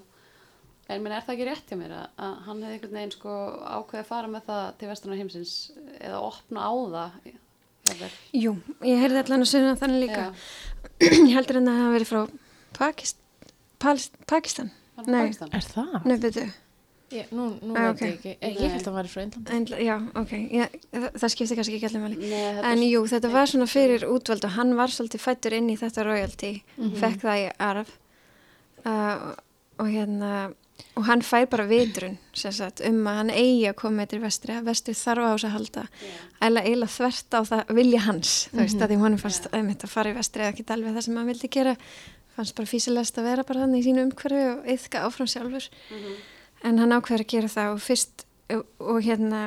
[0.88, 3.34] en minn er það ekki rétt hjá mér að, að hann hefði einhvern veginn sko
[3.78, 5.54] ákveði að fara með það til vestrana heimsins
[6.00, 7.16] eða opna á það
[7.86, 8.10] jafnvel.
[8.42, 8.52] jú,
[8.86, 10.26] ég heyrði allan að sunna þannig líka
[11.30, 12.22] ég heldur en að það hafi verið frá
[12.76, 13.18] Pakist,
[13.82, 14.70] Palest, Pakistan
[15.06, 15.26] Nei.
[15.26, 15.50] Pakistan?
[15.52, 15.98] Er það?
[16.08, 16.46] Nei, byrju,
[17.14, 18.00] Ég, nú nú Ah, veit ok.
[18.02, 18.30] ég ekki.
[18.42, 19.52] Ég, held að hann væri frá Indlandi.
[19.54, 23.46] Einla, já, ok ég, það, það skipti kannski ekki allir þetta En jú, þetta var
[23.52, 26.50] svona fyrir útvöld og hann var svolítið fættur inn í þetta royalty,
[26.98, 27.92] fekk það í arf
[28.82, 29.28] uh,
[29.78, 30.32] og hérna,
[30.96, 34.54] og hann fær bara vitrun sagt, um að hann eigi að koma með til vestri,
[34.56, 35.86] að vestri þarf á þess að halda.
[36.40, 39.92] Eða eiginlega þvert á það vilja hans, þú veist, að því honum fannst einmitt að
[39.92, 41.76] fara í vestri eða ekki alveg það sem hann vildi gera.
[42.36, 45.68] Fannst bara físilegast að vera bara þannig í sínu umhverfi og yðka áfram sjálfur.
[45.90, 46.16] Mhm.
[46.66, 49.40] en hann ákveður að gera það og fyrst og, og hérna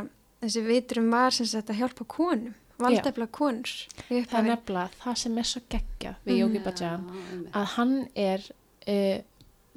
[0.43, 3.71] þessi vitrum var sem sagt að hjálpa konum valdefla konur
[4.07, 7.49] í Það er nefnilega það sem er svo geggjað við Jóki Bajan Já, einmitt.
[7.59, 8.45] að hann er
[8.93, 9.17] uh,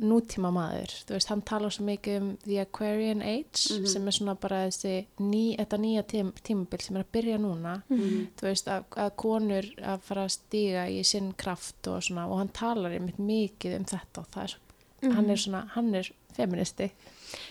[0.00, 3.86] nútíma maður, þú veist, hann talar svo mikið um The Aquarian Age Mhm.
[3.86, 7.82] sem er svona bara þessi ný, þetta nýja tím, tímabil sem er að byrja núna
[7.90, 8.26] Mhm.
[8.36, 12.38] þú veist, að, að konur að fara að stíga í sinn kraft og svona og
[12.38, 16.10] hann talar einmitt mikið um þetta og það er svo, hann er svona, hann er
[16.34, 16.90] feministi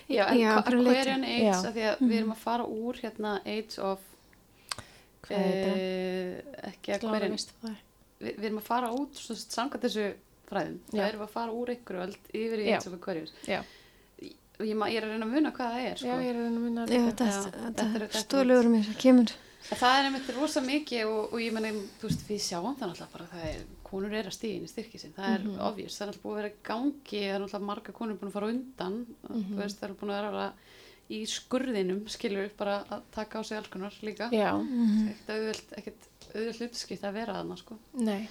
[0.09, 0.57] Já, en Já.
[0.57, 1.53] Aquarian Age, Já.
[1.67, 3.99] af því að við erum að fara úr hérna Age of
[5.23, 5.77] hvað er þetta?
[5.77, 7.75] eh, ekki Aquarian það?
[8.21, 10.13] við, við erum að fara út svo samkvæmt þessu
[10.51, 12.67] fræðum það erum við að fara úr ykkur öll yfir í
[13.47, 13.61] Já,
[14.61, 16.07] og ég, ma- ég er að reyna að muna hvað það er sko.
[16.07, 18.97] já, ég er að reyna að minna Já, þetta, þetta þetta, er- stóðlegur mér, það
[19.01, 19.31] kemur.
[19.61, 21.71] Það er einmitt rosa mikið og, og ég menna,
[22.01, 24.99] þú veist, við sjáum það náttúrulega bara það er, konur er að stíðin í styrki
[25.01, 25.59] sinn, það er Mhm.
[25.67, 28.35] obvious, það er náttúrulega búið að vera gangi, það er náttúrulega marga konur búin að
[28.37, 28.95] fara undan,
[29.29, 29.43] Mhm.
[29.51, 30.53] þú veist, það er búin að vera
[31.11, 35.65] í skurðinum, skilur upp bara að taka á sig alls konar líka, Já, ekkert auðvöld,
[35.77, 36.01] ekkert
[36.35, 37.77] auðvöld hlutskipt að vera þarna, sko.
[37.97, 38.27] nei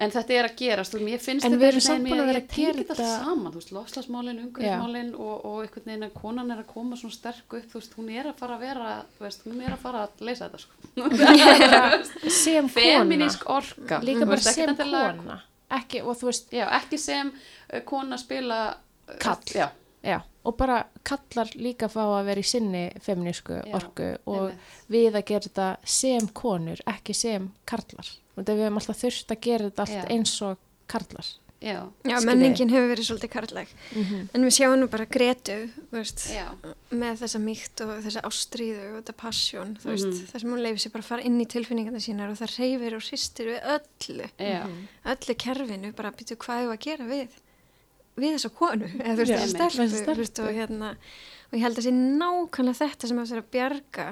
[0.00, 2.40] En þetta er að gerast og mér finnst En þetta einhvern samt búin að vera
[2.40, 6.54] að gera þetta allt saman, þú veist, lofslagsmálin, umhverfismálin og, og einhvern veginn að konan
[6.54, 9.26] er að koma svona sterk upp, þú veist, hún er að fara að vera, þú
[9.26, 10.72] veist, hún er að fara að leysa þetta, sko.
[12.40, 14.00] sem kona Feminísk orka.
[14.08, 15.40] líka bara sem kona
[15.70, 19.44] ekki, og þú veist, Já, ekki sem uh, kona spila uh, Kall.
[19.52, 19.68] Já,
[20.02, 24.70] Já, og bara kallar líka fá að vera í sinni feminísku Já, orku og einmitt.
[24.88, 28.08] við að gera þetta sem konur, ekki sem karlar.
[28.36, 30.08] Og við hefum alltaf þurft að gera þetta allt Já.
[30.16, 31.26] eins og karlar.
[31.60, 33.68] já, Já, menningin hefur verið svolítið karlæg.
[33.94, 36.22] Mm En við sjáum nú bara Gretu, þú veist,
[36.90, 40.26] með þessa mýkt og þessa ástríðu og þetta passion, þú veist, Mhm.
[40.32, 42.94] þar sem hún leifir sér bara að fara inn í tilfinningarna sínar og það reyfir
[42.96, 44.64] og sýstir við öllu, já,
[45.04, 47.28] öllu kerfinu, bara býtu hvað ég að gera við,
[48.16, 49.54] við þessa konu, eða þú veist, þessa einmitt.
[49.56, 50.56] stelpu, veist, og stelpu.
[50.58, 50.90] hérna,
[51.50, 54.08] og ég held að sé nákvæmlega þetta sem að það er að bjarga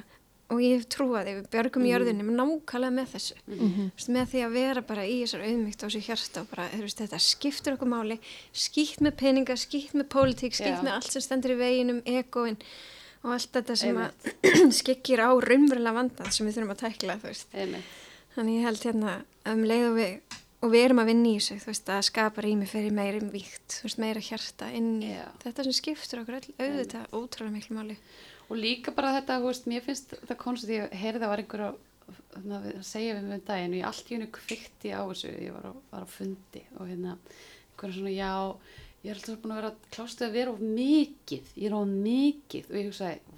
[0.48, 1.90] og ég hef trúað því, við bjargum Mhm.
[1.92, 3.34] jörðinni með nákvæmlega með þessu.
[3.48, 3.58] -hmm.
[3.68, 6.68] Þú veist, með því að vera bara í þessar auðmygt og þessu hjarta og bara,
[6.80, 8.18] veist, þetta skiptir okkur máli
[8.54, 12.56] skýtt með peninga, skýtt með pólitík, skýtt með allt sem stendur í veginum egoinn
[13.24, 13.96] og allt þetta sem
[14.80, 17.18] skyggir á raunverulega vandað sem við þurfum að tækla,
[18.34, 20.20] þannig ég held hérna að um leið og við
[20.58, 23.76] og við erum að vinna í þessu, þú veist, að skapa rými fyrir meiri víkt,
[23.76, 25.26] þú veist, meira hjarta inn í Já.
[25.44, 27.98] þetta sem skiptir okkur öll, auðvitað ótrúlega miklu máli
[28.48, 31.64] og líka bara þetta, þú veist, mér finnst þetta koncept, ég heyrði að var einhver
[31.68, 35.54] að segja við mig um daginn og ég allt í hennu kvikti á þessu, ég
[35.54, 37.16] var var á fundi og hérna,
[37.70, 38.32] einhverja svona, já
[39.04, 42.70] ég er alltaf búin að vera klástuð að vera of mikið, ég er of mikið
[42.70, 43.37] og ég hugsaði,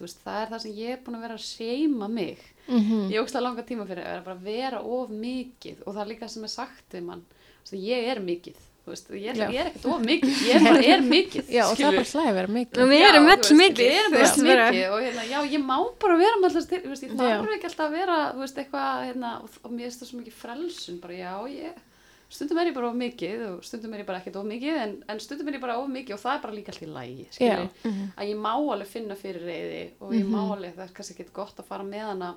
[0.00, 2.38] veist, það er það sem ég er búin að vera að seima mig.
[2.68, 6.12] Mm ég ógst að langa tíma fyrir að bara vera of mikið og það er
[6.14, 7.24] líka sem er sagt við mann,
[7.72, 9.48] ég er mikið veist, ég, Já.
[9.48, 12.10] ég er ekkert of mikið ég er bara er mikið Já, og það er bara
[12.10, 12.80] hlæði að vera mikið.
[12.82, 14.10] og við erum öll mikið.
[14.12, 17.54] veist, bara- mikið og hérna, já, ég má bara vera með alltaf veist, ég þarf
[17.56, 21.00] ekki alltaf að vera veist, eitthvað, hérna, og, og mér finnst það svo mikið frelsun,
[21.00, 21.72] bara já, ég
[22.30, 24.94] stundum er ég bara of mikið og stundum er ég bara ekkert of mikið en,
[25.08, 27.26] en stundum er ég bara of mikið og það er bara líka allt í lægi
[27.40, 27.58] Já.
[27.84, 28.08] Mhm.
[28.16, 30.52] að ég má alveg finna fyrir reyði og ég má Mhm.
[30.56, 32.34] alveg, það er kannski ekki gott að fara með hana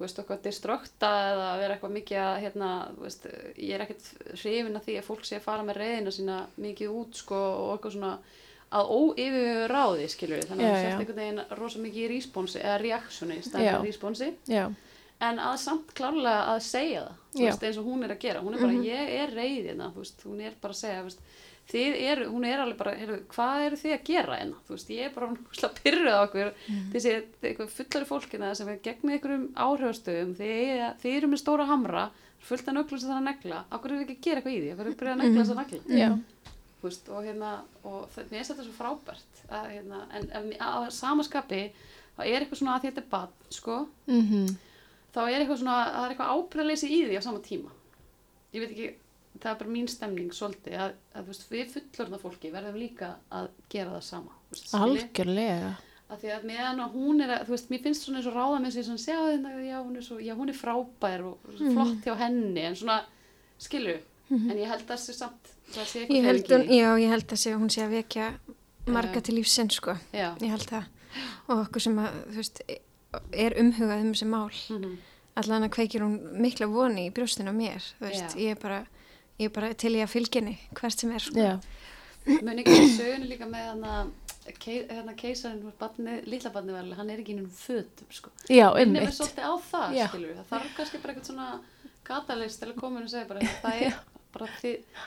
[0.00, 3.26] þú veist, eitthvað destrukta eða vera eitthvað mikið að, hérna, þú veist,
[3.58, 4.06] ég er ekkert
[4.40, 7.74] hrifin að því að fólk sé að fara með reyðina sína mikið út, sko, og
[7.78, 8.18] eitthvað svona
[8.72, 10.90] að óyfirvegu ráði, skilur þannig að Já, það já.
[10.90, 13.50] sést einhvern veginn rosa mikið í responsi, eða Já.
[13.50, 14.64] stærlega responsi, Já,
[15.20, 18.54] en að samt klárlega að segja það, veist, eins og hún er að gera, hún
[18.54, 18.84] er bara, Mhm.
[18.84, 21.20] ég er reyðina, hún er bara að segja, veist,
[21.70, 24.88] þið eru, hún er alveg bara, heyrðu, hvað eru þið að gera hérna, þú veist,
[24.90, 26.92] ég er bara pyrruð á okkur, Mhm.
[26.92, 32.10] þessi fullari fólkina sem er gegnið einhverjum áhrifastöðum, þið, þið eru með stóra hamra,
[32.40, 34.60] fullt af nöglum sem það er að negla, okkur eru ekki að gera eitthvað í
[34.60, 36.10] því, okkur eru að byrja að negla þess að negla, já,
[36.80, 37.50] þú veist, og hérna,
[37.84, 41.62] og það, mér finnst þetta svo frábært, að, hérna, en en á samaskapi,
[42.16, 44.56] þá er eitthvað svona að þetta er bann, sko, mm
[45.14, 47.70] þá er eitthvað svona, það er eitthvað ábyrðaleysi í því á sama tíma.
[48.54, 48.88] Ég veit ekki,
[49.40, 53.48] það er bara mín stemning svolítið að, að veist, við fullorðna fólki verðum líka að
[53.70, 54.36] gera það sama.
[54.50, 55.72] veist, algjörlega.
[56.10, 58.34] Að því að meðan að hún er að, þú veist, mér finnst svona eins og
[58.34, 59.78] ráða með sig svona, sjá þetta, já,
[60.26, 61.74] já, hún er frábær og Mhm.
[61.76, 62.96] flott hjá henni, en svona,
[63.62, 63.98] skilju,
[64.30, 67.38] en ég held að það sé samt, það sé eitthvað hún, já, ég held að
[67.44, 68.26] sé, hún sé að vekja
[68.90, 69.22] marga Já.
[69.22, 70.84] til lífsinn, sko Já, ég held það
[71.48, 72.62] og okkur sem að, þú veist,
[73.32, 74.50] er umhugað um þessi mál.
[74.70, 74.96] Mhm,
[75.40, 78.80] allan að kveikir hún mikla voni í brjóstinu á mér, veist, ég er bara
[79.40, 81.40] ég er bara til í að fylginni hvert sem er, sko.
[81.40, 81.60] Já,
[82.44, 83.94] muni ekki í sögunni líka með hana,
[84.60, 88.32] kei, hérna keisarinn, barni, litla barni vel, hann er ekki í nefnum fötum, sko.
[88.48, 89.16] já, minnum við einmitt.
[89.16, 90.40] svolítið á það, skilur við.
[90.42, 91.50] Það þarf kannski bara eitthvað svona
[92.10, 94.00] katalist til að koma inn og segja bara það er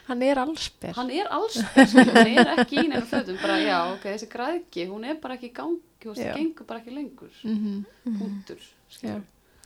[0.08, 0.94] Hann er allsber.
[0.98, 4.88] hann er alls, skilur, hann er ekki í nefnum fötum, bara já, ok, þessi græðki,
[4.92, 7.86] hún er bara ekki í gangi, það gengur bara ekki lengur, Mm
[8.20, 8.60] punktur,
[8.92, 9.24] skilur.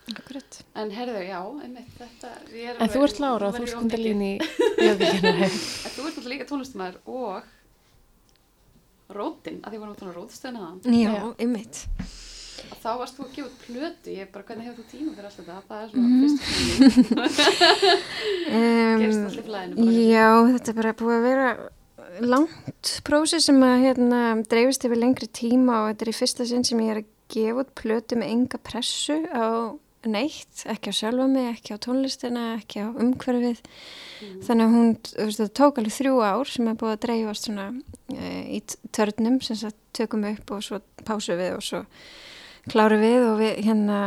[0.08, 0.58] Akkurat.
[0.80, 2.30] En herðu, já, einmitt, þetta,
[2.80, 5.34] En þú ert Lára og þú ert kundalín í jöfnvíkjana.
[5.44, 5.50] En
[5.92, 7.42] þú ert alltaf líka tónlistamæður og
[9.18, 11.28] rótin, að því vorum að tóna rótstöðuna það, Já, Já.
[11.44, 11.82] ymmit.
[12.82, 15.58] Þá varst þú að gefa plötu, ég bara, hvernig hefur þú tíma fyrir allt þetta,
[15.68, 17.16] það er svona fyrst spurning.
[18.48, 20.04] Um, gerist allir flæðinu bara.
[20.08, 21.48] já, þetta er bara búið að vera
[22.24, 26.64] langt prósi sem að hérna, dreifist yfir lengri tíma og þetta er í fyrsta sinn
[26.64, 29.76] sem ég er að gefa út plötu með enga pressu á
[30.08, 33.60] neitt, ekki á sjálfa mig, ekki á tónlistina, ekki á umhverfið.
[34.22, 34.38] Mm.
[34.46, 37.48] Þannig að hún, þú veist, það tók alveg þrjú ár sem er búið að dreifast
[37.48, 37.66] svona
[38.14, 38.60] e, í
[38.94, 41.82] törnum sem sagt tökum upp og svo pásu við og svo
[42.72, 44.00] kláru við og við hérna,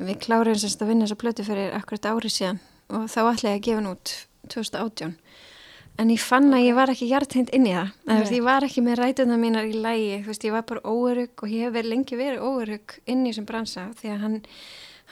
[0.00, 3.58] við kláruðum semst að vinna þessa plötu fyrir akkurat ári síðan og þá ætlaði ég
[3.58, 4.12] að gefa hann út
[4.50, 5.14] 2018.
[6.00, 7.90] En ég fann að ég var ekki hjarthengt inn í það.
[8.08, 11.44] Veist, ég var ekki með rætuna mínar í lægi, þú veist, ég var bara óörug
[11.44, 14.38] og ég hef verið lengi verið óörug inn í þessum bransa því að hann,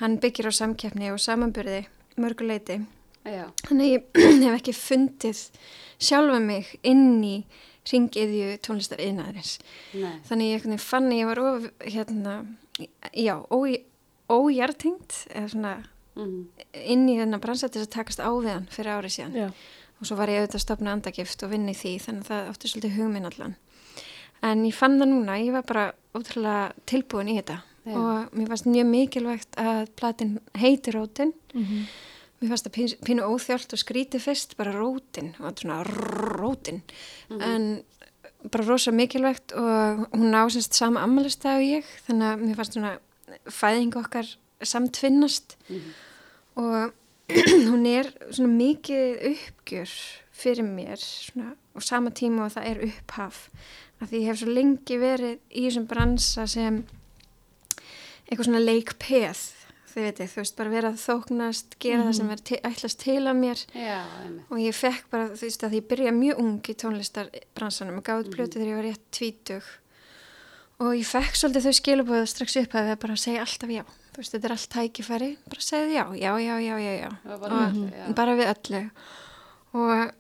[0.01, 1.83] hann byggir á samkeppni og samanburði
[2.19, 2.81] mörguleiti.
[3.69, 4.07] Þannig að ég
[4.47, 5.43] hef ekki fundið
[6.09, 7.37] sjálfa mig inn í
[7.93, 9.59] ringiðju tónlistar yðnaðarins.
[9.95, 12.35] nei, Þannig ég fann ég var of, hérna,
[13.15, 13.59] já, ó,
[14.29, 15.73] óhjartingt eða svona
[16.19, 16.41] mm.
[16.85, 19.39] inn í þennan bransa til þess að takast á við hann fyrir árið síðan.
[19.39, 19.49] Já,
[19.99, 22.71] og svo var ég auðvitað að stopna andagift og vinni því þannig að það átti
[22.73, 23.57] svolítið hugminn allan
[24.47, 27.57] en ég fann það núna, ég var bara ótrúlega tilbúin í þetta
[27.89, 27.97] Já.
[27.99, 31.89] og mér fannst mjög mikilvægt að platin heiti Rótin Mhm.
[32.39, 36.83] Mér fannst það pínu, óþjált og skrítið fyrst bara Rótin svona Rótin.
[37.31, 37.83] En
[38.53, 42.77] bara rosa mikilvægt og hún á semst sama ammælistag og ég þannig að mér fannst
[42.77, 42.95] svona
[43.51, 45.57] fæðing okkar samtvinnast.
[45.69, 45.91] Mhm.
[46.59, 46.93] og
[47.71, 49.91] hún er svona mikið uppgjör
[50.33, 53.51] fyrir mér svona, og sama tíma og það er upphaf.
[54.01, 56.85] Að því ég hef svo lengi verið í þessum bransa sem
[58.29, 59.43] eitthvað svona leikpeð
[59.99, 63.39] þau veitir, þú veist, bara vera þóknast gera það sem er til, ætlast til að
[63.43, 63.63] mér.
[63.75, 63.99] Já,
[64.47, 68.29] og ég fekk bara, þú veist, að ég byrja mjög ung í tónlistarbransanum og gáði
[68.29, 69.71] mm plötu þegar ég var rétt tvítug.
[70.79, 73.83] Og ég fekk svolítið þau skilabóðu strax upp að við bara segja alltaf já.
[74.13, 76.05] Þú veist, þetta er allt tækifæri, bara segja já.
[76.15, 78.07] Já, já, já, já, já, bara og, öllu, já.
[78.15, 78.83] bara við öllu.
[79.79, 80.17] Og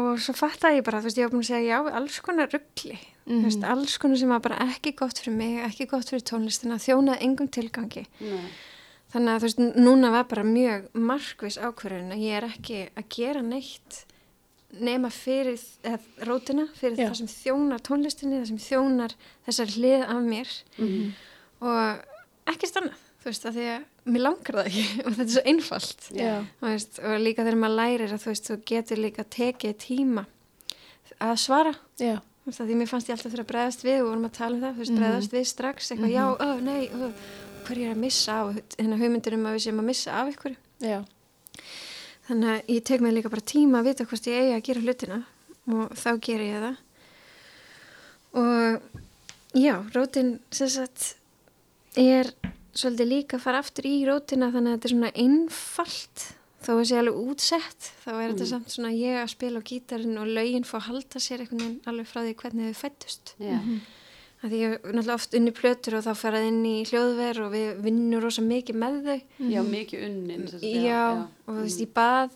[0.00, 2.52] og svo fattaði ég bara, þú veist, ég var búin að segja já alls konar
[2.52, 2.98] ruggli,
[3.30, 6.80] þú veist, alls konar sem var bara ekki gott fyrir mig, ekki gott fyrir tónlistina,
[6.82, 8.50] þjónaði engum tilgangi Nei.
[9.10, 13.08] Þannig að þú veist, núna var bara mjög markvis ákverðin að ég er ekki að
[13.16, 14.04] gera neitt
[14.80, 15.58] nema fyrir
[16.28, 17.08] rótina, fyrir Já.
[17.10, 19.14] það sem þjónar tónlistinni, það sem þjónar
[19.48, 21.08] þessar hlið af mér Mhm.
[21.60, 22.04] og
[22.54, 25.42] ekki stanna, þú veist, að því að mér langar það ekki og þetta er svo
[25.50, 26.06] einfalt.
[26.62, 30.26] Veist, og líka þegar maður lærir að þú veist, þú getur líka tekið tíma
[31.20, 32.20] að svara Já.
[32.50, 34.72] Því mér fannst ég alltaf fyrir að bregðast við og vorum að tala um það,
[34.74, 35.00] þú veist, Mhm.
[35.00, 37.12] bregðast við strax eitthvað, já, ó, nei, ó,
[37.66, 38.54] hver er að missa af?
[38.78, 41.04] Hérna hugmyndir um að við séum að missa af ykkur Já.
[42.28, 44.80] þannig að ég tek mig líka bara tíma að vita hvort ég eigi að gera
[44.80, 45.24] hlutina
[45.68, 46.76] og þá ger ég það.
[48.34, 48.80] Og
[49.54, 51.14] já, rótin sem sagt
[51.96, 52.32] er
[52.74, 56.26] svolítið líka að fara aftur í rótina þannig að þetta er svona einfalt
[56.60, 60.18] þó að sé alveg útsett þá er þetta samt svona ég að spila á gítarinn
[60.20, 63.56] og lögin fá að halda sér einhvern veginn alveg frá því hvernig þau fættust Já.
[64.40, 67.50] að því ég er náttúrulega oft unni plötur og þá farað inn í hljóðver og
[67.52, 69.18] við vinnum rosa mikið með þau
[69.52, 70.46] Já, mikið unnin.
[70.48, 71.02] sem sagt, já,
[71.46, 72.30] og þú veist, ég bað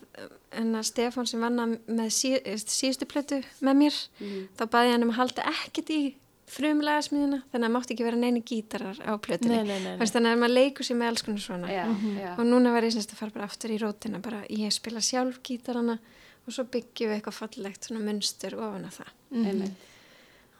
[0.54, 4.48] en að Stefán sem vann að- með sí, síðustu plötu með mér Mhm.
[4.56, 6.14] þá baði hann um að halda ekkert í
[6.54, 10.30] frumlega smiðina, þannig að mátti ekki vera neini gítarar á plötunni Nei, nei, nei, þannig
[10.34, 11.84] að maður leikur sér með alls konar svona Já,
[12.20, 12.30] já.
[12.38, 15.40] og núna var ég semst að fara bara aftur í rótina bara ég spila sjálf
[15.46, 15.98] gítarana
[16.46, 19.86] og svo byggjum við eitthvað fallegt svona munstur ofan að það Einmitt.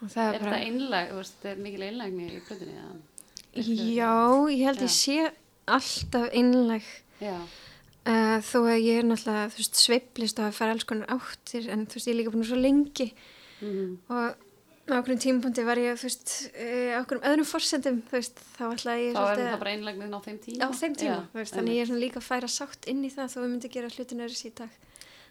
[0.02, 2.78] og það Er er bara þetta einlag, þú veist, er mikil einlagni í plötunni?
[3.54, 4.14] já,
[4.50, 4.86] ég held Já.
[4.88, 5.18] ég sé
[5.66, 6.82] alltaf einleg
[7.22, 7.36] Já,
[8.04, 11.70] Uh, þó að ég er náttúrulega, þú veist, sveiplist og að fara alls konar áttir
[11.72, 13.06] en þú veist, ég er líka búin svo lengi
[13.62, 13.94] Mhm.
[14.12, 14.34] og
[14.84, 16.00] á okkur tímapunkti var ég,
[16.52, 17.48] uh, á okkur öðrum
[18.10, 20.66] veist, þá ætlaði ég þá er það bara einlagnin á þeim tíma.
[20.66, 23.32] á þeim tíma, Já, veist, þannig ég er líka að færa sátt inn í það
[23.32, 24.76] þó við myndum gera hlutin öðru dag.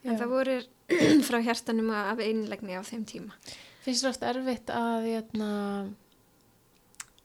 [0.03, 0.55] En það voru
[1.27, 3.37] frá hjartanum af einlegni á þeim tíma.
[3.83, 5.49] Finnst oft erfitt að, jötna,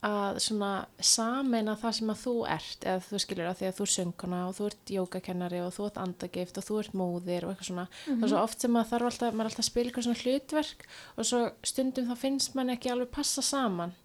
[0.07, 0.73] að svona
[1.03, 4.41] sameina það sem að þú ert eða þú skilur að því að þú er sönguna
[4.47, 7.87] og þú ert jógakennari og þú ert andagift og þú ert móðir og eitthvað svona.
[8.15, 10.85] Og svo oft sem að þarf alltaf, maður er alltaf að spila eitthvað svona hlutverk
[11.17, 11.41] og svo
[11.73, 13.97] stundum þá finnst mann ekki alveg passa saman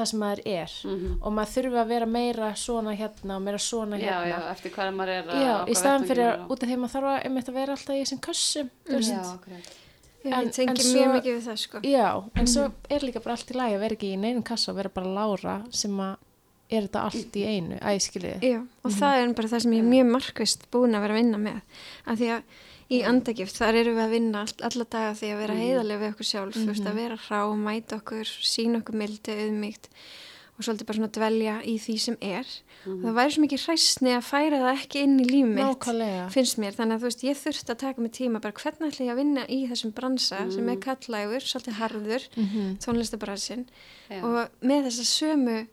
[0.00, 0.72] það sem maður er.
[0.86, 1.18] Mhm.
[1.20, 4.30] og maður þurfi að vera meira svona hérna og meira svona Já, hérna.
[4.30, 6.80] já, eftir hvað maður er Já, í staðan fyrir maður að út af því að
[6.80, 9.76] maður þarf að, einmitt að vera alltaf í þessum kössum, þú veist.
[10.24, 11.80] Já, En- ég tengi en mjög mikið við það, sko.
[11.88, 14.72] Já, en svo er líka bara allt í lagi að vera ekki í neinum kassa
[14.72, 16.16] og vera bara Lára sem að
[16.70, 18.42] er þetta allt í einu, æskilið.
[18.46, 21.20] Já, og það er bara það sem ég er mjög markvist búin að vera að
[21.22, 21.62] vinna með.
[22.06, 22.42] Af því að
[22.90, 26.12] í andagift þar erum við að vinna all, alla daga því að vera heiðarlega við
[26.12, 29.88] okkur sjálf, þú veist, að vera hrá, mæta okkur, sína okkur mildi, auðmygt
[30.60, 32.44] og svolítið bara svona dvelja í því sem er.
[32.86, 36.28] Og það væri svo mikið hræsni að færa það ekki inn í Nákvæmlega.
[36.32, 36.76] finnst mér.
[36.76, 39.20] Þannig að þú veist, ég þurfti að taka mig tíma bara hvernig ætla ég að
[39.20, 42.78] vinna í þessum bransa sem er kallægur, svolítið harður, Mhm.
[42.84, 43.66] tónlistabransin
[44.10, 44.22] Já.
[44.24, 45.66] og með þessa sömu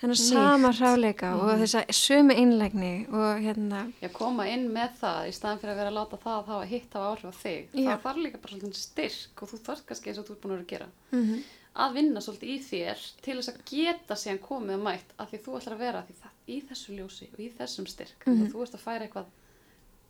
[0.00, 0.32] þennan Mýkt.
[0.32, 5.58] sama hráleika og þessa sömu einlægni og hérna Já, koma inn með það í staðan
[5.60, 7.66] fyrir að vera að láta það hafa hitt hafa áhrif á þig.
[7.74, 7.90] Já.
[7.90, 10.50] Það þarf líka bara svolítið styrk og þú þarf kannski eins og þú ert búin
[10.50, 10.86] að vera að gera.
[11.12, 11.42] mm
[11.74, 15.38] Að vinna svolítið í þér til þess að geta síðan komið að mætt að því
[15.44, 18.26] þú ætlar að vera því það, í þessu ljósi og í þessum styrk.
[18.26, 18.50] Mm -hmm.
[18.52, 19.26] Þú ert að færa eitthvað,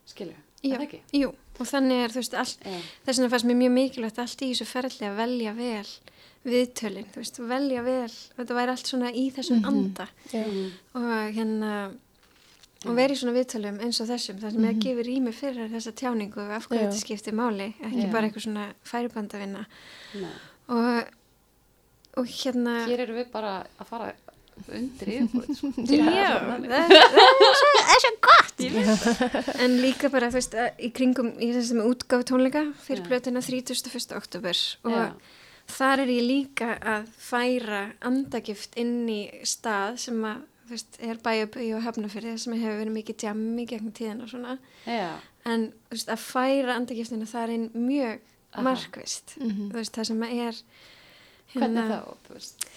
[0.07, 1.01] skilju, er það ekki?
[1.13, 2.81] jú, og þannig er þú veist all, Já.
[3.05, 5.91] þess vegna fannst mér mjög mikilvægt allt í þessu ferli að velja vel
[6.45, 10.47] viðtölin, þú veist, velja vel þetta væri allt svona í þessum anda Já.
[10.47, 10.71] Mhm.
[10.95, 11.73] og hérna
[12.89, 15.93] og verið í svona viðtölum eins og þessum þar sem ég gefur rými fyrir þessa
[15.93, 18.13] tjáningu af hverju þetta skiptir máli, ekki Já.
[18.13, 19.67] bara eitthvað svona færibandavinna
[20.69, 21.11] og,
[22.21, 24.13] og hérna Hér eru við bara að fara
[24.77, 25.57] undir yfirbúrið.
[25.57, 25.71] Sko.
[25.89, 28.65] Já, það, er svo, gott
[29.65, 33.09] en líka bara, þú veist, í kringum í þessum útgáfu tónleika fyrir Já.
[33.09, 34.13] plötuna 31.
[34.19, 35.07] oktober og Já.
[35.79, 41.23] þar er ég líka að færa andagift inn í stað sem að, þú veist, er
[41.25, 45.15] bæjabögi og hafnafyrir sem hefur verið mikið jammi gegn tíðan og svona, Já,
[45.49, 48.21] en þú veist, að færa andagiftina þar inn mjög
[48.53, 48.63] Aha.
[48.67, 49.71] markvist, Mhm.
[49.73, 50.61] þú veist, það sem er
[51.57, 52.69] hvernig þá, þú veist.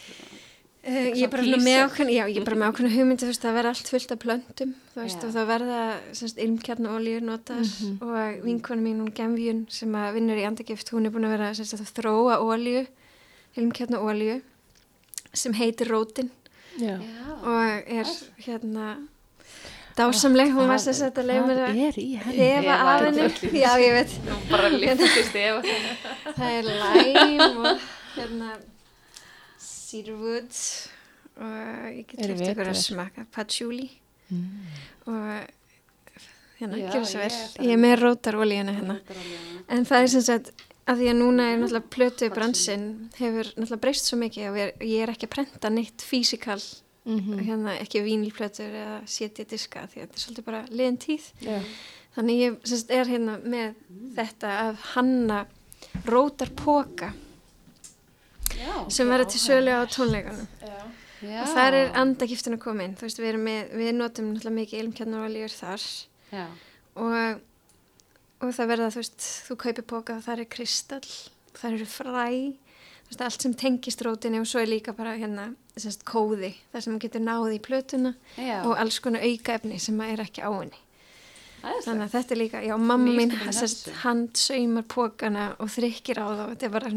[0.84, 3.43] Uh, ég er bara með ákveðna, já, ég er bara með ákveðna hugmyndi, þú veist,
[3.45, 5.28] það verða allt fullt af plöntum, þú veist, Já.
[5.30, 5.78] og það verða
[6.19, 7.61] semst ilmkjarnaolíur notar
[8.03, 11.53] og vinkonu mín, hún Gemjun, sem að vinnur í andagift, hún er búin að vera
[11.55, 12.84] semst að þróa olíu,
[13.55, 14.41] ilmkjarnaolíu,
[15.32, 16.34] sem heitir rótin.
[16.82, 16.97] Já.
[16.99, 18.11] Já, og er
[18.43, 18.91] hérna
[19.95, 21.80] dásamleg, hún var semst að leiða mér að
[22.28, 23.32] Það hefa af henni,
[23.63, 24.15] já, ég veit,
[25.32, 25.91] þín.
[26.36, 28.57] það er læm og hérna
[29.59, 30.53] cedarwood
[31.41, 31.53] og
[31.97, 33.89] ég get Eru hlut ykkur að smaka patchouli.
[34.34, 34.43] Mm.
[35.05, 35.47] og
[36.59, 37.34] hérna, gjör svo vel.
[37.68, 38.95] ég er með rótarolíuna hérna.
[39.70, 40.51] En það er sem sagt
[40.88, 42.86] að því að núna er náttúrulega plötu bransinn
[43.20, 46.61] hefur náttúrulega breyst svo mikið og ég er- ég er ekki að prenta neitt físikal
[47.05, 47.39] Mhm.
[47.43, 51.32] hérna ekki vínilplötur eða setja diska því að þetta er svolítið bara liðin tíð.
[51.41, 51.61] Já.
[52.16, 53.74] þannig ég sagt er hérna með
[54.16, 55.45] þetta að hanna
[56.05, 57.14] rótarpoka
[58.60, 60.47] Já, sem verður til sölu á tónleikanum
[61.24, 65.54] og þar er andagiftin að koma inn veist við, með, við notum náttúrulega mikið ilmkjarnarolíur
[65.56, 65.86] þar.
[66.99, 67.39] Og,
[68.43, 69.06] og það verða þú
[69.47, 71.14] þú kaupir póka og það er kristall
[71.58, 72.28] það eru fræ.
[73.08, 76.99] Veist allt sem tengist rótinni og svo er líka bara hérna semst kóði þar sem
[77.01, 78.62] getur náði í plötuna já.
[78.64, 80.82] og alls konar aukaefni sem að er ekki á henni.
[81.64, 83.93] Þannig að þetta er líka, já mamma mín þessu.
[84.01, 86.89] handsaumar pókana og þrykkir á það og þetta er bara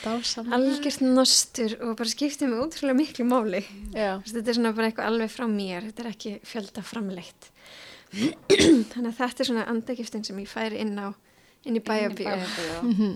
[0.00, 0.58] dásamlega.
[0.58, 3.60] algjört nostur og bara skiptið mig útrúlega miklu máli.
[3.92, 4.16] Já.
[4.24, 5.90] Þetta er svona bara eitthvað alveg frá mér.
[5.90, 7.50] Þetta er ekki fjölda framleitt
[8.94, 11.12] þannig að þetta er svona andagiftin sem ég færi inn á
[11.64, 11.82] inn í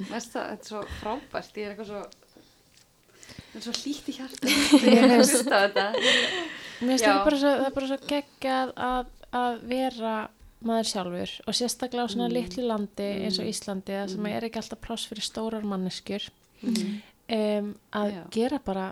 [0.09, 1.61] veist það, þetta er svo frábært.
[1.61, 2.03] Ég er eitthvað svo
[3.49, 4.57] þetta er svo hlýtt í hjarta.
[4.89, 5.87] Ég að hlusta á þetta.
[6.79, 10.17] Það það er bara svo geggjað að, að vera
[10.67, 14.63] maður sjálfur og sérstaklega á svona litlu landi eins og Íslandi það sem er ekki
[14.63, 16.31] alltaf pláss fyrir stórar manneskjur
[16.65, 18.23] um, að Já.
[18.35, 18.89] gera bara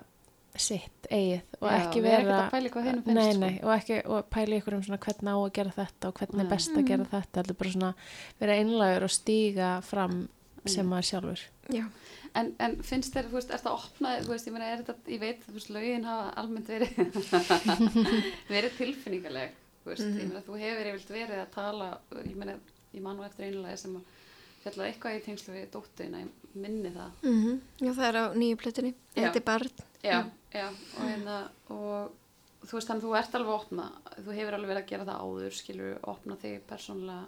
[0.57, 3.33] sitt eigið og Já, ekki vera vera ekkert að pæla í hvað hinum finnst, nei,
[3.33, 3.41] sko.
[3.43, 6.41] nei, og, ekki, og pæla ykkur um svona hvernig á að gera þetta og hvernig
[6.41, 6.53] er Nei.
[6.55, 7.93] best að gera þetta þetta er bara svona
[8.41, 10.17] vera einlagur og stíga fram
[10.67, 11.43] sem maður sjálfur.
[11.71, 11.85] Já,
[12.37, 14.95] En, en finnst þér, þú veist, er það opnað, þú veist, ég meina, er þetta,
[15.09, 16.91] ég veit, þú veist, lögin hafa almennt verið,
[18.53, 19.55] verið tilfinningaleg,
[19.91, 21.89] veist, ég meina, þú hefur yfirlt verið að tala,
[22.23, 22.59] ég meina,
[22.93, 24.15] ég man nú eftir einlega sem að
[24.67, 27.11] fjallaði eitthvað í tengslu við dóttuðina, ég minni það.
[27.23, 28.93] mm já það er á nýju plötunni.
[29.15, 29.83] Þetta er barn.
[30.03, 30.19] Já,
[30.53, 31.37] já, og hérna,
[31.71, 34.91] og þú veist, þannig að þú ert alveg að opna, þú hefur alveg verið að
[34.91, 37.27] gera það áður, skilur, opna þig persónlega.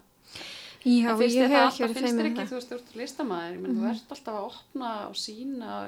[0.84, 2.50] já, ég hef ekki verið feiminn ekki, það.
[2.50, 5.78] þú veist, þú ert listamæður, menn, þú ert alltaf að opna og sína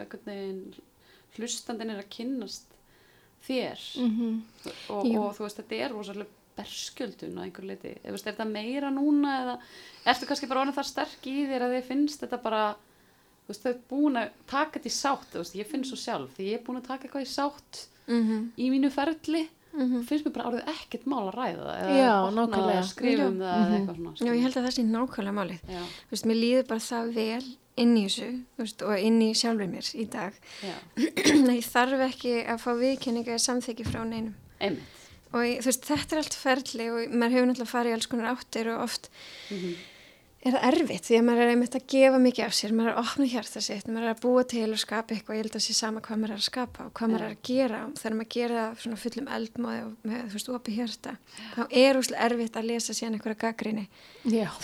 [1.36, 2.74] hlustandinn er að kynnast
[3.46, 3.80] þér.
[3.96, 4.40] -hmm.
[4.90, 9.34] og, og þú veist, þetta er rosalega berskjöldun á einhver leiti, er þetta meira núna
[9.40, 9.58] eða
[10.12, 12.64] ertu kannski bara orðin það sterk í þér að þið finnst þetta bara
[13.50, 16.34] þú veist, þau er búin að taka þetta í sátt, veist, ég finn svo sjálf.
[16.36, 20.02] Því ég er búin að taka eitthvað í sátt mm í mínu ferli, -hmm.
[20.06, 22.82] finnst mér bara orðið ekkert mál að ræða eða opna það nákvæmlega.
[23.00, 25.60] eða eða eitthvað svona já, ég held að það sé nákvæmlega málið.
[25.70, 27.46] Þú veist, mér líður bara það vel
[27.76, 30.32] inn í þessu veist, og inn í sjálfur mér í dag.
[31.60, 34.34] Ég þarf ekki að fá viðkenninga eða samþykki frá neinum.
[34.60, 34.99] Einmitt
[35.32, 38.32] og ég, veist, þetta er allt ferli og maður hefur náttúrulega farið í alls konar
[38.34, 39.10] áttir og oft
[39.50, 39.74] Mhm.
[40.40, 42.94] Er það erfitt því að maður er einmitt að gefa mikið af sér, maður er
[42.96, 45.64] að opna hjarta sitt, maður er að búa til og skapa eitthvað, ég held að
[45.66, 47.80] sé sama hvað maður er að skapa og hvað maður er að gera.
[48.00, 51.12] Þegar maður gera það svona fullum eldmóði og með, þú veist, opið hjarta,
[51.58, 53.84] þá er úslega erfitt að lesa síðan einhverja gaggrinni,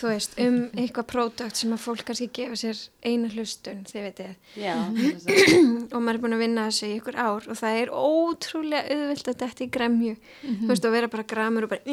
[0.00, 4.32] þú veist, um eitthvað pródökt sem að fólk kannski gefa sér eina hlustun, þið veitir,
[5.92, 9.28] og maður er búin að vinna þessu í ykkur ár og það er ótrúlega auðvilt
[9.28, 10.16] að þetta í gremju.
[10.46, 11.84] Þú veist, og vera bara gramur og bara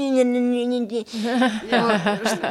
[1.84, 2.48] og, þú veist,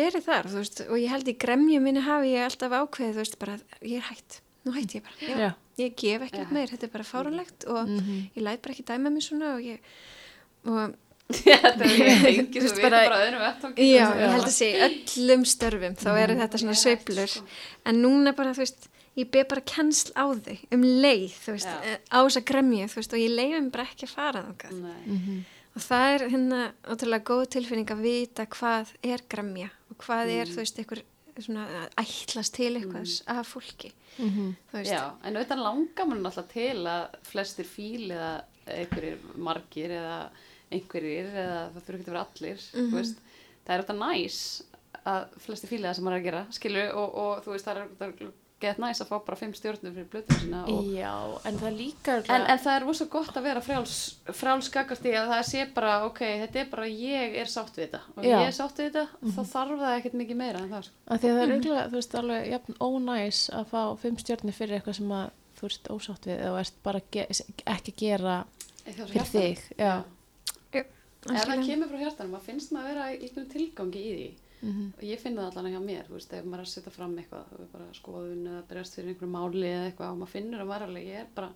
[0.00, 3.38] verið þar veist, og ég held í gremju minni hafi ég alltaf ákveðið, þú veist,
[3.38, 5.50] bara ég er hætt nú hætt ég bara, já, Já.
[5.80, 6.50] ég gef ekki Já.
[6.52, 8.18] meir, þetta er bara fárunlegt og Mhm.
[8.36, 9.78] ég læt bara ekki dæma mig svona og ég
[10.66, 10.94] og
[11.30, 11.90] þetta er
[12.34, 15.94] sem veist, við bara- erum bara öðrum vettangi Já, ég held að sé öllum störfum
[15.96, 17.44] þá eru þetta svona Ég sveiflur sko.
[17.86, 21.70] en núna bara, þú veist, ég be bara kennsl á þig um leið, þú veist,
[21.84, 24.76] eh, á þess að gremju, þú veist, og ég leiðum bara ekki að fara þangað
[24.82, 25.06] Nei.
[25.06, 25.40] Mhm.
[25.76, 26.60] Og það er hérna
[26.90, 30.52] ótrúlega góð tilfinning að vita hvað er gremja og hvað er, Mm.
[30.52, 31.02] þú veist, einhver
[31.40, 34.56] svona að ætlast til eitthvað af fólki, Mhm.
[34.70, 39.90] þú veist Já, en auðvitað langar mann alltaf til að flestir fíl eða einhverjir margir
[39.90, 40.30] eða
[40.72, 43.16] einhverjir eða það þurfa ekki að vera allir þú veist,
[43.66, 44.62] það er þetta næs
[45.06, 47.76] að flesti fíla það sem maður er að gera skilur og, og þú veist það
[47.76, 51.12] er, það er gett næs að fá bara fimm stjórnum fyrir blöðum sína og, Já,
[51.48, 53.96] en það er líka en, en það er rosa gott að vera fráls
[54.40, 58.02] frálskakast í að það sé bara ok, þetta er bara ég er sátt við þetta
[58.14, 58.34] og Já.
[58.34, 60.96] ég er sátt við þetta, þá þarf það ekkert mikið meira en það sko.
[61.06, 64.58] að því að það er auðvitað, þú veist, alveg jafn ónæs að fá fimm stjórnir
[64.60, 65.26] fyrir eitthvað sem að
[65.60, 68.36] þú ert ósátt við eða ert bara ge ekki að gera
[68.84, 69.32] fyrir hjartanu.
[69.34, 69.64] þig.
[69.76, 69.94] Já.
[70.70, 70.84] Já,
[71.36, 74.28] ef það kemur frá hjartanum, maður finnst maður að vera í einhvern tilgangi í því
[74.62, 76.92] Mm og ég finna það allan hjá mér, þú veist, ef maður er að setja
[76.92, 80.60] fram eitthvað, veist, bara skoðun eða berjast fyrir einhverju máli eða eitthvað og maður finnur
[80.60, 81.50] að maður alveg, ég er bara,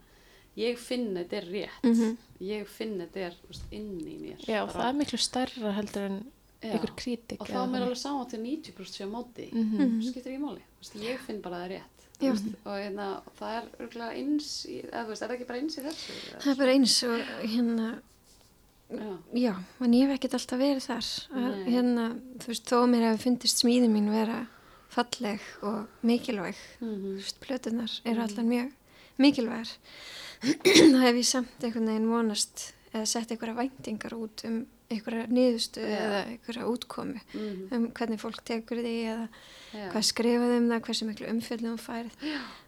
[0.57, 2.17] ég finn þetta er rétt, Mhm.
[2.41, 4.39] ég finn þetta er, þú veist, inn í mér.
[4.49, 6.25] Já, bara, það er miklu stærra heldur en
[6.65, 7.41] ykkur kritik.
[7.41, 10.01] Og þá er mér alveg saman til 90% sé á móti, mm Mhm.
[10.01, 11.91] það skiptir ekki máli, þú veist, ég finn bara að það er rétt.
[12.21, 15.47] Veist, Og, hérna, og það er örgulega eins í, eða þú veist, er það ekki
[15.47, 16.13] bara eins í þessu?
[16.41, 18.01] Það er bara eins og hérna,
[18.99, 21.09] Já, já, en ég hef ekkert alltaf verið þar.
[21.35, 21.65] Nei.
[21.75, 22.07] hérna,
[22.43, 24.45] þú veist, þó mér hefur fundist smíði mín vera
[24.95, 26.61] falleg og mikilvæg.
[26.81, 27.03] Mhm.
[27.03, 28.73] Þú veist, plötunar eru allan mjög
[29.19, 29.75] mikilvægar.
[30.95, 34.65] Það hef ég samt einhvern veginn vonast eða sett einhverja væntingar út um
[34.95, 35.99] einhverja niðurstu Já.
[36.01, 37.69] eða einhverja útkomu Mhm.
[37.73, 39.29] um hvernig fólk tekur því eða
[39.75, 39.89] Já.
[39.93, 42.15] hvað skrifaði um það, hversu miklu umfjöldum færið.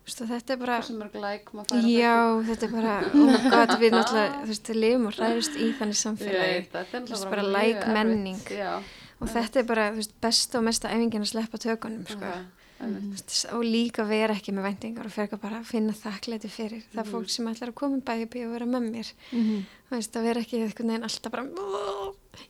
[0.06, 0.76] Veist, og þetta er bara...
[1.18, 1.52] Like
[1.90, 5.70] Já, þetta er bara, oh my god, við náttúrulega, þú veist, lifum og hræðist í
[5.80, 8.38] þannig samfélagi er Þú veist, bara mjög like menning.
[8.54, 8.76] Já,
[9.20, 12.22] og þetta er bara, veist, besta og mesta æfingin að sleppa tökunum, sko.
[12.22, 16.82] ok, veist, og líka vera ekki með væntingar og fyrir bara að finna þakklæti fyrir
[16.94, 17.12] það Mhm.
[17.12, 19.12] fólk sem ætlar að koma bæði bí og vera með mér.
[19.32, 19.62] -hmm.
[19.88, 21.44] Þú veist, að vera ekki einhvern veginn alltaf bara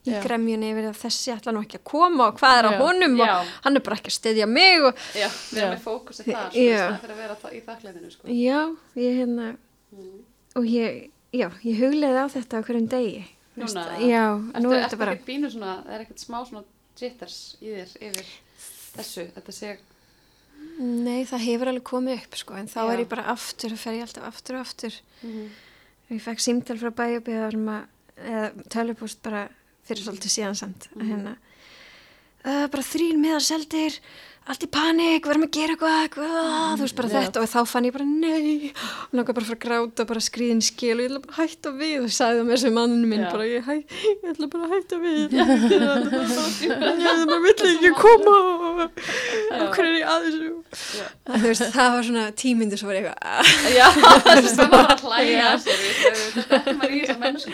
[0.07, 0.23] í Já.
[0.23, 2.79] gremjunni yfir að þessi ætla nú ekki að koma og hvað er á Já.
[2.83, 3.45] honum og Já.
[3.63, 5.77] hann er bara ekki að styðja mig og Já, við erum Já.
[5.77, 8.29] með fókusið þar, það fyrir að vera í þakklæðinu, sko.
[8.29, 9.57] já, ég hérna,
[9.93, 10.25] Mm.
[10.57, 13.25] og ég, já, ég hugleiði á þetta á hverjum degi.
[13.57, 13.87] Núna?
[14.01, 15.13] Já, nú er þetta bara...
[15.15, 16.65] ekkert bínu svona, það er ekkert smá svona
[17.01, 18.27] jitters í þér yfir
[18.97, 19.77] þessu, þetta sé,
[20.79, 22.93] Nei, það hefur alveg komið upp sko, en þá Já.
[22.93, 24.99] er ég bara aftur og fer ég alltaf aftur og aftur.
[25.23, 25.47] mm
[26.07, 27.65] Ég fekk símtel frá bæjabíðarum
[28.23, 29.49] eða tölvupúst bara
[29.89, 31.09] fyrir svolítið síðan samt, að Mhm.
[31.11, 31.33] hérna,
[32.45, 33.99] uh, bara þrín miðar seldir,
[34.47, 36.35] allt í panik, verðum að gera eitthvað, eitthvað,
[36.77, 37.17] þú veist bara Já.
[37.17, 40.63] þetta og þá fann ég bara nei, og náttúrulega bara frá að gráta, bara skriðin
[40.63, 43.25] skil og ég ætla bara að hætta við og sagði það með þessu manninu minn,
[43.27, 43.31] Já.
[43.35, 43.71] bara ég,
[44.07, 45.45] ég ætla bara að hætta við, ég
[47.07, 47.41] það bara
[47.73, 50.51] ekki koma og og hverju er ég að þessu?
[50.97, 51.07] Já.
[51.27, 53.87] Þú veist, það var svona tímyndu svo var ég eitthvað, "Ah." Já,
[54.27, 57.51] það svona að hlæja að þetta er maður í þessar mennsku.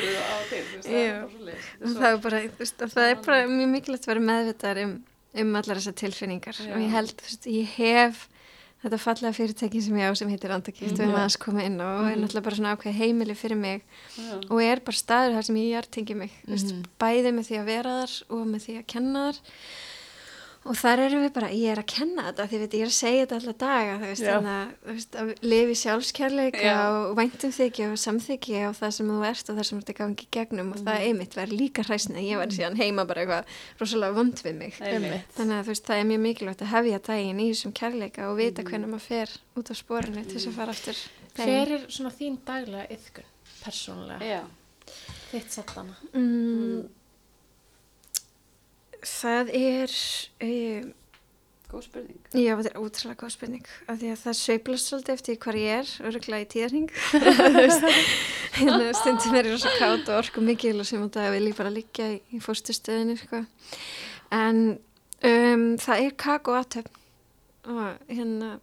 [1.83, 1.97] Og
[2.83, 4.95] og það er bara mjög mikilvægt að vera meðvitaðar um,
[5.35, 6.75] um allar þessar tilfinningar Já.
[6.75, 7.15] og ég held,
[7.47, 8.29] ég hef
[8.83, 11.13] þetta fallega fyrirtæki sem ég á sem heitir Andakift og Mhm.
[11.13, 12.25] maður aðeins koma inn og er Mhm.
[12.25, 13.83] náttúrulega bara svona ákveð heimili fyrir mig
[14.19, 14.41] Já.
[14.51, 16.85] og er bara staður þar sem ég hjartengi mig mm Mhm.
[16.99, 19.39] bæði með því að vera þar og með því að kenna þar
[20.65, 22.95] og þar erum við bara, ég er að kenna þetta því veit, ég er að
[22.97, 26.77] segja þetta alla daga þú veist, þannig að, þú veist, að lifi sjálfskærleika Já.
[26.93, 29.93] og væntum þykja og samþykja og það sem þú ert og það sem þú ert
[29.95, 30.71] að gangi gegnum.
[30.77, 34.55] Og það einmitt verður líka hræsni ég var síðan heima bara eitthvað rosalega vond við
[34.63, 34.79] mig.
[34.81, 35.35] Einmitt.
[35.37, 38.37] þannig að þú veist, það er mjög mikilvægt að hefja daginn í þessum kærleika og
[38.39, 38.71] vita Mhm.
[38.71, 40.97] hvernig maður fer út á sporinu til þess að fara aftur.
[41.35, 43.25] Hver er svona þín daglega yðkun,
[43.65, 44.43] persónulega, Já,
[45.33, 45.95] þitt sattana?
[46.15, 46.87] mm,
[49.03, 49.95] það er
[50.47, 50.91] um,
[51.73, 52.21] góð spurning.
[52.37, 55.79] Já, þetta er ótrúlega góð spurning af því að það sveiplast svolítið eftir hvar ég
[55.81, 56.91] er öruglega í tíðarhing
[58.59, 61.73] hérna stundum er ég rosa kátt og orku mikil og sem dag vil ég bara
[61.73, 63.45] liggja í, í fórstustöðinu sko.
[64.37, 67.01] en um, það er kakó aðtöfn
[67.73, 68.57] og hérna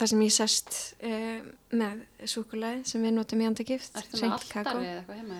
[0.00, 1.48] það sem ég sest um,
[1.78, 2.00] með
[2.32, 4.72] súkulæði sem við notum í andagift hreint kakó.
[4.72, 5.38] alltari eða eitthvað heima?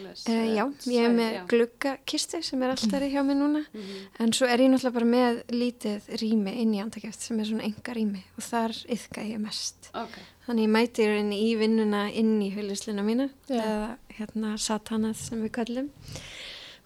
[0.00, 1.42] Uh, já, ég er með já.
[1.52, 3.98] gluggakistu sem er alltaf hjá mér núna Mhm.
[4.24, 7.64] En svo er ég náttúrulega bara með lítið rými inn í andakjöft sem er svona
[7.68, 9.90] enga rými og þar yfka ég mest.
[9.94, 10.16] Ok,
[10.46, 13.60] Þannig ég mæti í rauninni í vinnuna inn í hulisluna mína Já.
[13.62, 15.90] eða hérna satanað sem við kallum.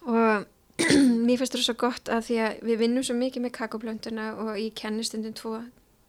[0.07, 0.47] Og
[1.27, 4.57] mér finnst það svo gott að því að við vinnum svo mikið með kakoblönduna og
[4.59, 5.61] ég kenni stundum tvo,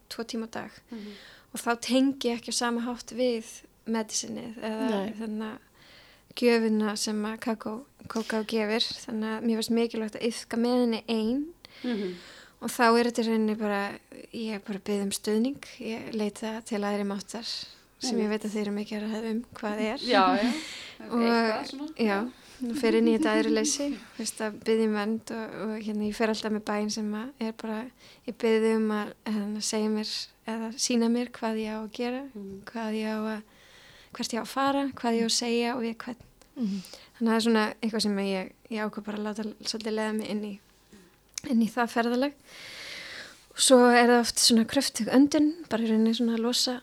[0.08, 0.70] tvo tíma dag.
[0.90, 1.12] Mhm.
[1.54, 3.44] og þá tengi ég ekki á sama hátt við
[3.88, 5.12] medicinið eða Nei.
[5.20, 5.58] þannig að
[6.36, 7.72] gjöfina sem að kakó,
[8.44, 11.46] gefur þannig að mér finnst mikilvægt að yfka með henni einn
[11.84, 12.14] Mhm.
[12.60, 13.80] og þá er þetta rauninni bara
[14.34, 15.56] ég er bara byggð um stuðning.
[15.80, 17.44] Ég leita til aðri máttar
[18.00, 19.98] sem ég veit að þeir eru mikið að hafa um hvað er.
[19.98, 20.52] Já, já,
[21.10, 22.30] Og- já,
[22.80, 26.32] fer inn í þetta aðri leysi veist að byggðum vend og, og hérna ég fer
[26.32, 27.78] alltaf með bæinn sem að er bara
[28.28, 30.12] ég byggði um að hérna, segja mér
[30.46, 32.54] eða sína mér hvað ég á að gera Mhm.
[32.70, 33.42] hvað ég á að
[34.16, 36.22] hvert ég á að fara, hvað ég á að segja og við hvern.
[36.56, 36.78] Mm
[37.16, 40.12] þannig að það er svona eitthvað sem ég, ég ákvað bara að láta svolítið leiða
[40.16, 40.50] mig inn í,
[41.48, 42.34] inn í það ferðalag.
[43.56, 46.74] Og svo er það oft svona kröftug öndun, bara í rauninni svona að losa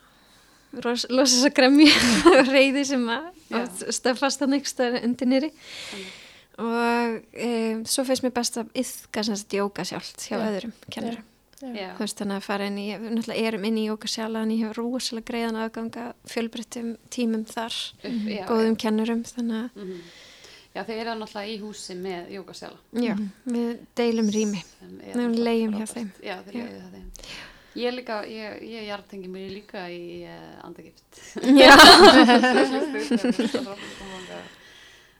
[0.74, 1.94] losa þess að gremja
[2.34, 3.62] og reyði sem að Já.
[3.64, 5.52] oft stefast að nýgst undir nýri
[6.62, 7.50] og e,
[7.90, 10.44] svo finnst mér best að yðka sem þetta jóka sjálft hjá Já.
[10.52, 11.30] öðrum kennurum
[11.64, 11.94] Já.
[11.96, 14.76] þú veist þannig að fara inn í, náttúrulega erum inn í jókasjala en ég hef
[14.78, 20.04] rosalega greiðan aðganga fjölbreyttum tímum þar, Upp, já, góðum kennurum þannig að Mhm.
[20.74, 22.78] Já, þeir eru náttúrulega í húsi með jókasjala.
[22.98, 23.14] já,
[23.46, 26.10] við deilum rými sem er Nei, hún náttúrulega leigum hjá þeim.
[26.24, 26.64] Já, þeir Já.
[26.66, 27.10] leiðu það þeim.
[27.76, 31.02] Ég er líka, ég, ég jartengi mér líka í uh, andagift.
[31.42, 31.74] já,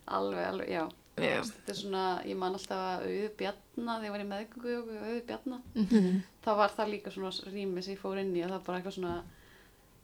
[0.06, 0.88] alveg, alveg, já.
[1.14, 1.44] Já.
[1.46, 4.88] Þetta er svona, ég man alltaf að auðu bjarna, þegar ég var í meðgöngu og
[4.98, 5.58] auðu bjarna.
[5.78, 6.16] Mhm.
[6.44, 8.78] þá var það líka svona rými sem ég fór inn í og það var bara
[8.82, 9.14] eitthvað svona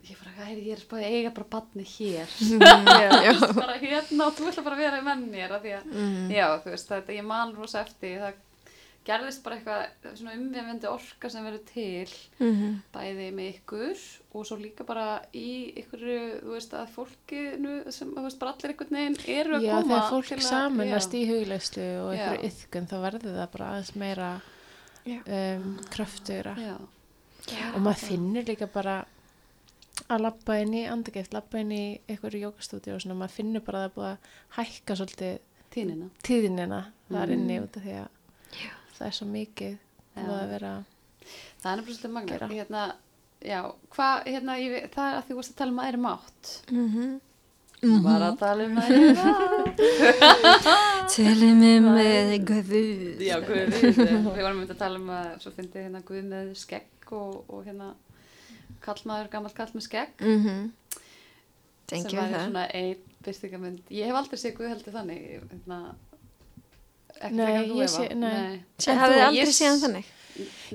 [0.07, 2.29] ég bara, hvað er ég er spáðið eiga bara badni hér
[3.25, 6.29] já, bara hérna og þú ætla bara að vera með mér af því að, Mhm.
[6.37, 8.33] já, þú veist, þetta ég man rosa eftir, það
[9.09, 12.75] gerðist bara eitthvað svona umvefandi orka sem verður til Mhm.
[12.93, 14.03] bæði með ykkur
[14.33, 16.05] og svo líka bara í ykkur,
[16.43, 19.99] þú veist, að fólkinu sem, þú veist, bara allir einhvern veginn eru að Já, koma
[19.99, 21.19] þegar fólk að- samanast já.
[21.19, 22.19] í hugleyslu og Já.
[22.29, 24.41] einhverju yðkun þá verður það bara aðeins meira
[25.05, 25.19] Já.
[25.27, 26.77] um, kröftugra Já,
[27.75, 29.05] og maður finnur líka bara
[30.09, 33.79] að labba inn í andageft, labba inn í einhverju jókastúdíu og svona, maður finnur bara
[33.79, 34.17] að það er búið að
[34.57, 35.39] hækka svolítið
[36.23, 37.33] tíðinina þar Mm.
[37.33, 38.07] inni út af því að
[38.99, 40.21] það er svo mikið Já.
[40.25, 40.73] búið að vera
[41.59, 42.47] Það er svolítið magna.
[42.49, 42.83] Hérna,
[43.45, 43.59] já,
[43.95, 46.53] hvað, hérna, ég, það er að því þú varst að tala um að er mátt.
[46.71, 47.09] Mhm.
[48.03, 49.83] Var að tala um að er mátt.
[51.13, 52.73] Tölum við með Guð
[53.23, 57.13] Já, Guð, við varum myndið að tala um að svo fyndi hérna Guð með skegg
[57.15, 57.91] og, og hérna
[58.83, 60.71] kallmaður, gammal kall með skegg Mhm.
[61.89, 63.79] sem Tengjum væri við það svona ein byrtingamynd.
[63.91, 65.23] Ég hef aldrei séð Guð heldur þannig.
[65.53, 65.79] Hérna,
[67.31, 67.87] Nei, ég Eva.
[67.87, 68.63] sé- nei.
[68.87, 70.05] En hafið þið aldrei ég- séð hann þannig?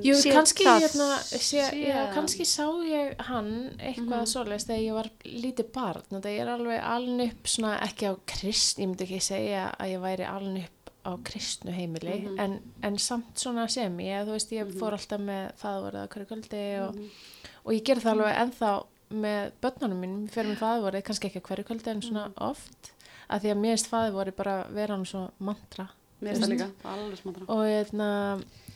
[0.04, 4.28] Jú, kannski, hérna, sé, já, kannski sá ég hann eitthvað Mhm.
[4.28, 8.14] svoleiðis þegar ég var lítið barn og það er alveg aln upp svona ekki á
[8.26, 12.38] krist, ég myndi ekki segja að ég væri aln upp á kristnu heimili Mhm.
[12.40, 14.78] en, en samt svona sem ég, þú veist, ég Mhm.
[14.78, 17.10] fór alltaf með faðvorið á hverju kvöldi og, Mhm.
[17.64, 21.46] og ég ger það alveg ennþá með börnunum mínum fyrir með faðvorið, kannski ekki á
[21.48, 22.34] hverju kvöldi en svona Mhm.
[22.50, 22.92] oft,
[23.30, 25.88] að því að mér finnst faðvorið bara vera hann svo mantra
[26.24, 27.48] Mér finnst það líka, alveg smátra.
[27.48, 28.08] og, hérna,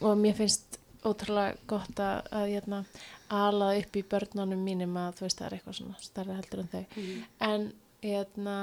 [0.01, 2.83] og mér finnst ótrúlega gott að, að hérna,
[3.31, 6.71] ala upp í börnunum mínum að þú veist það er eitthvað svona stærri heldur en
[6.73, 7.25] þau Mhm.
[7.49, 7.73] en,
[8.03, 8.57] hérna,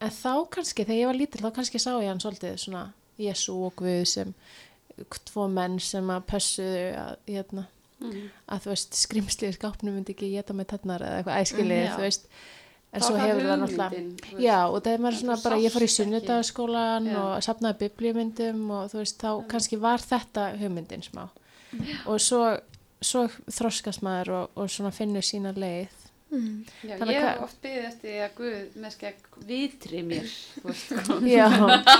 [0.00, 3.54] en þá kannski þegar ég var lítil þá kannski sá ég hann svolítið svona Jésu
[3.66, 4.34] og Guð sem
[5.28, 7.66] tvo menn sem að pössuðu að, hérna,
[8.00, 8.28] Mhm.
[8.48, 11.94] að þú veist skrimslið í skápnum myndi ekki geta með tannar eða eitthvað æskilið Já.
[11.96, 12.26] þú veist
[12.92, 14.40] en Það svo hefur það náttúrulega.
[14.46, 18.88] Já, og það er maður svona bara, ég fór í sunnudagaskólan og safnaði biblíumyndum og
[18.92, 21.26] þú veist, þá kannski var þetta hugmyndin smá.
[22.06, 22.42] Og svo,
[23.04, 25.92] svo þroskast maður og, og svona finnur sína leið.
[26.26, 26.54] Mhm.
[26.82, 30.24] Já, Þannig ég hef oft byggðið eftir að Guð með skegg vitri mér,
[30.56, 31.46] þú veist, kom- Já,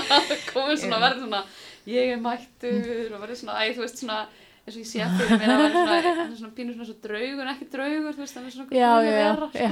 [0.51, 1.39] komið svona, svona,
[1.87, 4.17] ég er mættur og verður svona, æ, þú veist, svona,
[4.65, 7.53] eins og ég sé fyrir mér að verður svona, svona pínur svona svo draugur, en
[7.53, 9.71] ekki draugur, þú veist, hann er svona já, já, vera, já,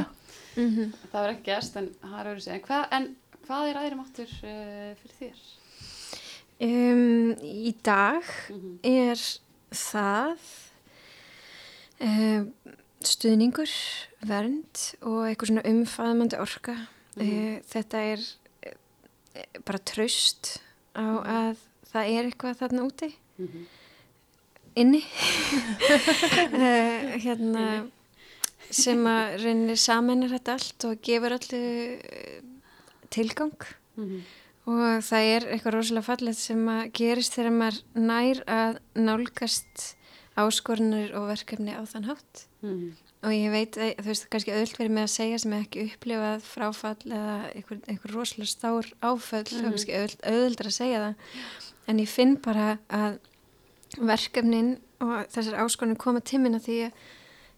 [0.55, 0.61] já.
[0.63, 0.93] Mhm.
[1.11, 2.53] Það verður ekki gerst, en það er sig.
[2.53, 3.15] En hvað, en
[3.45, 5.45] hvað er aðri máttur uh, fyrir þér?
[6.65, 9.19] Um, í dag Mm er
[9.75, 10.43] það
[11.99, 12.45] um,
[13.03, 13.71] stuðningur,
[14.23, 16.77] vernd og eitthvað svona umfæðmandi orka.
[17.15, 17.25] Mhm.
[17.25, 18.25] Uh, þetta er
[19.65, 20.59] bara traust
[20.95, 21.57] á að
[21.91, 23.65] það er eitthvað þarna úti, -hmm.
[24.75, 25.01] inni,
[27.25, 27.65] hérna,
[28.71, 31.61] sem að reynir samanir þetta allt og gefur allu
[31.95, 32.41] uh,
[33.09, 33.67] tilgang.
[33.97, 34.23] Mhm.
[34.65, 39.83] Og það er eitthvað rosalega fallegt sem að gerist þegar maður nær að nálgast
[40.35, 42.47] áskorunir og verkefni á þann hátt.
[42.65, 42.87] Mhm.
[43.25, 45.85] Og ég veit, að, þú veist, kannski öðult verið með að segja sem ég ekki
[45.89, 49.65] upplifað fráfall eða einhver, einhver rosalega stár áföll, þá Mhm.
[49.65, 51.15] er kannski öðult, öðuldra að segja það.
[51.87, 53.19] En ég finn bara að
[53.97, 56.91] verkefnin og þessar áskorunir koma tímina því að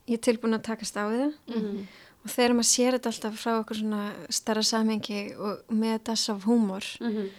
[0.07, 1.33] ég er tilbúin að takast á það.
[1.47, 1.87] Mhm.
[2.25, 6.43] Og þegar maður sér þetta alltaf frá okkur svona starra samhengi og með þess af
[6.43, 7.29] húmor, Mhm.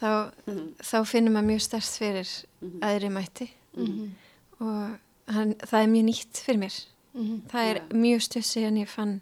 [0.00, 0.74] þá, Mhm.
[0.82, 2.80] þá finnum maður mjög stærst fyrir Mhm.
[2.80, 4.10] aðri mætti Mhm,
[4.60, 6.86] og hann, það er mjög nýtt fyrir mér.
[7.14, 7.88] mhm, Það er Já.
[7.96, 9.20] mjög stuð síðan ég fann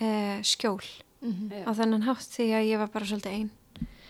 [0.00, 0.82] uh, skjól
[1.22, 1.64] mhm.
[1.66, 3.50] Á þennan hátt því að ég var bara svolítið einn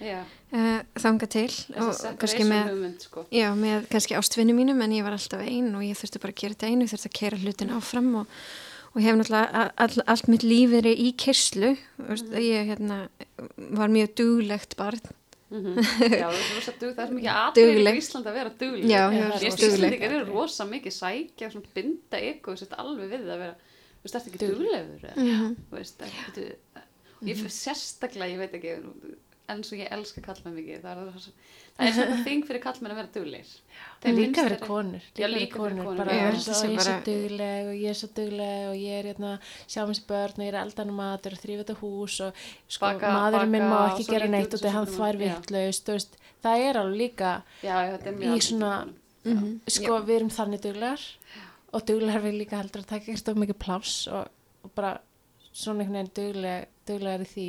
[0.02, 3.26] uh, þanga til og kannski með, hugmynd, sko.
[3.34, 6.40] já, með kannski ástvinni mínum en ég var alltaf einn og ég þurfti bara að
[6.42, 8.34] gera þetta einu, þurfti að kera hlutin áfram og,
[8.94, 12.34] og ég hef náttúrulega all, allt mitt líf verið í kyrslu, mm.
[12.42, 13.00] ég hérna,
[13.78, 15.02] var mjög duglegt barn
[15.48, 15.78] Mhm.
[16.20, 18.90] Já, það er rosa dug, það er svo mikið aðrið í Íslandi að vera dugleg.
[18.90, 19.78] Já, ég ég var veist, rosa dugleg.
[19.78, 23.54] Íslandingar eru rosa mikið sækja, svona binda ykkur, þú veist, alveg við að vera,
[23.88, 25.56] þú veist, það er ekki duglegur, Mhm.
[25.72, 26.44] veist, ekki,
[27.30, 28.74] ég fyrir sérstaklega, ég veit ekki,
[29.48, 31.12] en svo ég elska kallmenn mikið, það er,
[31.78, 33.52] það er svona þing fyrir kallmenn að vera er
[34.02, 36.18] Þeim líka fyrir konur, Já, líka líka fyrir konur, bara já.
[36.18, 38.98] ég er svo, ég er sé svo dugleg og ég er svo dugleg og ég
[38.98, 39.32] er hérna,
[39.66, 42.84] sjá mér sér börn og ég er eldan matur og þrýfa þetta hús og sko,
[42.86, 45.34] Baka- maðurinn minn má ekki gera neitt og það hann súpunum, þvær já.
[45.40, 48.94] vittlaust, það er alveg líka, Já, já, þetta er mjög Í svona- konum.
[49.28, 49.60] Mhm.
[49.68, 51.02] sko, við erum þannig duglegar
[51.72, 54.28] og duglegar við líka heldur að taka ekkert of mikið pláss og,
[54.64, 54.98] og bara
[55.58, 57.46] svona einhvern veginn dugleg, duglegar í því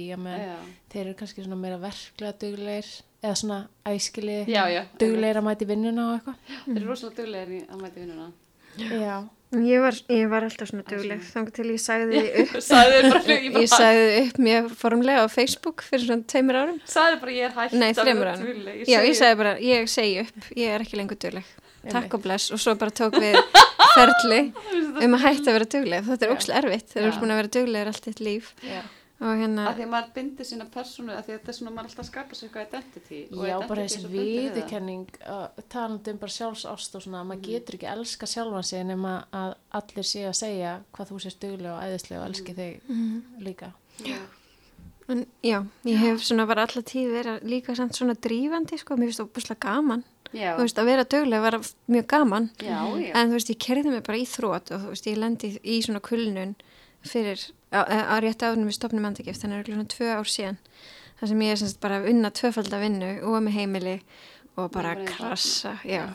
[0.92, 2.92] þeir eru kannski svona meira verklega duglegir
[3.24, 3.60] eða svona
[3.92, 4.38] æskili
[5.00, 6.56] duglegir að mæti vinnuna og eitthvað.
[6.70, 8.32] Þeir eru rosalega duglegir í að mæti vinnuna.
[8.80, 9.18] Já.
[9.50, 12.52] Ég var, ég var alltaf svona svona- þannig til ég sagði því upp.
[12.70, 16.78] þér bara, ég bara, ég sagði upp mjög formlega á Facebook fyrir svona tveimur árum.
[16.86, 18.84] Sagði bara, ég er hægt Nei, dugleg.
[18.86, 21.50] Já, ég sagði bara, ég segi upp, ég er ekki lengur dugleg.
[21.80, 21.96] Einmitt.
[21.96, 22.52] Takk og bless.
[22.54, 23.40] Og svo bara tók við
[23.96, 24.40] ferli
[25.06, 27.20] um að hætta að vera dugleg Þetta er ókslega erfitt, þeir eru Já.
[27.24, 28.54] búin að vera duglegir allt eitt líf.
[28.64, 28.82] Já.
[29.20, 31.72] og hérna, að því að maður bindir sína persónu að því að þetta er svona
[31.76, 34.14] maður er alltaf að skapa sér eitthvað identity og Já, bara er þessi það.
[34.16, 39.16] viðurkenning uh, talandi um bara sjálfsást og svona maður getur ekki elska sjálfan sig nema
[39.36, 42.94] að allir sé að segja hvað þú sést duglega og æðislega og elski þig
[43.44, 43.74] líka.
[44.08, 44.20] Já.
[45.12, 45.58] en, já,
[45.90, 49.34] ég hef svona bara alla tíð verið líka samt svona drífandi sko, mér finnst það
[49.36, 50.04] búslega gaman
[50.36, 50.54] Já.
[50.58, 51.58] þú veist, að vera dugleg var
[51.90, 52.50] mjög gaman.
[52.62, 53.14] Já, já.
[53.16, 55.80] en þú veist, ég kerði mig bara í þrótt og þú veist, ég lendi í
[55.86, 56.56] svona kulnun
[57.08, 57.44] fyrir,
[57.74, 60.60] á, á rétt árunum við stopnum andagift, þannig að það er svona tvö ár síðan.
[61.20, 63.96] Þar sem ég er semst bara að vinna tvöfalda vinnu og með heimili
[64.60, 66.06] og bara krassa, já.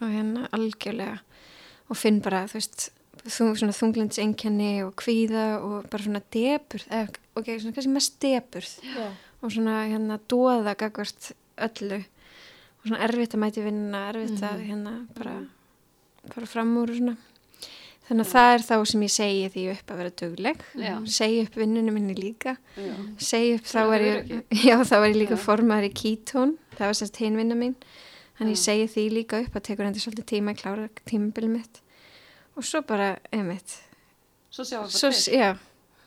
[0.00, 1.20] Og hérna algjörlega.
[1.90, 2.90] Og finn bara, þú veist
[3.24, 8.72] þú, svona þunglindsenkenni og kvíða og bara svona deburð, eða, ok, svona kannski mest deburð
[9.40, 12.00] og svona hérna dóða gagvart öllu
[12.84, 15.34] svona erfitt að mæti vinna erfitt að hérna bara
[16.30, 17.16] fara fram úr og svona.
[18.10, 20.62] Þannig að það er þá sem ég segi því upp að vera dugleg.
[20.82, 20.94] Já.
[21.06, 22.56] segi upp vinnunum minni líka.
[23.22, 24.32] Segi upp, þá er ég
[24.68, 27.76] já, þá er ég líka formar í kítón það var sérst hinn vinna mín.
[28.40, 31.80] Þannig ég segi því líka upp að tekur hendur svolítið tíma að klára tímabil mitt.
[32.56, 33.76] Og svo bara, emitt
[34.50, 35.36] Svo sjáum við bara til.
[35.38, 35.50] já,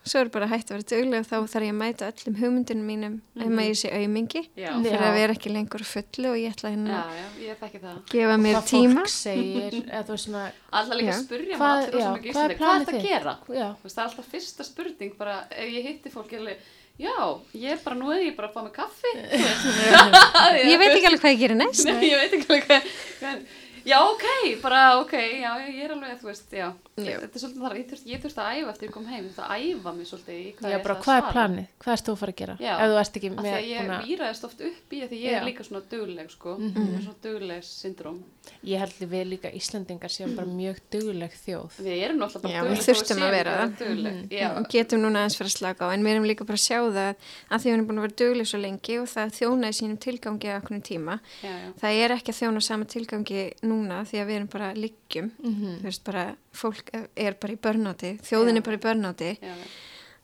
[0.03, 2.87] svo er bara hægt að vera dugleg og þá þarf ég að mæta öllum hugmyndunum
[2.91, 3.53] mínum ef Mhm.
[3.55, 4.71] maður ég sé aumingi Já.
[4.83, 7.79] fyrir að vera ekki lengur fullu og ég ætla hérna Já, að já, ég þekki
[7.85, 7.97] það.
[8.11, 10.43] gefa mér hvað tíma fólk segir eða svona,
[10.73, 11.15] Alltaf líka Já.
[11.17, 13.37] að spurja Hvað- já, hvað er hvað er þetta að gera?
[13.47, 16.57] það er alltaf fyrsta spurning bara, ef ég hitti fólk, alveg,
[16.99, 17.17] já,
[17.55, 19.11] ég er bara, nú er ég bara að fá mig kaffi.
[19.31, 20.65] þú veist.
[20.67, 23.45] ég veit ekki alveg hvað ég gerir næst Nei, ég veit ekki alveg hvað,
[23.91, 24.25] já, ok,
[24.61, 26.69] bara, ok, já, ég er alveg, þú veist, já.
[26.93, 29.31] Þetta er svolítið þar, ég þurfti, ég þurfti að æfa eftir ég kom heim, ég
[29.33, 32.05] þurfti að æfa mig svolítið í hvað já bara að hvað er planið hvað ert
[32.05, 32.73] þú að fara að gera Já.
[32.83, 35.17] ef þú ert ekki því með að ég að výraðist oft upp í að því
[35.23, 35.37] ég Já.
[35.39, 36.83] er líka svona dugleg, sko, Mhm.
[36.83, 38.19] mm svona dugleg syndrom.
[38.63, 42.53] ég held að við líka Íslendingar séum bara mjög dugleg þjóð Við erum náttúrulega bara
[42.53, 42.77] Já, dugleg.
[42.77, 44.31] við þó þurftum að vera það.
[44.31, 44.47] Já.
[44.57, 46.79] og getum núna aðeins fyrir að slaka á en við erum líka bara að sjá
[46.93, 47.15] það
[47.49, 50.47] að því við erum búin að vera duglega svo lengi og það þjónaði sínum tilgangi
[50.53, 51.73] að okkur tíma Já, já.
[51.81, 55.79] það er ekki að þjóna sama tilgangi núna því að við erum bara liggjum Mhm.
[55.81, 59.31] þú veist bara, fólk er bara í börnáti þjóðin er bara í börnáti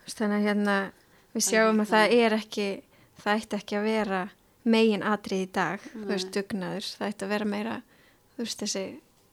[0.10, 0.76] þannig að hérna
[1.36, 2.68] við sjáum að það er ekki
[3.24, 4.22] það ætti ekki að vera
[4.70, 6.08] megin atrið í dag, þú Nei.
[6.14, 6.88] veist, dugnaður.
[7.00, 7.76] Það ætti að vera meira,
[8.36, 8.82] þú veist, þessi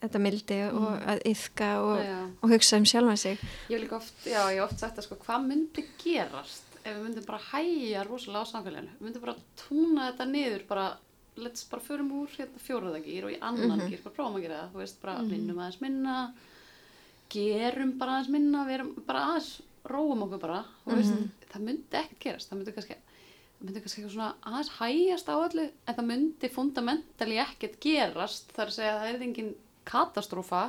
[0.01, 2.03] þetta mildi og að yfka og,
[2.45, 3.41] og hugsa um sjálfa sig.
[3.69, 6.93] Ég hef líka oft, já, ég hef oft sagt að sko, hvað myndi gerast ef
[6.95, 8.93] við myndum bara hæja rosalega á samfélaginu?
[9.01, 10.87] Við myndum bara túna þetta niður, bara,
[11.43, 13.89] let's bara förum úr hérna fjóraðagýr og í annan Mhm.
[13.91, 16.17] gýr, bara prófum að gera það, þú veist, bara vinnum aðeins minna,
[17.33, 19.51] gerum bara aðeins minna, við erum bara aðeins,
[19.87, 21.13] róum okkur bara, þú veist,
[21.53, 22.97] það myndi ekkert gerast, það myndi kannski,
[23.59, 28.51] það myndi kannski eitthvað svona aðeins hæjast á öllu, en það myndi fundamentali ekkert gerast,
[28.57, 29.53] þar að segja að það er engin
[29.87, 30.65] katastrófa,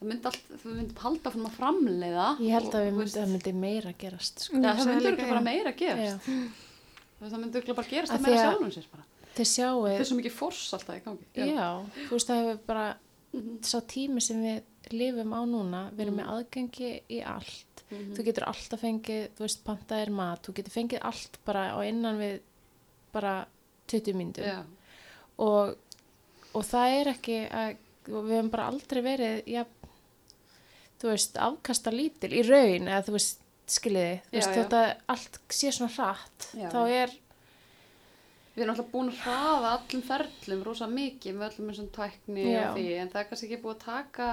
[0.00, 2.26] það myndi allt, þú myndi halda fyrir að framleiða.
[2.42, 4.58] ég held og, að við þú myndi, veist, það myndi meira gerast sko.
[4.58, 5.46] Já, Ég það myndi bara já.
[5.50, 6.28] meira gerast.
[6.28, 6.42] Já.
[7.22, 9.04] Það myndi bara gerast að því meira að- sjálfum sér bara.
[9.32, 11.26] þið sjáu Það er svo mikið fórs alltaf í gangi.
[11.38, 11.68] já,
[12.08, 12.86] þú veist það hefur bara
[13.32, 13.62] Mhm.
[13.64, 18.14] sá tími sem við lifum á núna við erum með aðgengi í allt Mhm.
[18.16, 22.18] þú getur alltaf fengið, þú veist, pantaðir mat þú getur fengið allt bara á innan
[22.18, 22.40] við
[23.12, 23.46] bara
[23.88, 24.62] 20 mínútur Já,
[25.38, 25.76] og,
[26.54, 27.76] og það er ekki að,
[28.08, 29.64] við hefum bara aldrei verið ja,
[31.00, 33.38] þú veist, afkasta lítil í raun, eða þú veist
[33.72, 34.62] skiljiði, þú Já, veist, já.
[34.62, 34.80] þetta
[35.14, 36.68] allt sé svona hratt, Já.
[36.72, 37.10] þá er
[38.54, 42.66] Við erum alltaf búin að hraða allum ferlum rosa mikið með öllum þessum tækni Já.
[42.68, 44.26] og því, en það er kannski ekki búið að taka,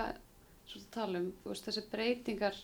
[0.68, 2.58] svo að tala um, þú veist, þessi breytingar,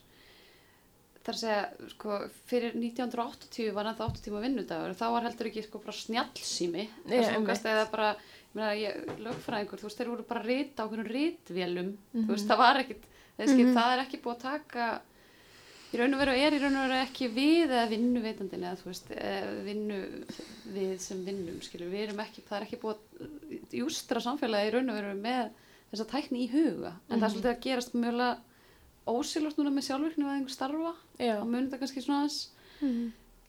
[1.26, 1.61] þar að segja,
[1.95, 2.18] sko,
[2.52, 5.80] fyrir 1980 var það 8 tíma vinnudagur og þá var heldur ekki sko
[7.64, 7.72] einmitt.
[7.72, 8.11] eða bara,
[9.26, 12.30] lögfræðingur, þú veist, þeir voru bara að rita á hvernig ritvélum, þú Mhm.
[12.36, 13.07] veist, það var ekkit,
[13.40, 14.90] þeir skil, það er ekki búið að taka,
[15.95, 18.89] í raun og veru er í raun og veru ekki við eða vinnuveitandinn eða þú
[18.91, 19.99] veist, eða vinnu
[20.76, 24.76] við sem vinnum, skilur, við erum ekki, það er ekki búið að jústra samfélagi í
[24.76, 25.45] raun og veru með
[25.91, 28.35] þessa tækni í huga, en það er svolítið að gerast mjögulega
[29.05, 30.95] ósýlast núna með sjálfvirkni að einhver starfa.
[31.22, 31.35] Já.
[31.38, 32.39] og mun þetta kannski svona aðeins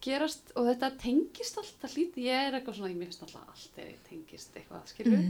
[0.03, 3.95] gerast og þetta tengist alltaf lítið, ég er eitthvað svona, ég finnst alltaf allt er
[4.05, 5.23] tengist eitthvað, skilur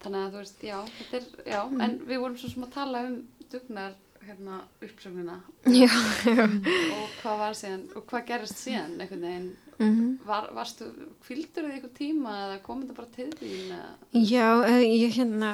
[0.00, 3.02] þannig að þú veist, já, þetta er já, en við vorum svo sem að tala
[3.06, 3.16] um
[3.52, 10.18] dugnar hérna uppsögnuna Já, og hvað var síðan, og hvað gerist síðan einhvern veginn, Mhm.
[10.28, 10.90] var, varstu
[11.24, 14.48] fylgdur þið eitthvað tíma eða kom þetta bara til þín eða, Já,
[14.84, 15.52] ég hérna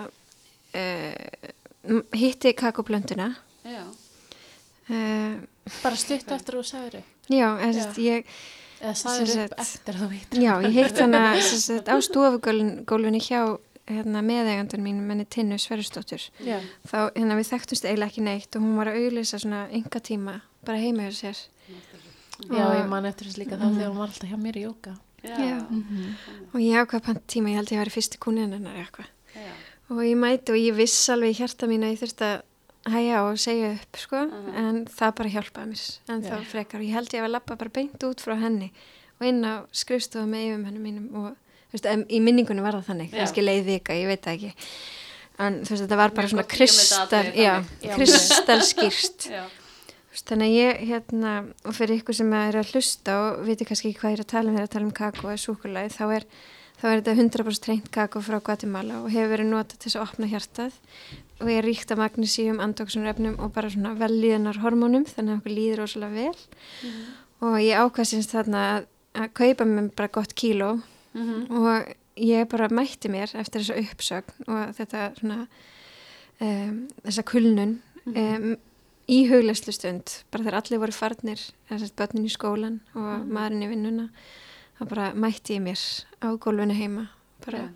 [0.74, 3.28] uh, hitti kakoblönduna
[3.64, 3.84] já,
[4.90, 5.36] uh,
[5.82, 7.02] Bara stutt eftir og sagður.
[7.30, 7.48] Já,
[7.98, 8.24] ég
[8.76, 10.34] Eða sagður upp eftir þú veit.
[10.36, 13.40] Já, ég hitt hana á stofugólfinni hjá
[13.86, 16.60] hérna, meðeigandun mín menni Tinnu Sverrisdóttur Já.
[16.90, 20.40] þá hérna við þekktumst eiginlega ekki neitt og hún var að auðlýsa svona enga tíma
[20.66, 21.38] bara heima hjá sér
[22.50, 24.64] Já, Og- ég man eftir þess líka þá þegar hún var alltaf hjá mér í
[24.66, 24.96] jóka.
[25.24, 25.56] já, Já.
[25.70, 26.14] Mhm.
[26.52, 29.52] og ég ákvað pant tíma, ég held ég að vera fyrsti kúnin hennar eitthvað já,
[29.90, 32.42] og ég mæti og ég viss alveg í hjarta mín að ég þurfti að
[32.92, 34.54] hæja og segja upp sko, Mhm.
[34.54, 36.44] en það bara hjálpaði mér en þá Já.
[36.44, 38.70] frekar og ég held ég að lappa bara beint út frá henni
[39.20, 41.36] og inn á skrifstofa með yfum hennum mínum og
[41.76, 44.66] veist, í minningunni var það þannig, kannski leið vika, ég veit það ekki.
[45.46, 47.54] En þú veist, þetta var bara Mjög svona kristal, já,
[47.84, 47.94] Já.
[47.98, 49.44] kristal skýrst já,
[50.16, 51.32] þannig að ég, hérna,
[51.68, 54.30] og fyrir ykkur sem er að hlusta og viti kannski ekki hvað ég er að
[54.32, 56.30] tala um þegar að tala um kakó eða súkulæði, þá er
[56.76, 60.02] þá er þetta 100% reynt kakó frá Guatemala og hefur verið notað til þess að
[60.06, 60.74] opna hjartað.
[61.40, 65.82] Og er ríkt af magnísíum, andóksunrefnum og bara svona velíðunar hormónum þannig að okkur líður
[65.82, 66.92] rosalega vel.
[67.44, 68.86] Og ég ákvæðsins þarna að,
[69.20, 70.70] að kaupa mér bara gott kíló
[71.16, 75.40] mhm, og ég bara mætti mér eftir þessa uppsögn og þetta svona
[76.40, 77.76] um, þessa kulnun
[78.06, 78.56] um,
[79.08, 83.30] í huglæslu stund bara þegar allir voru farnir börnin í skólan og Mhm.
[83.32, 84.08] maðurinn í vinnuna
[84.78, 85.82] þá bara mætti ég mér
[86.22, 87.08] á gólfinu heima
[87.44, 87.68] bara Já.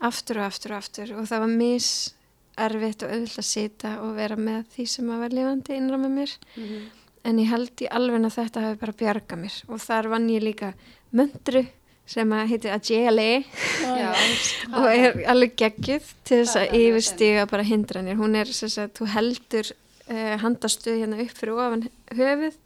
[0.00, 1.12] aftur og aftur og aftur.
[1.18, 2.14] Og það var mis
[2.56, 6.10] erfitt og auðvitað að sita og vera með því sem að vera lifandi innra með
[6.16, 6.32] mér.
[6.56, 6.86] Mhm,
[7.24, 9.56] en ég held í alveg að þetta hafi bara bjargað mér.
[9.68, 10.72] Og þar vann ég líka
[11.12, 11.66] möndru
[12.10, 14.08] sem að heiti Agile já,
[14.76, 18.18] og er alveg geggjuð til þess að er yfirstiga bara hindranir.
[18.18, 19.70] Hún er sem sagt, þú heldur
[20.10, 21.86] uh, handastuð hérna upp fyrir ofan
[22.18, 22.56] höfuð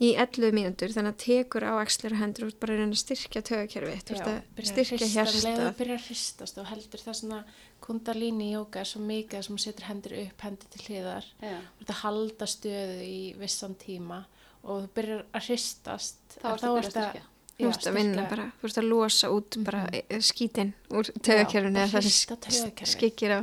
[0.00, 0.94] í 11 mínútur.
[0.94, 2.46] Þannig að tekur á axlir og hendur.
[2.48, 5.72] Út bara að reyna að styrkja tögakerfi þú veist að styrkja Leðu hjartað.
[5.80, 7.40] byrja að hristast og heldur það svona
[7.84, 11.26] kundalíni jóka er svo mikið sem hún setur hendur upp, hendur til hliðar.
[11.42, 14.22] já, ert að halda stöðu í vissan tíma
[14.62, 16.22] og þú byrjar að hristast.
[16.38, 17.29] þá að að styrkja
[17.60, 20.24] þú veist að vinna bara, þú veist að losa út bara mm.
[20.24, 23.40] skítinn úr bara eða það sem skikir á.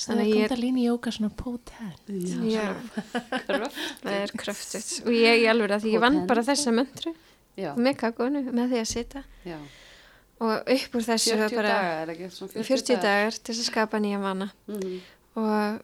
[0.00, 2.06] Þannig að ég er- kundalíni jóka svona potent.
[2.48, 2.72] já,
[4.00, 7.12] það er kröftut og ég í alveg að því ég vann bara þessa möndru
[7.76, 9.24] með kakónu með því að sita.
[9.44, 9.58] Já,
[10.40, 12.30] og upp úr þessu 40 var bara dagar er ekki?
[12.32, 13.38] Svona 40, 40, dagar.
[13.38, 14.50] til þess að skapa nýja vana.
[14.70, 14.98] Mhm,
[15.36, 15.82] og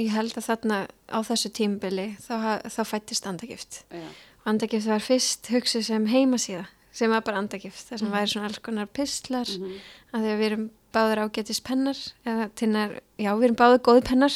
[0.00, 0.78] ég held að þarna
[1.12, 3.82] á þessu tímbili þá, fættist andagift.
[3.92, 4.06] Já,
[4.48, 8.58] andagift var fyrst hugsið sem heimasíða sem var bara andagift þar sem væri svona alls
[8.62, 9.76] konar pistlar mhm,
[10.12, 11.96] að því að við erum báður ágætis pennar
[12.28, 14.34] eða tinnar, já við erum báður góði pennar.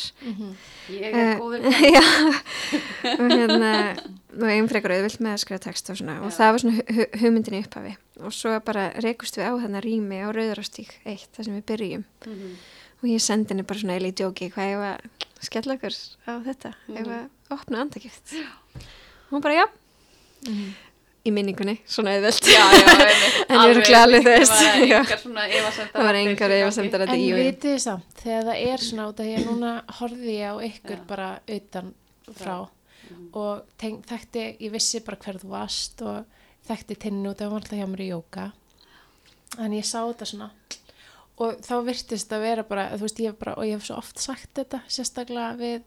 [0.89, 1.67] Ég Eh, er góður
[1.99, 2.05] já.
[3.21, 3.73] Og hérna
[4.37, 6.37] og einn frekar auðvilt með að skrifa text og svona og Já.
[6.39, 7.93] það var svona hu hu hugmyndin í upphafi.
[8.25, 12.05] Og svo bara rekust við á þennan rými á Rauðarástík eitt þar sem við byrjum.
[12.25, 12.57] Mhm,
[13.03, 15.05] og ég sendi henni bara svona eilí djóki hvað ég var
[15.45, 15.93] skella okkur
[16.25, 16.73] á þetta?
[16.89, 16.97] Mhm.
[16.97, 18.33] ég var opna andagift?
[19.29, 19.67] Og hún bara já
[21.27, 22.49] í minningunni, svona auðvelt.
[22.53, 23.37] Já, já, einmitt.
[23.51, 27.13] En ég er þú veist, það var engar svona efasemdar það var engar efasemdar að
[27.17, 30.55] En vitið þið samt, þegar það er svona út að ég núna horfði ég á
[30.71, 31.05] ykkur Já.
[31.11, 31.29] bara
[31.59, 31.93] utan
[32.33, 32.57] frá.
[33.07, 33.27] Mhm.
[33.39, 36.25] og teng, þekkti, ég vissi bara hver þú varst og
[36.67, 38.47] þekkti tinnu út að hún var alltaf hjá mér í jóka
[39.63, 40.49] en ég sá þetta svona
[41.37, 43.99] og þá virtist að vera bara, þú veist, ég hef bara, og ég hef svo
[44.01, 45.83] oft sagt þetta, sérstaklega við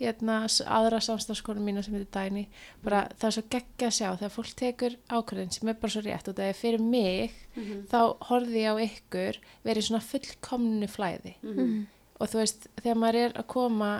[0.00, 2.48] hérna, aðra samstafskonu mína sem heitir Dæni,
[2.82, 6.02] bara það er svo geggja að sjá þegar fólk tekur ákvörðin sem er bara svo
[6.04, 7.98] rétt og það er fyrir mig Mhm, þá
[8.28, 11.34] horfði ég á ykkur verið svona fullkomnu flæði.
[11.42, 11.86] Mhm,
[12.20, 13.90] og þú veist, þegar maður er að koma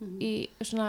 [0.00, 0.18] mhm.
[0.20, 0.88] í svona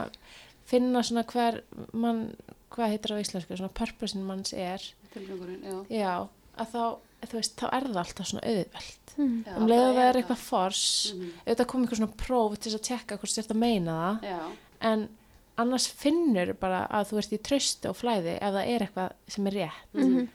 [0.66, 1.62] finna svona hver
[1.92, 2.36] mann
[2.74, 4.82] hvað heitir á íslensku, svona purposein manns er.
[5.14, 6.14] Tilgangurinn, já, já,
[6.58, 6.86] að þá,
[7.32, 9.00] veist, þá er það alltaf svona auðvelt.
[9.18, 9.34] Mm.
[9.58, 12.80] um leið að það er eitthvað fors Mhm, auðvitað kom eitthvað svona próf til þess
[12.80, 14.24] að tjekka hvort að meina það.
[14.24, 14.40] Já,
[14.82, 15.10] en
[15.58, 19.48] annars finnur bara að þú ert í tröstu og flæði ef það er eitthvað sem
[19.48, 19.94] er rétt.
[19.94, 20.20] Mhm.
[20.24, 20.30] og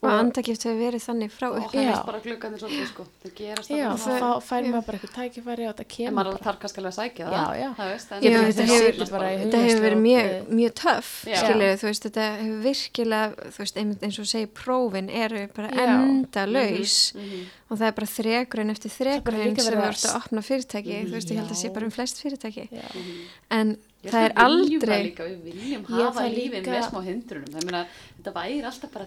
[0.00, 3.68] Og- andagift hefur verið þannig frá og það er bara glugganir svolítið sko það gerast
[3.68, 4.70] já, þá svona- fær já.
[4.72, 6.98] maður bara eitthvað tækifæri og það en kemur maður alveg bara þarf kannski alveg að
[7.00, 7.68] sækja það Já, já.
[7.80, 10.72] það veist, en Já, það þetta hefur- bara í hug- þetta hefur verið mjög, mjög
[10.80, 11.36] töff Já.
[11.42, 15.68] skilur þú veist, þetta hefur virkilega þú veist, einmitt eins og segir prófin eru bara
[15.68, 17.44] enda laus Mhm.
[17.70, 20.96] og það er bara þregrun eftir þregrun sem verið þú að ert að opna fyrirtæki
[21.04, 22.68] þú veist, ég held að sé bara um flest fyrirtæki.
[22.72, 23.28] Mhm.
[23.50, 27.64] en Ég það er aldrei líka, við viljum hafa lífið líka- með smá hindrunum það
[27.68, 27.86] meina,
[28.16, 29.06] þetta væri alltaf bara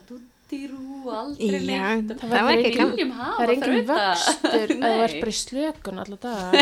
[0.54, 3.96] duttirú og aldrei Já, neitt það var var ekki viljum hafa það er engin þrauta.
[4.04, 5.04] vöxtur að þú Nei.
[5.06, 6.54] ert bara í slökun alltaf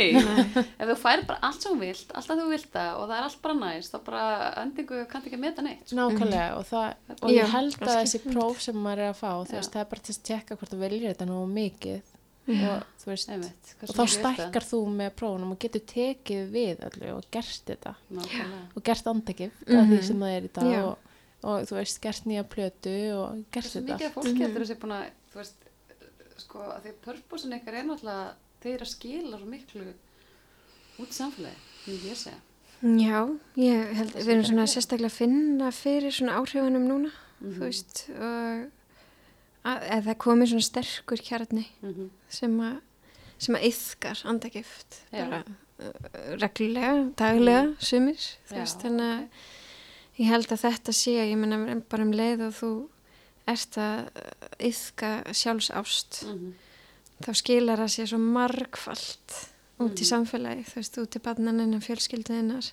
[0.80, 3.26] ef þú fær bara allt sem þú vilt alltaf þú vilt það og það er
[3.28, 4.24] allt bara næst þá bara
[4.64, 5.98] endingu kanntu ekki að meta neitt sko.
[5.98, 6.86] nákvæmlega og, það,
[7.20, 10.06] og ég held að þessi próf sem maður er að fá veist, það er bara
[10.06, 12.16] til að tjekka hvort þú viljir þetta nú mikið
[12.50, 12.80] Já.
[12.80, 14.14] og þú veist Einmitt, hversu og þá það?
[14.16, 18.62] stækkar þú með prófunum og getur tekið við öllu og gert þetta Nákvæmlega.
[18.74, 19.50] og gert mm -hmm.
[19.68, 19.92] Mhm.
[19.92, 21.09] því sem það er í dag og,
[21.42, 24.78] og þú veist, gert nýja plötu og gert Hversu þetta mikið af fólki heldur þessi
[24.82, 25.66] búin að þú veist,
[26.44, 29.86] sko, að því að purposin ykkar er náttúrulega þeir að skila svo miklu
[31.00, 32.40] út í samfélagi, myndi ég segja
[32.80, 33.20] já,
[33.60, 37.10] ég held, Það við erum sé svona sérstaklega að finna fyrir svona áhrifunum núna
[37.40, 37.54] Mhm.
[37.56, 38.70] þú veist og
[39.64, 42.10] að, að það komi svona sterkur kjarni Mhm.
[42.28, 42.80] sem að
[43.40, 45.38] sem að yðkar andagift bara
[45.80, 49.28] uh, reglulega, daglega sumir, þú veist, þannig að.
[50.20, 52.70] Ég held að þetta sé, ég meina bara um leið og þú
[53.50, 54.10] ert að
[54.60, 56.52] yðka sjálfsást Mhm.
[57.24, 59.36] þá skilar það sér svo margfalt
[59.80, 60.10] út í Mhm.
[60.12, 62.70] samfélagi, þú veist, út í barnaninnar, fjölskylduðinnar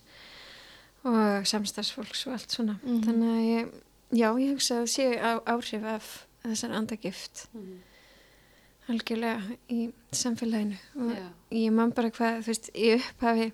[1.07, 3.03] og samstarfsfólks og allt svona Mhm.
[3.03, 3.71] þannig að ég,
[4.11, 7.79] já, ég hugsa að sé á, áhrif af þessar andagift Mhm.
[8.89, 11.29] algjörlega í samfélaginu og Já.
[11.51, 13.51] ég man bara hvað, þú veist, í upphafi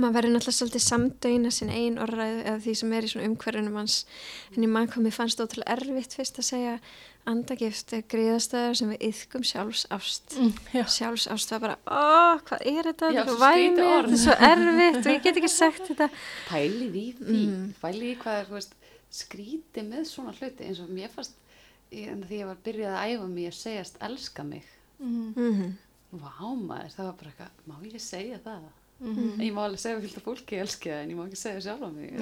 [0.00, 3.78] maður verður náttúrulega svolítið samdöina sin einn orðræðu eða því sem er í svona umhverjunum
[3.80, 3.96] hans
[4.54, 6.76] en ég man hvað mér fannst ótrúlega erfitt fyrst að segja
[7.28, 10.82] andagift er gríðastöður sem við yðkum sjálfsást mm, já.
[10.96, 13.12] sjálfsást var bara, ó, hvað er þetta?
[13.12, 15.86] Já, þetta svo er svo væmið, þetta er svo erfitt og ég get ekki sagt
[15.92, 16.08] þetta.
[16.48, 17.62] Pælið í því Mhm.
[17.84, 18.74] pælið í hvað er veist,
[19.12, 21.38] skrítið með svona hluti eins og mér fannst
[21.92, 24.64] en því ég var byrjað að æfa mig að segjast elska mig.
[24.98, 25.72] Mm, mm
[26.12, 28.64] vá maður, það var bara eitthvað má ég segja það
[29.02, 31.60] mm, ég má alveg segja fylgta fólki ég elski það en ég má ekki segja
[31.66, 32.12] sjálf á mig.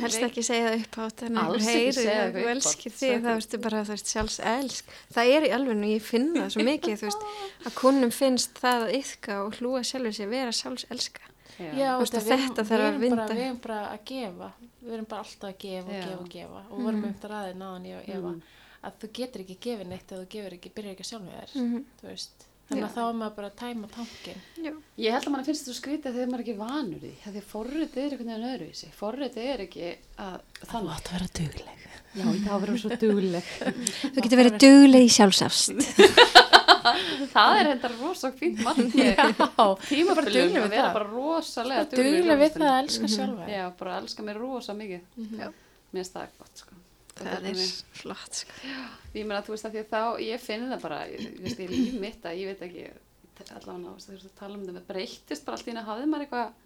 [0.00, 2.98] Helst ekki segja það upp átt en Alls einhver ekki heyri segja að þú upphátt,
[3.26, 7.04] það ertu bara sjálfs elsk það er í alveg og ég finn það svo mikið
[7.06, 7.26] veist
[7.70, 11.22] að konum finnst það að yfka og hlúa sjálfur sér vera sjálfs elska
[11.56, 13.26] já, Já, veist, þetta að við, þetta þarf að vinda.
[13.32, 14.48] við erum bara að gefa.
[14.86, 16.60] Við erum bara alltaf að gefa og gefa og gefa.
[16.70, 18.42] Og vorum um þetta ræðið náðan ég og Eva Mhm.
[18.86, 21.54] að þú getur ekki gefið neitt ef þú gefur ekki, byrjar ekki sjálf með þér.
[21.62, 21.84] Mhm.
[22.02, 22.94] þú veist, þannig að Já.
[22.96, 24.72] þá er maður bara að tæma tankin Já.
[25.04, 27.12] ég held að mann finnst þetta skrítið þegar maður er ekki vanur því.
[27.24, 28.88] Því að forritið er einhvern veginn öðruvísi.
[29.00, 29.90] Forritið er ekki
[30.26, 30.38] að
[30.70, 30.94] þannig.
[30.96, 31.84] átt að vera dugleg.
[32.16, 33.48] Já, það verður svo dugleg.
[34.16, 35.66] Þú getur verið dugleg í sjálfsást
[37.34, 39.18] það er þetta rosa fínt markmið
[39.90, 40.92] tímafölum Bara dugleg að við vera það.
[40.96, 44.76] bara rosalega dugleg við það að það elska sjálfa já, bara að elska mér rosa
[44.78, 45.02] mikið.
[45.18, 45.40] Mhm.
[45.42, 45.48] Já.
[45.50, 46.78] mér finnst það gott sko
[47.16, 47.60] það er
[47.96, 48.52] flott sko.
[49.16, 51.70] ég meina þú veist að því að þá ég finn það bara, ég, veist, ég
[51.72, 52.86] líf mitt að ég veit ekki
[53.56, 56.62] allavega þú veist að tala um þetta breyttist bara allt í einu hafði maður eitthvað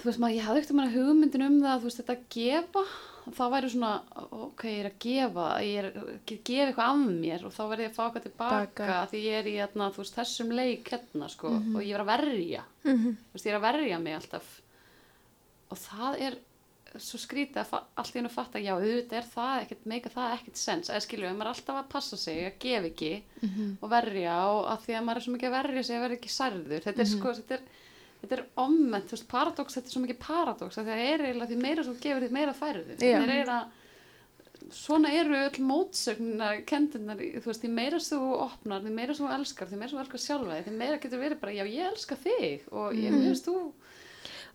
[0.00, 2.84] þú veist maður, ég hafði ekkert maður hugmyndin um það, þú veist þetta að gefa
[3.36, 3.90] það væri svona,
[4.32, 6.06] ok, ég er að gefa ég er að
[6.48, 9.00] gefa eitthvað af mér og þá verði ég að fá eitthvað tilbaka Baka.
[9.12, 12.64] því ég er í þú veist, þessum leik hérna sko, og ég er að verja
[12.84, 13.10] Mhm.
[13.28, 14.48] þú veist, ég er að verja mig alltaf
[15.70, 16.38] og það er
[16.98, 20.56] svo skrítið að allt í hennu fatta já, auðvitað er það ekkert, meika það ekkert
[20.58, 23.12] sens eða skilju, maður er alltaf að passa sig að gefa ekki
[23.42, 23.68] Mhm.
[23.80, 26.18] og verja og að því að maður er svo mikið að verja sig að verða
[26.18, 27.60] ekki særður þetta er sko, þetta er
[28.20, 31.50] þetta er omment, þú veist, paradox, þetta er svo mikið paradox að það er eiginlega
[31.50, 32.96] því meira svo gefur því meira færðu, Já.
[32.98, 33.70] þetta er eiginlega
[34.70, 39.70] svona eru öll mótsögnar kendurnar, þú veist, því meira þú opnar, því meira þú elskar,
[39.70, 42.92] því meira þú elskar sjálfa því meira getur verið bara, já, ég elska þig og
[42.98, 43.24] ég, mm.
[43.30, 43.72] veist, þú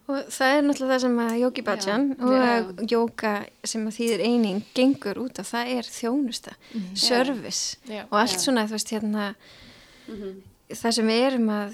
[0.08, 2.66] og það er náttúrulega það sem að Jóki Já.
[2.70, 3.34] og jóka
[3.64, 6.54] sem að þýðir eining gengur út af það er þjónusta
[6.94, 8.04] service Já.
[8.12, 8.44] og allt Já.
[8.46, 9.36] svona þú veist hérna
[10.08, 11.74] mm það sem við erum að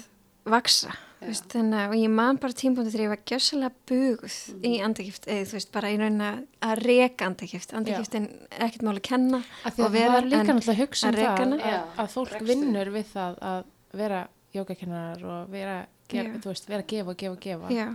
[0.52, 0.90] vaksa
[1.22, 4.64] veist, þannig að og ég man bara tímpúndi þegar ég var gjössalega buguð Mhm.
[4.68, 7.72] í andagift eða þú veist bara í raun að að reka andagift.
[7.72, 8.26] Andagift er
[8.58, 11.08] ekkert mál að kenna því og að vera, það er líka en náttúrulega að hugsa
[11.08, 13.64] um að reka að, að fólk vinnur við það að
[14.02, 14.20] vera
[14.52, 15.76] jógakennarar og vera,
[16.12, 16.22] Já.
[16.42, 17.86] þú veist, vera að gefa og gefa og gefa já,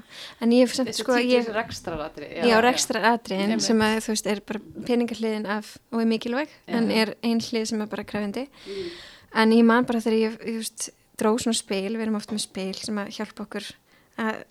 [0.42, 3.62] en ég hef samt þetta sko ég, rekstraratri já, rekstra atriðin Einmitt.
[3.68, 6.96] sem að þú veist er bara peningahliðin af og er mikilvæg en Já.
[7.02, 8.90] er ein hlið sem er bara krefindi Mm.
[9.36, 12.40] en ég man bara þegar ég, ég veist, dró svona spil, við erum oft með
[12.46, 13.72] spil sem að hjálpa okkur
[14.18, 14.44] að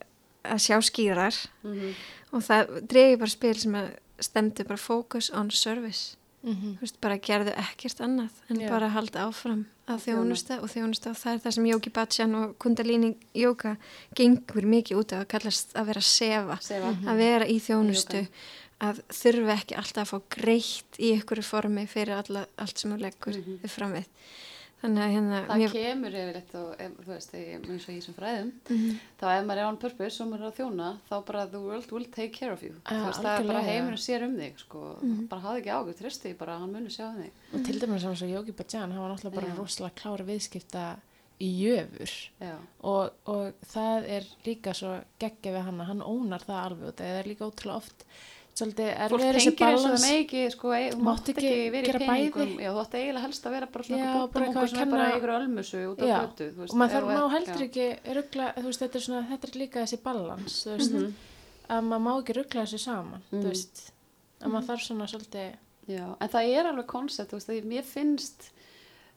[0.46, 1.34] að sjá skýrar
[1.64, 1.94] Mhm.
[2.32, 3.88] og það dregi bara spil sem að
[4.20, 6.16] stemdi bara focus on service
[6.46, 6.76] Mhm.
[6.78, 8.68] Þú veist, bara gerðu ekkert annað en Já.
[8.70, 12.52] bara halda áfram að þjónusta og þjónusta og það er það sem Yogi Bhajan og
[12.62, 13.76] Kundalini Yoga
[14.14, 16.92] gengur mikið út af að kallast að vera sefa, Sefa.
[17.02, 18.28] að vera í þjónustu Í
[18.86, 23.00] að þurfa ekki alltaf að fá greitt í ykkur formi fyrir alla, allt sem þú
[23.00, 23.58] leggur Mhm.
[23.64, 24.04] þið fram við
[24.82, 28.16] þannig að hérna Það kemur yfirleitt og, þú veist, þegar ég- eins og í þessum
[28.18, 28.98] fræðum, Mhm.
[29.20, 31.90] þá ef maður er on purpose og maður er að þjóna, þá bara the world
[31.92, 32.74] will take care of you.
[32.90, 34.98] Ja, þú veist, það er bara heimurinn sér um þig, sko.
[35.28, 37.30] Bara hafði ekki águr, tristi bara hann muni sjá um þig.
[37.54, 39.56] og til dæmis eins og Yogi Bhajan hann var náttúrulega bara Já.
[39.56, 40.96] rosalega klára viðskipta
[41.40, 42.10] í jöfur
[42.82, 46.96] og, og það er líka svo geggja við hann að hann ónar það alveg og
[46.96, 48.04] það er líka ótrúlega oft
[48.56, 52.52] svolítið erfiður þessi balans ekki, sko, e, þú Mátt ekki ekki vera í peningum.
[52.62, 55.82] Já, þú ætti eiginlega helst að vera bara svona búttamungur sem er bara ykkur ölmusu
[55.92, 59.22] út á götu, og maður þarf ert- heldur ekki ruggla, þú veist, þetta er svona,
[59.30, 61.12] þetta er líka þessi balans, þú veist, Mhm.
[61.68, 63.42] að maður má ekki ruggla þessu saman, Mhm.
[63.42, 63.92] þú veist,
[64.40, 65.54] að maður þarf svona svolítið,
[65.86, 66.86] Já, en það er alveg
[67.38, 68.50] veist, því mér finnst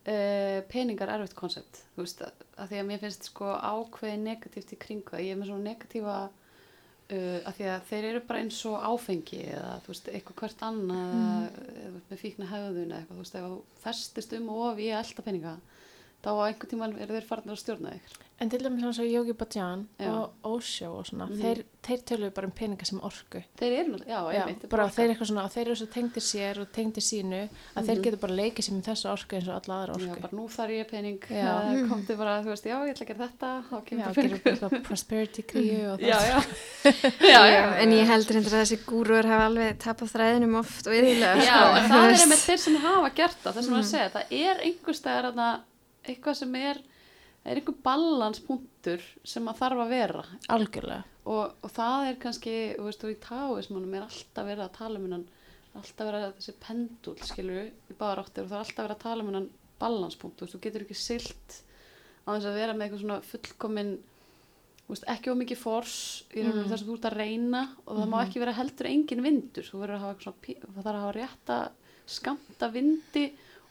[0.08, 1.34] uh, peningar erfitt
[2.58, 5.66] að því að mér finnst sko ákveði negatíft í kringu það, ég er með svona
[5.76, 6.30] negatífa
[7.16, 10.64] uh, að því að þeir eru bara eins og áfengi eða þú veist, eitthvað hvert
[10.70, 12.00] annað eða mm.
[12.10, 15.56] með fíkna höfðun eða eitthvað, þú veist, ef þú festist um of í elda peninga,
[16.24, 18.18] þá á einhver tíma eru þeir farnir að stjórna þig.
[18.40, 20.08] en til dæmis eins og Yogi Bhajan Já.
[20.16, 21.42] og Osho og svona, Mhm.
[21.42, 23.42] þeir, þeir töluðu bara um peninga sem orku.
[23.60, 24.70] Þeir eru já, Já, einmitt.
[24.70, 28.04] bara þeir, eitthvað svona, þeir eru svo tengdir sér og tengdir sínu að þeir Mhm.
[28.04, 30.22] getur bara leikið sér með þessu orku eins og alla aðra Já, orku.
[30.22, 31.52] bara nú þarf ég pening, Já.
[31.60, 34.14] það komti bara, þú veist, já, ég ætla að gera þetta, þá Já, kemur bara
[34.24, 34.84] gerir peningur.
[34.88, 36.08] prosperity kríu og það.
[36.08, 36.40] Já, já.
[36.84, 40.88] já, já, já, en ég heldur endur að þessi gúrur hafa alveg tapað þræðinum oft
[40.88, 43.80] og yfirlega Já, sko, það er einmitt þeir sem hafa gert það, það sem mm.
[43.80, 45.50] að segja, það er einhverstaðar þarna,
[46.10, 46.82] eitthvað sem er,
[47.46, 50.24] er einhver balanspunktur sem að þarf að vera
[50.56, 51.04] Algjörlega.
[51.30, 55.00] og, og það er kannski, þú veist, og í táismannum er alltaf verið að tala
[55.00, 55.26] um hennan,
[55.80, 59.04] alltaf verið að þessi pendul, skilur í báðar áttir og það er alltaf verið að
[59.08, 59.50] tala um hennan
[59.80, 61.60] balanspunkt, þú þú getur ekki silt
[62.28, 63.92] á þess að vera með eitthvað svona fullkomin,
[64.84, 65.96] þú veist, ekki ómikið fors
[66.34, 66.72] í rauninu Mm.
[66.74, 69.80] þess að þú ert að reyna og það má ekki vera heldur engin vindur, þú
[69.84, 71.60] verður að hafa eitthvað svona, að hafa rétta
[72.10, 73.24] skamta vindi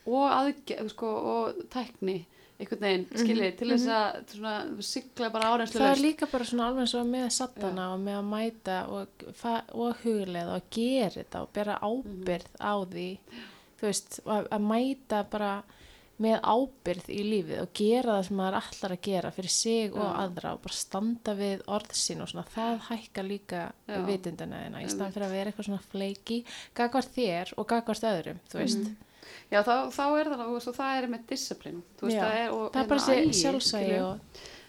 [0.09, 2.19] og aðgerð, sko, og tækni
[2.59, 6.67] einhvern veginn, skiljið, til þess að svona, sigla bara árenslu Það er líka bara svona
[6.73, 9.27] alveg og með sattana og með að mæta og,
[9.79, 13.09] og huglega og gera þetta og bera ábyrð á því
[13.79, 15.53] þú veist, og að, að mæta bara
[16.19, 20.03] með ábyrð í lífið og gera það sem maður allar að gera fyrir sig og
[20.03, 20.15] Já.
[20.25, 24.01] aðra og bara standa við orð sín og svona, það hækka líka Já.
[24.09, 25.13] vitundina þína í Einmitt.
[25.15, 26.41] fyrir að vera eitthvað svona fleiki
[26.75, 28.91] gagvart þér og gagvart öðrum, þú veist
[29.51, 32.23] Já, þá, þá er það, þú og það er með disciplín, þú veist, Já.
[32.25, 34.21] það er, og, það er bara þessi sjálfsægi og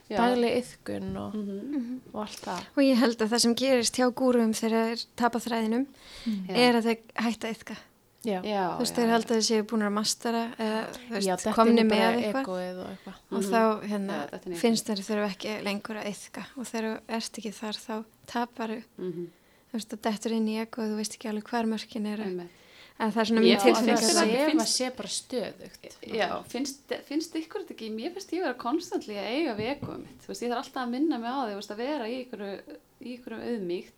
[0.09, 0.17] Já.
[0.17, 1.99] dagleg yðkun og, Mhm.
[2.13, 5.39] og allt það og ég held að það sem gerist hjá gúrum þegar þeir tapa
[5.39, 5.85] þræðinum
[6.47, 6.55] Já.
[6.55, 7.77] er að þeir hætta yfka
[8.25, 11.79] Já, þú veist, þeir held að þeir séu búin að mastera eða þú veist, komni
[11.79, 13.51] er með eitthvað egoið og eitthvað og Mhm.
[13.51, 14.57] þá hérna, er nýtt.
[14.59, 18.69] finnst þeir þurfa ekki lengur að yfka og þegar þú ert ekki þar þá tapar
[18.97, 19.27] Mhm.
[19.71, 22.23] þú veist, að dettur inn í ego og þú veist ekki alveg hver mörkin eru
[22.23, 22.49] Einmitt.
[22.99, 25.93] En það er svona mjög finnst tilfinning þetta að ekki sefa finnst- sé bara stöðugt.
[26.19, 30.19] Já, finnst, finnst ykkur þetta ekki, mér finnst ég vera konstantli að eiga vekuðum mitt,
[30.25, 32.17] þú veist, ég þarf alltaf að minna mig á því, þú veist, að vera í
[32.25, 32.43] ykkur,
[32.99, 33.93] í ykkur auðmíkt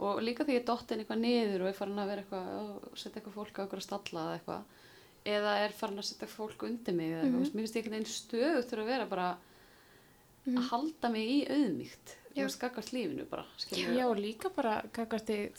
[0.00, 2.46] og líka þegar ég dottin eitthvað niður og er farin að vera eitthvað,
[2.90, 4.62] og setja eitthvað fólk á ykkur að stalla eða eitthvað,
[5.36, 7.84] eða er farin að setja fólk undir mig eða eitthvað, þú veist, mér finnst ég
[7.84, 9.28] einhvern veginn stöðugt fyrir að vera bara
[10.50, 12.44] að halda mig í auðmíkt, þú Já.
[12.48, 14.78] veist, gagvart lífinu bara, skiljum Já, og líka bara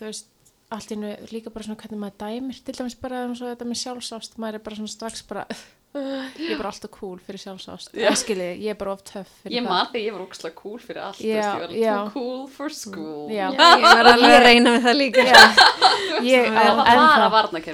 [0.10, 0.32] veist
[0.72, 3.68] allt í nú, líka bara svona hvernig maður dæmir til dæmis bara eins og þetta
[3.68, 5.46] með sjálfsást maður er bara svona strax bara
[5.92, 8.06] ég er bara alltaf cool fyrir sjálfsást Já.
[8.08, 9.70] það skilji, ég er bara oft töff fyrir Ég það.
[9.74, 13.26] man þegar ég var ókslega cool fyrir allt, ég var too cool for school.
[13.28, 16.88] Já, Já, ég var alveg að reyna með það líka ég Það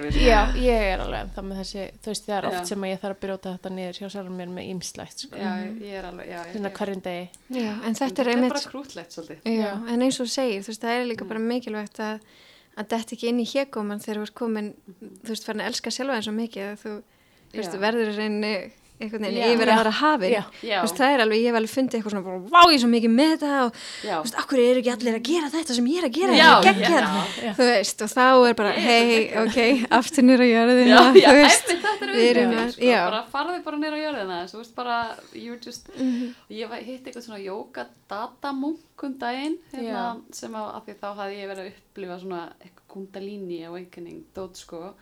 [0.08, 0.18] er.
[0.18, 2.66] Já, ég er alveg ennþá með þessi þú veist, það er oft Já.
[2.72, 5.38] sem að ég þarf að brjóta þetta niður hjá sjálfum mér með ýmslægt sko.
[5.42, 5.52] Já,
[5.84, 6.40] ég er alveg, já.
[6.42, 7.30] ég- svona hverjum degi
[7.62, 9.40] Já, en þetta er er bara krútlegt svolítið.
[9.46, 9.72] Já, Já.
[9.94, 12.20] en eins og segir, þú veist, það er líka bara mikilvægt að,
[12.78, 14.68] að detta ekki inn í hégóman þegar þú ert komin,
[15.24, 16.94] þú veist, farin að elska sjálfa eins og mikið að þú,
[17.52, 18.54] þú veist, verður reyni
[19.00, 19.50] einhvern veginn Já.
[19.54, 19.74] yfir Já.
[19.78, 20.32] aðra hafin.
[20.58, 22.82] Þú veist, það er alveg, ég hef alveg fundið eitthvað svona, bara, vá, ég er
[22.82, 25.90] svo mikið með þetta og, þú veist, akkur eru ekki allir að gera þetta sem
[25.92, 27.12] ég er að gera, Já, þetta er já,
[27.46, 27.52] já.
[27.60, 29.60] Þú veist, og þá er bara, Ég er hei, ok,
[30.00, 33.60] aftur nýra jörðina, Já, já, þú veist, þetta er við erum að- sko, bara farði
[33.68, 34.98] bara nýra á jörðina, þú veist bara,
[35.34, 36.34] you're just, Mhm.
[36.50, 41.08] ég var hitt eitthvað svona jóka datamunk um daginn, hérna, sem að, að því þá
[41.20, 44.94] hafði ég verið að upplifa svona eitthvað kundalini awakening, dót sko,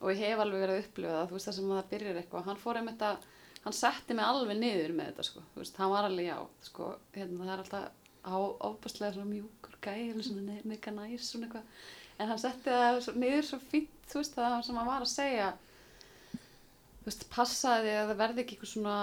[0.00, 2.18] og ég hef alveg verið að upplifa það, þú veist það sem að það byrjar
[2.22, 3.16] eitthvað, hann fór einmitt að,
[3.68, 6.36] hann setti mig alveg niður með þetta sko, þú veist, hann var alveg já,
[6.70, 7.86] sko, hérna, það er alltaf
[8.28, 8.36] á
[8.68, 11.70] ofbáslega svona mjúkur gæl svona mega næs svona eitthvað.
[12.18, 15.12] En hann setti það svo, niður svo fínt þú veist það sem hann var að
[15.12, 15.52] segja
[16.32, 18.96] þú veist passaði að það verði ekki eitthvað svona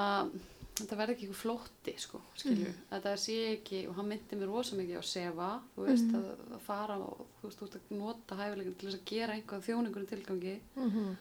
[0.75, 4.75] þetta verði ekki eitthvað flótti sko skilju, þetta sé ekki og hann myndi mér rosa
[4.75, 5.47] mikið á sefa
[5.77, 6.25] þú veist að,
[6.57, 9.63] að fara og þú veist þú veist að nota hæfileikin til þess að gera einhvað
[9.69, 10.57] þjóningur tilgangi.
[10.75, 11.15] Mhm.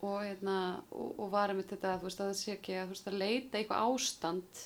[0.00, 0.56] Og, hérna,
[0.94, 3.20] og, og var einmitt þetta þú veist, að það sé ekki að, þú veist, að
[3.22, 4.64] leita eitthvað ástand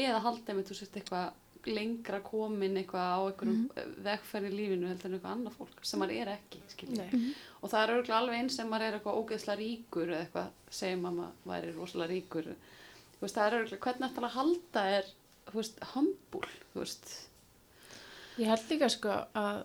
[0.00, 1.38] eða halda einmitt þú veist, eitthvað
[1.68, 3.96] lengra komin eitthvað á einhverjum mm.
[4.06, 7.08] vegferð í lífinu heldur en eitthvað annað fólk sem maður er ekki skilji.
[7.10, 7.34] Nei.
[7.60, 11.08] og það er örgulega alveg eins sem maður er eitthvað ógeðslega ríkur eða eitthvað segjum
[11.10, 15.10] að maður væri rosalega ríkur þú veist, það er örgulega hvernig ætlar að halda er
[15.50, 17.12] þú veist, humble þú veist,
[18.40, 19.64] Ég held líka sko að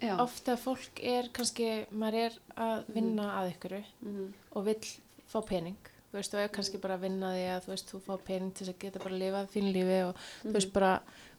[0.00, 0.14] já.
[0.22, 4.86] Ofta fólk er kannski, maður er að vinna að ykkur mm og vill
[5.28, 5.90] fá pening.
[6.06, 8.52] Þú veist, og er kannski bara að vinna því að þú veist, þú fá pening
[8.54, 10.92] til þess að geta bara að lifa þín lífi og þú veist bara,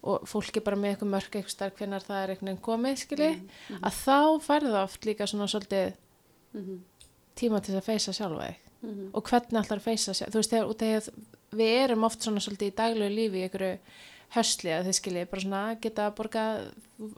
[0.03, 3.32] og fólk er bara með eitthvað mörg eitthvað starf hvenar það er veginn komið, skilji,
[3.80, 5.98] að þá færðu það oft líka svona svolítið
[6.53, 6.78] mm
[7.38, 8.61] tíma til að feysa sjálfa þig.
[9.14, 12.76] Og hvernig að feysa sjálf, þú veist, þegar, að við erum oft svona svolítið í
[12.78, 13.74] daglegu lífi í einhverju
[14.35, 16.43] höstli að þið skilji, bara svona geta að borga,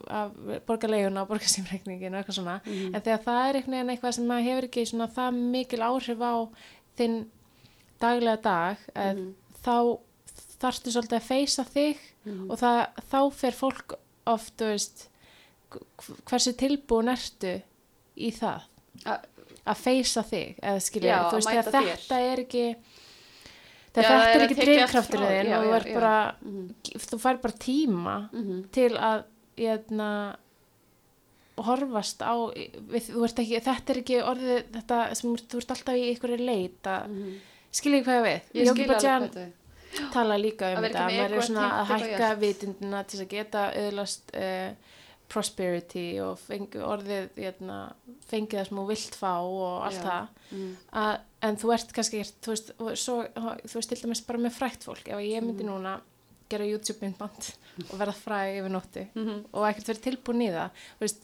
[0.06, 2.94] að borga leiguna og borga símreikningin og eitthvað svona Mhm.
[2.94, 6.34] en þegar það er eitthvað sem maður hefur ekki svona það mikil áhrif á
[6.96, 7.26] þinn
[8.00, 9.34] daglega dag Mhm.
[9.64, 9.98] þá
[10.60, 11.96] þarftu svolítið að feysa þig
[12.26, 12.50] Mhm.
[12.50, 13.94] og það, þá fer fólk
[14.26, 15.08] oft, veist
[15.70, 17.62] hv- hversu tilbúin ertu
[18.16, 18.62] í það
[19.66, 22.76] að feysa þig eða skilja, þú veist, þetta er ekki
[23.94, 24.54] þegar það þetta er ekki
[25.50, 25.94] já, og já, já.
[25.94, 26.74] bara Mhm.
[27.10, 28.64] þú fær bara tíma Mhm.
[28.72, 29.24] til að
[29.56, 30.10] jötna,
[31.60, 33.10] horfast á við,
[33.42, 37.34] ekki, þetta er ekki orðið þetta sem þú ert alltaf í einhverju leit að Mhm.
[37.72, 39.02] skilja hvað ég við Ég skil alveg hvað
[39.36, 39.52] er.
[40.12, 44.34] tala líka um þetta ekki maður er svona að hækka vitundina til að geta auðlast
[44.34, 44.70] uh,
[45.30, 47.78] prosperity og fengi, orðið jötna,
[48.30, 50.06] fengi það sem þú vilt fá og allt Já.
[50.10, 50.70] það Mhm.
[50.92, 53.16] að, en þú ert kannski þú veist, og svo,
[53.64, 56.00] þú veist til dæmis bara með frækt fólk ef ég myndi núna
[56.50, 57.52] gera YouTube myndband
[57.92, 59.44] og verða fræg yfir nóttu Mhm.
[59.54, 60.70] og ekkert verið tilbúin í það
[61.00, 61.20] veist,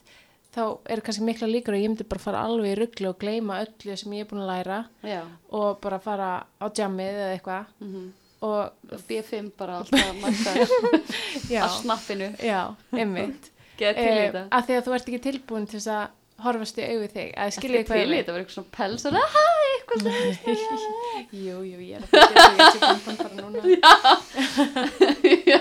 [0.54, 3.58] þá er kannski mikla líkur að ég myndi bara fara alveg í rugglu og gleyma
[3.66, 5.22] öllu sem ég er búin að læra Já.
[5.50, 8.12] og bara fara á jammið eða eitthvað Mhm.
[8.42, 8.70] og
[9.08, 10.70] B5 bara alltaf
[11.50, 14.44] að snappinu já, einmitt Get til í Eh, þetta.
[14.50, 17.50] að því að þú ert ekki tilbúin til þess að horfast í augu þig að
[17.56, 18.32] skilja Ekki til í þetta?
[18.32, 20.20] Var eitthvað svona pels og hæ, eitthvað svona
[21.46, 23.60] jú, jú, ég er að fara að gera YouTube myndband bara núna.
[25.46, 25.58] Já,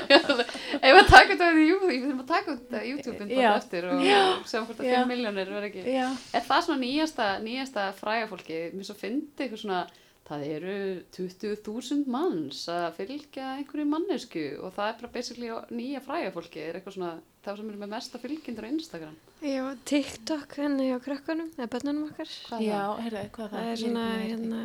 [0.82, 3.36] Ef að taka þetta í YouTube, við þurfum að taka þetta YouTube Já.
[3.36, 4.02] bara eftir og
[4.50, 4.96] sjá hvort að Já.
[5.00, 5.84] 5 miljónir verður ekki?
[5.96, 9.80] Já, Er það svona nýjasta, nýjasta fræga fólki mér svo fyndi eitthvað svona
[10.26, 10.76] það eru
[11.14, 16.80] 20.000 manns að fylgja einhverju mannesku og það er bara basically nýja fræga fólki er
[16.80, 17.12] eitthvað svona
[17.46, 19.16] það sem eru með mesta fylgjendur á Instagram.
[19.46, 22.32] Já, TikTok henni á krökkunum, eða börnunum okkar.
[22.50, 24.64] Hvað já, heyrðu, hvað er það er svona, hérna,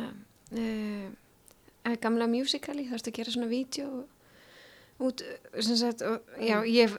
[0.57, 3.91] uh, gamla musicali, ertu að gera svona vídeo
[5.01, 5.21] út,
[5.57, 6.91] sem sagt, og, já, ég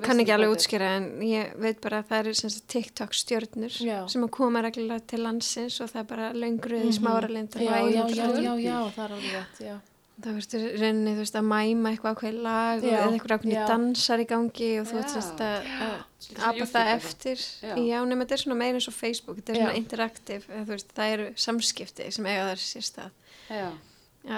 [0.00, 3.74] kann ekki alveg útskýra en ég veit bara að það eru sem sagt TikTok stjörnur
[3.84, 3.98] Já.
[4.08, 6.96] sem að koma reglulega til landsins og það er bara löngruði mm Mhm.
[7.02, 9.76] smáralind já, já, já, já, já, það er alveg rétt, já
[10.14, 13.62] Það verður rauninni, þú veist, að mæma eitthvað ákveð lag eða eitthvað ákveð já.
[13.66, 17.42] dansar í gangi og þú veist að að apa það eftir.
[17.64, 17.72] Já.
[17.82, 19.64] Já, nema þetta er svona meira eins og Facebook, þetta er Já.
[19.64, 23.18] svona interaktiv, veist, það eru samskipti sem eiga þar sér stað.
[23.50, 23.66] Já,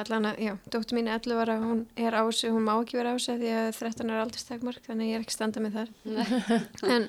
[0.01, 2.99] allan að, já, dóttur mín er 11 ára, hún er á þessu, hún má ekki
[2.99, 5.77] vera á þessu því að 13 er aldurstakmark, þannig að ég er ekki standa með
[5.83, 5.93] þar.
[6.97, 7.09] en,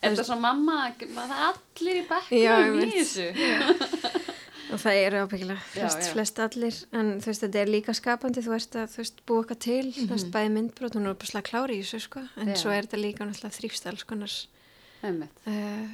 [0.00, 2.06] er þetta svona mamma það er allir í
[2.38, 4.13] Já, bekknum í þessu
[4.74, 8.74] og það eru ábyggilega flest, allir, en þú veist, þetta er líka skapandi, þú veist
[8.80, 11.78] að, þú veist, búa eitthvað til, þú veist, bæði myndbrot, hún er bara slag klári
[11.78, 12.56] í þessu, sko, en Já.
[12.62, 14.34] svo er þetta líka náttúrulega þrýfst alls konar
[15.04, 15.40] Einmitt.
[15.46, 15.88] uh,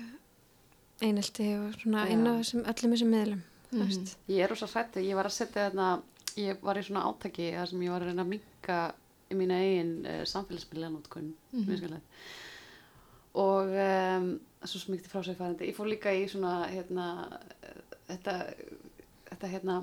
[1.05, 3.43] einelti og svona inn á öllum þessum miðlum,
[3.73, 3.83] Mhm.
[3.87, 4.17] veist.
[4.29, 6.03] Ég er rosa hrættu, ég var að setja þarna
[6.37, 8.95] ég var í svona átaki þar sem ég var að reyna að minka
[9.31, 12.01] í mína eigin uh, samfélagsmiðlanótkun mm Mhm.
[13.35, 18.35] og um, svo smíkti frá sig færandi ég fór líka í svona hérna, eh, þetta,
[19.31, 19.77] þetta hérna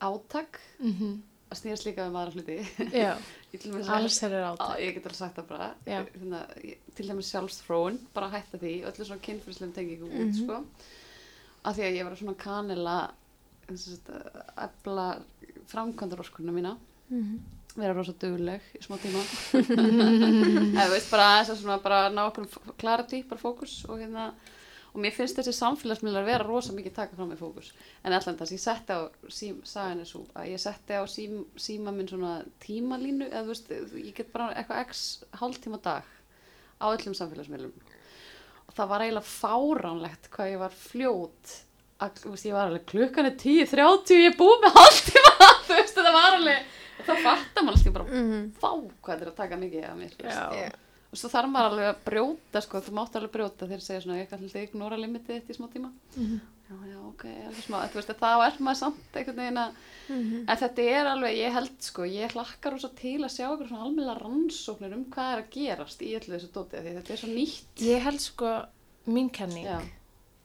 [0.00, 1.12] átak Mhm.
[1.50, 2.56] að snýðast líka um aðra hluti
[3.84, 5.74] að- alls er Á, átt ég get alveg sagt það bara.
[5.86, 6.00] Já.
[6.18, 10.44] hérna, ég- til dæmis sjálfsfróun bara hætta því, öllu svona kynfyrslegum tengingum út Mhm.
[10.44, 10.64] sko.
[11.64, 13.10] Af því að ég var svona kanila
[14.58, 15.22] efla
[15.66, 16.76] framkvæmdaróskurna mína.
[17.10, 17.40] Mm
[17.76, 19.18] vera rosa dugleg í smá tíma.
[20.78, 22.46] Eða veist bara aðeins að svona bara ná okkur
[22.78, 24.28] clarity, bara fókus og hérna
[24.94, 27.72] og mér finnst þessi samfélagsmiðlar vera rosa mikið taka fram með fókus
[28.04, 29.00] en allan þess, ég setti á
[29.34, 33.52] sím, sagan er svo að ég setti á sím, síma minn svona tímalínu eða þú
[33.54, 35.02] veist, ég get bara eitthvað x
[35.40, 36.06] hálftíma dag
[36.78, 37.74] á öllum samfélagsmiðlum
[38.68, 41.56] og það var eiginlega fáránlegt hvað ég var fljót
[42.02, 45.34] að, þú veist, ég var alveg klukkan er 10.30 ég er búið með hálftíma
[45.68, 46.72] þú veist, það var alveg
[47.04, 48.42] þá fattar maður alltaf bara, Mhm.
[48.62, 50.74] fá hvað þetta er að taka mikið af mér, Já.
[51.14, 54.18] Og svo þarf maður alveg að brjóta sko, þú mátt alveg brjóta þegar segja svona
[54.20, 56.40] ég kann alltaf ignora limitið þitt í smá tíma Mhm.
[56.64, 60.44] já, já, ok, alveg smá þú veist, þá er maður samt einhvern veginn að Mhm.
[60.48, 63.84] en þetta er alveg, ég held sko ég hlakkar rosa til að sjá eitthvað svona
[63.86, 67.28] almennilega rannsóknir um hvað er að gerast í öllu þessu dótið, því þetta er svo
[67.28, 68.50] nýtt Ég held sko,
[69.06, 69.80] mín kenning já,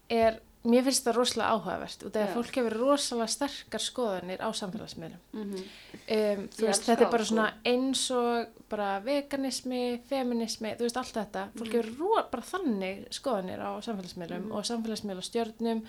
[0.09, 4.49] er, mér finnst það rosalega áhugavert og það er fólk hefur rosalega sterkar skoðanir á
[4.51, 5.21] samfélagsmiðlum.
[5.33, 5.63] mm
[6.09, 7.35] Um, þú veist, þetta er það, bara sko.
[7.35, 11.47] svona eins og bara veganismi, feminismi, þú veist, allt þetta.
[11.57, 14.51] Fólk hefur ro, bara þannig skoðanir á samfélagsmiðlum Mhm.
[14.51, 15.81] og samfélagsmiðlastjörnum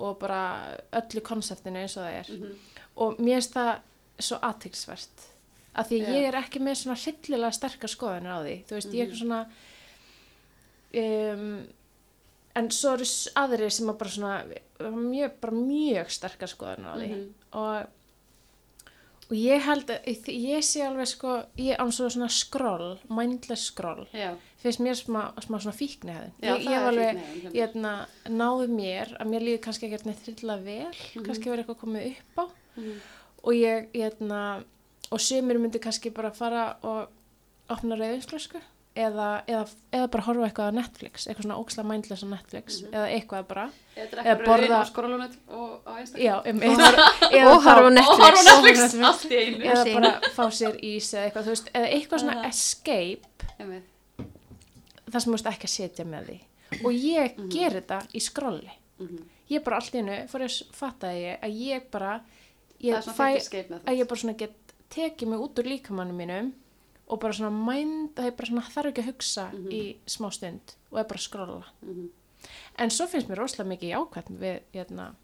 [0.00, 0.40] og bara
[0.92, 2.26] öllu konseptinu eins og það er.
[2.30, 2.54] -hmm.
[2.96, 3.78] Og mér finnst það
[4.18, 5.30] svo aðtíksvert.
[5.76, 6.08] Af því Já.
[6.08, 8.64] ég er ekki með svona hryllilega sterkar skoðanir á því.
[8.64, 9.16] Þú veist, ég er Mhm.
[9.16, 9.46] svona...
[10.94, 11.66] Um,
[12.54, 14.44] en svo eru aðrir sem að bara svona
[14.94, 17.28] mjög, bara mjög sterkar skoðanir á því Mhm.
[17.52, 17.86] og,
[19.30, 23.70] og ég held að ég, ég sé alveg sko ég án svo svona scroll, mindless
[23.70, 24.04] scroll.
[24.12, 25.76] Já, finnst mér smá, smá svona
[26.42, 27.94] já, ég, ég alveg fínn, ég hérna,
[28.28, 31.24] náði mér að mér líði kannski ekkert neitt hryllilega vel Mhm.
[31.26, 32.44] kannski verið eitthvað komið upp á.
[32.76, 32.94] Mhm.
[33.44, 34.64] og ég, hérna
[35.12, 37.08] og sömur myndi kannski bara fara og
[37.70, 38.60] opna reyðinslösku
[38.96, 42.92] eða, eða, eða bara horfa eitthvað á Netflix eitthvað svona óksla mindless á Netflix Mhm.
[42.94, 43.64] eða eitthvað bara
[43.96, 44.78] eða Eða borða-
[46.18, 46.60] já, um,
[47.48, 48.18] Og- horfa á og Netflix.
[48.18, 49.04] horfa á Netflix, Netflix.
[49.04, 52.38] allt í einu eða bara fá sér ís eða eitthvað, þú veist, eða eitthvað svona
[52.38, 52.48] Aha.
[52.48, 53.26] escape
[53.58, 53.84] Einmitt.
[55.10, 56.38] það sem þú veist ekki að setja með því
[56.84, 57.50] og ég Mhm.
[57.50, 59.18] ger þetta í skrolli Mhm.
[59.50, 62.20] ég bara allt í hennu, fór ég að fatta ég að ég bara
[62.80, 63.38] ég fæ,
[63.86, 64.52] að ég bara svona get
[64.90, 66.52] tekið mig út úr líkamannum mínum
[67.08, 69.68] og bara svona mind, það er bara svona þarf ekki að hugsa Mhm.
[69.72, 72.08] í smá stund og er bara að skrolla Mhm.
[72.78, 75.14] en svo finnst mér rosalega mikið jákvæmt við hérna,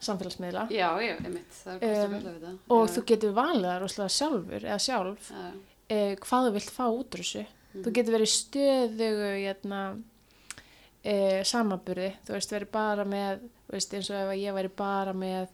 [0.00, 0.68] samfélagsmiðla.
[0.70, 5.52] Já, já, einmitt, Um, og já, þú getur valið rosalega sjálfur eða sjálf já,
[5.88, 7.46] eh, hvað þú vilt fá út úr þessu.
[7.74, 7.92] Þú Mhm.
[7.92, 10.02] getur verið stöðugu hérna,
[11.04, 13.40] eh, samaburði þú veist verið bara með
[13.70, 15.48] veist, eins og ef ég væri bara með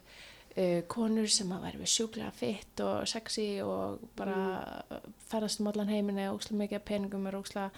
[0.59, 5.15] eh, konur sem að væri við sjúklega fitt og sexy og bara mm.
[5.31, 7.69] ferðast um allan heiminni og ókslega mikið peningum er ókslega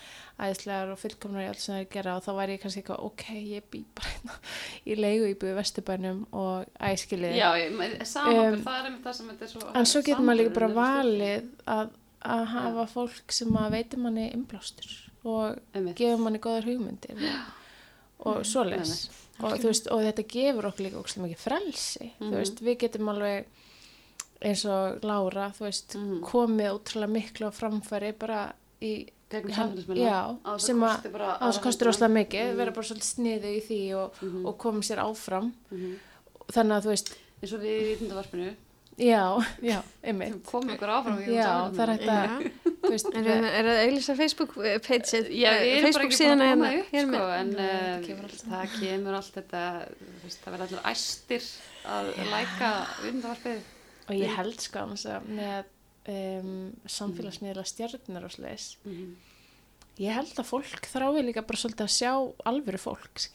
[0.41, 3.05] æðislegar og fullkomnar í allt sem það er gera og þá væri ég kannski eitthvað
[3.09, 4.37] ok, ég bý bara hérna
[4.85, 7.37] í leigu í búið vesturbænum og æskilið.
[7.39, 7.79] Já, ég,
[8.09, 10.53] samanbyrð, Um, það er einmitt það sem þetta er svo En svo getur maður líka
[10.57, 11.95] bara er valið að,
[12.35, 15.57] að hafa fólk sem að veitir manni innblástur og
[15.97, 17.21] gefur manni góðar hugmyndir.
[17.21, 17.60] Og,
[18.21, 19.09] og svoleiðis.
[19.41, 22.11] Og, þú veist, og þetta gefur okkur líka ókslega mikið frelsi.
[22.19, 22.29] Mhm.
[22.31, 23.45] Þú veist, við getum alveg
[24.41, 25.01] eins og
[25.57, 26.19] þú veist, Mhm.
[26.21, 29.07] komið útrúlega miklu á framfæri bara í
[30.01, 31.93] já, sem að- kosti bara á þess aðra að kostur höndina.
[31.93, 32.55] óslega mikið, Mhm.
[32.57, 34.45] vera bara svolítið sniðu í því og, Mhm.
[34.45, 35.51] og komið sér áfram.
[35.71, 35.95] Mhm.
[36.51, 38.55] Þannig að þú veist, eins og við í vítundavarpinu
[38.97, 40.43] já, já, einmitt.
[40.43, 42.51] komum ykkur áfram Já, það er þú
[42.89, 44.53] veist, Er það er það auðvitað Facebook
[44.87, 48.05] page Já, bara Facebook síðan að hérna upp hér sko, með- en Nei, þetta uh,
[48.07, 49.61] kemur allt það kemur allt þetta,
[49.99, 51.49] þú veist, það verður allir æstir
[51.95, 52.71] að læka
[53.05, 53.61] vindavarpið.
[54.09, 54.85] Og ég held sko
[55.29, 55.65] með
[56.11, 56.55] um,
[56.89, 59.11] samfélagsmiðla stjörnir og sliðis, Mhm.
[60.01, 62.11] ég held að fólk þrái líka bara svolítið að sjá
[62.49, 63.27] alvöru fólk,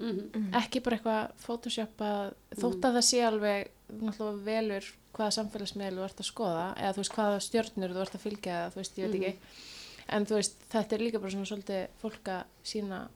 [0.00, 0.30] skilji.
[0.34, 0.54] Mhm.
[0.62, 2.10] Ekki bara eitthvað photoshoppa,
[2.56, 3.70] þótt að það sé alveg
[4.00, 8.14] náttúrulega velur hvaða samfélagsmiðl þú ert að skoða, eða þú veist hvaða stjörnur þú ert
[8.18, 9.34] að fylgja, þú veist, ég veit ekki.
[10.10, 13.08] En þú veist, þetta er líka bara svona svolítið fólk að sína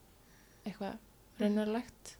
[0.65, 0.97] eitthvað
[1.39, 2.15] raunverulegt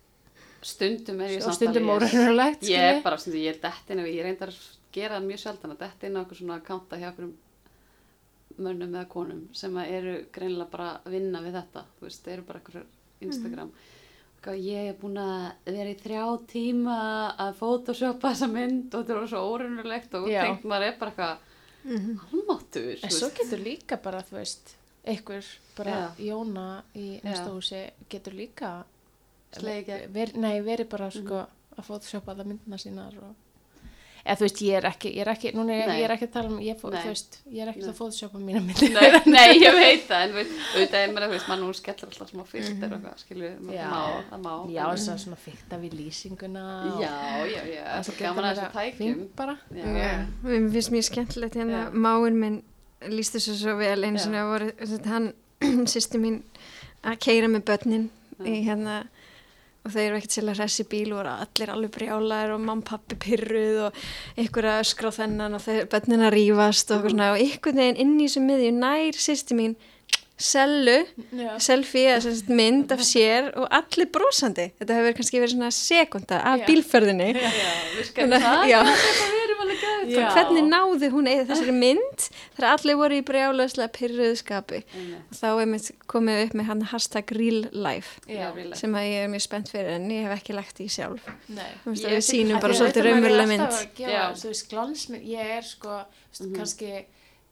[0.65, 2.97] Stundum er ég og samt stundum óraunverulegt, Ég skilji.
[2.97, 4.61] er bara, stundum, ég er dettin og ég reyndar að
[4.95, 7.27] gera mjög sjaldan að dettin okkur svona kanta hjá okkur
[8.57, 12.45] mönnum eða konum sem að eru greinilega bara að vinna við þetta, þú veist, eru
[12.47, 12.85] bara okkur
[13.25, 13.71] Instagram
[14.47, 16.97] og ég er búin að vera í þrjá tíma
[17.39, 21.37] að photoshoppa þessa mynd og þetta er svo óraunverulegt og tengt maður er bara eitthvað
[21.85, 22.17] Mhm.
[22.31, 24.71] halmáttur, En svo getur líka bara, þú veist,
[25.05, 25.45] einhver
[25.77, 26.33] bara Já.
[26.33, 27.21] Jóna í
[27.53, 28.83] húsi getur líka
[29.53, 30.09] í gegn.
[30.09, 30.13] Mhm.
[30.13, 31.45] ver, Nei, verið bara sko
[31.77, 33.35] að photoshopa það myndina sínar og
[34.25, 36.31] eða þú veist, ég er ekki, ég er ekki núna er, ég er ekki að
[36.33, 39.75] tala um, ég, fó- veist, ég er ekki að photoshopa mína myndir Nei, nei, ég
[39.77, 42.87] veit það, en veit, auðvitað er mér að, veist, mann nú skellir alltaf smá filter
[42.89, 43.71] og eitthvað, skilju, Mhm.
[43.75, 44.53] Það má, það má.
[44.73, 47.13] Já, þess að svona fykta við lýsinguna og- já,
[47.53, 49.27] já, já, það það er gaman að þessu tækjum.
[49.35, 50.11] bara Já, Já,
[50.43, 51.91] mér finnst mjög skemmtilegt hérna, Já.
[52.07, 52.57] máin minn
[53.13, 54.23] líst þessu svo vel einu Já.
[54.25, 54.71] sinni að voru,
[55.05, 55.33] hann,
[55.93, 56.41] sýsti mín
[57.05, 58.09] að keira með börnin
[58.45, 59.03] í hérna
[59.85, 63.81] og þeir eru ekkert sérlega hressi bíl og allir alveg brjálar og mamma pappi pyrruð
[63.87, 63.99] og
[64.41, 67.25] ykkur að öskra á þennan og þeir bönnina rífast og, mm.
[67.35, 69.77] og ykkur neginn inn í þessu miðju nær sýsti mín
[70.37, 70.97] sellu,
[71.31, 71.53] Já.
[71.63, 76.59] selfie eða mynd af sér og allir brosandi þetta hefur kannski verið svona sekunda af
[76.59, 76.65] Já.
[76.67, 77.51] bílferðinni Já,
[78.15, 78.67] Þannig að- það
[80.05, 80.27] Já.
[80.35, 82.25] hvernig náði hún eða þessari mynd
[82.57, 87.31] þegar allir voru í brjálaðslega pyrruðskapi og þá er mér komið upp með hann hashtag
[87.39, 88.51] real life Já.
[88.77, 91.23] sem að ég er mjög spennt fyrir en ég hef ekki lagt í sjálf.
[91.49, 94.23] Þú veist Ég að við Af bara svolítið er raunverulega mynd að gefa, Já.
[94.35, 95.97] Þú veist, glansmynd, ég er sko,
[96.35, 96.91] þú veist, kannski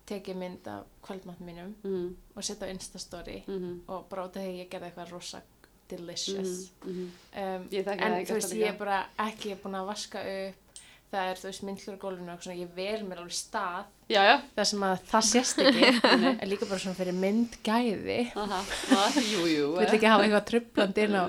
[0.09, 4.43] tekið mynd af kvöldmatt mínum Mhm, og setja á Instastory mhm, og bara út af
[4.43, 5.41] því ég gerði eitthvað rosa
[5.89, 6.71] delicious.
[6.85, 7.07] mhm.
[7.35, 10.59] Um, en það, þú veist, það ég er bara ekki búin að vaska upp,
[11.13, 13.83] það er, þú veist, myndlur á gólfinu og svona, ég vel mér alveg stað.
[14.09, 14.35] Já, já.
[14.55, 15.89] Þar sem að það sést ekki,
[16.41, 18.17] en líka bara svona fyrir myndgæði.
[18.35, 18.61] Aha,
[18.97, 21.23] aha, jú, jú Vill ekki hafa eitthvað trublandi inn á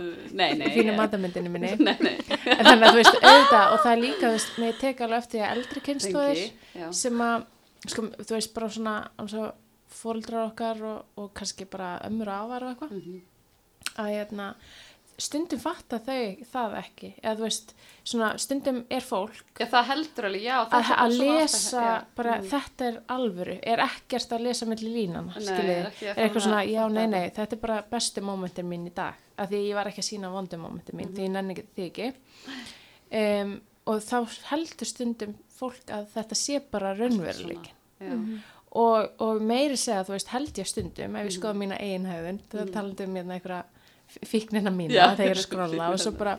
[0.75, 1.75] fínu matamyndinu minni.
[1.79, 2.15] Nei, nei.
[2.57, 5.19] En þannig að þú veist, auðvitað, og það er líka, þú veist, mér tek alveg
[5.25, 7.45] eftir að eldri kynnslóðir sem að,
[7.87, 9.29] sko, þú veist, bara svona, og
[9.95, 13.21] fóreldrar okkar og, og kannski bara ömmur afar og eitthvað, Mhm.
[13.97, 14.55] að hérna,
[15.17, 17.75] stundum fatta þau það ekki, eða þú veist,
[18.05, 22.05] svona, stundum er fólk Já, það heldur alveg, já að, að svona lesa alltaf- já.
[22.17, 22.49] bara Mhm.
[22.51, 26.63] þetta er alvöru, er ekkert að lesa mellir línan, Nei, skiljið, er að eitthvað svona,
[26.65, 29.75] að já, nei, nei, þetta er bara bestu mómentin mín í dag, af því ég
[29.75, 31.15] var ekki að sína vondu mómentin mín, Mhm.
[31.15, 32.15] því ég nenni ekki
[33.13, 34.17] um, og þá
[34.51, 38.15] heldur stundum fólk að þetta sé bara raunveruleikin Já,
[38.75, 41.37] og, og meiri segja, þú veist, held ég stundum ef ég Mhm.
[41.39, 43.65] skoða mína eigin höfðun það talandi um hérna einhverja
[44.25, 45.05] fíknina mína Já.
[45.17, 46.39] þegar ég er að skrolla og svo bara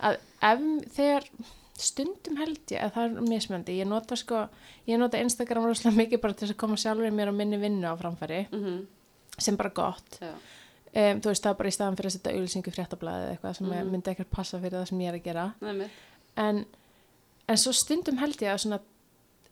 [0.00, 0.64] að ef
[0.96, 1.28] þegar
[1.76, 4.48] stundum held ég að það er mismöndi ég nota sko,
[4.88, 7.84] ég nota Instagram rosalega mikið bara til þess að koma sjálfur mér á minni vinnu
[7.86, 8.86] á framfæri, mhm,
[9.38, 10.18] sem bara gott.
[10.22, 13.56] Já, um, þú veist, það bara í staðan fyrir að setja auðlýsingu fréttablaðið eða eitthvað
[13.58, 13.90] sem Mhm.
[13.92, 15.54] myndi ekkert passa fyrir það sem ég er að gera.
[15.60, 15.90] Nei,
[16.36, 16.64] en,
[17.48, 18.80] en svo stundum held ég að svona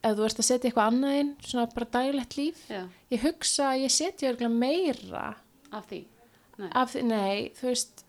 [0.04, 2.82] ef þú ert að setja eitthvað annað inn svona bara daglegt líf Já,
[3.14, 5.26] ég hugsa að ég setja örgulega meira
[5.74, 6.02] af því
[6.54, 8.04] Nei, af því, nei, þú veist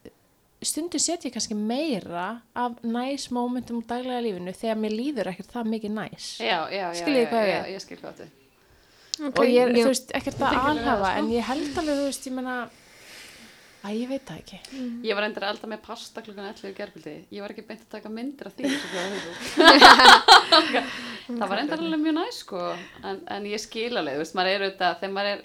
[0.66, 2.26] stundum setja ég kannski meira
[2.58, 6.82] af næs momentum úr daglega lífinu þegar mér líður ekkert það mikið næs já, já,
[6.90, 7.72] já, Skiljið já, hvað já, við?
[7.76, 8.42] ég skil hvað þið
[9.32, 9.84] og ég er, já.
[9.86, 11.20] þú veist, ekkert að Þetta alhafa sko.
[11.22, 12.56] en ég held alveg, þú veist, ég menna
[13.86, 14.60] að ég veit það ekki
[15.06, 17.16] Ég var endur að elda með pasta klukkan 11 í gerkvöldi.
[17.36, 18.66] Ég var ekki beint að taka myndir af því.
[21.40, 22.62] það var endur alveg mjög næst sko.
[23.06, 25.40] En, en ég skil alveg, þú veist, maður er auðvitað, þegar maður er,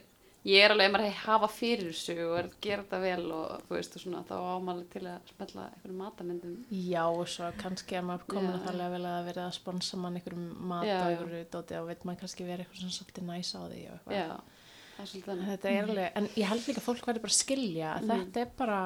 [0.51, 2.99] ég er alveg, ef maður er að hafa fyrir þessu og er að gera þetta
[3.05, 6.55] vel og þú veist, og svona, þá á maður til að smetla einhverjum matamyndum.
[6.71, 10.17] já, og svo kannski að maður komin að það vel að vera að sponsa mann
[10.21, 13.51] einhverjum mat Já, og einhverju dóti og veit maður kannski vera eitthvað svona svolítið næs
[13.53, 14.29] á því og eitthvað Já,
[15.51, 18.41] Þetta er alveg, en ég held líka að fólk verður bara að skilja að þetta
[18.45, 18.81] er bara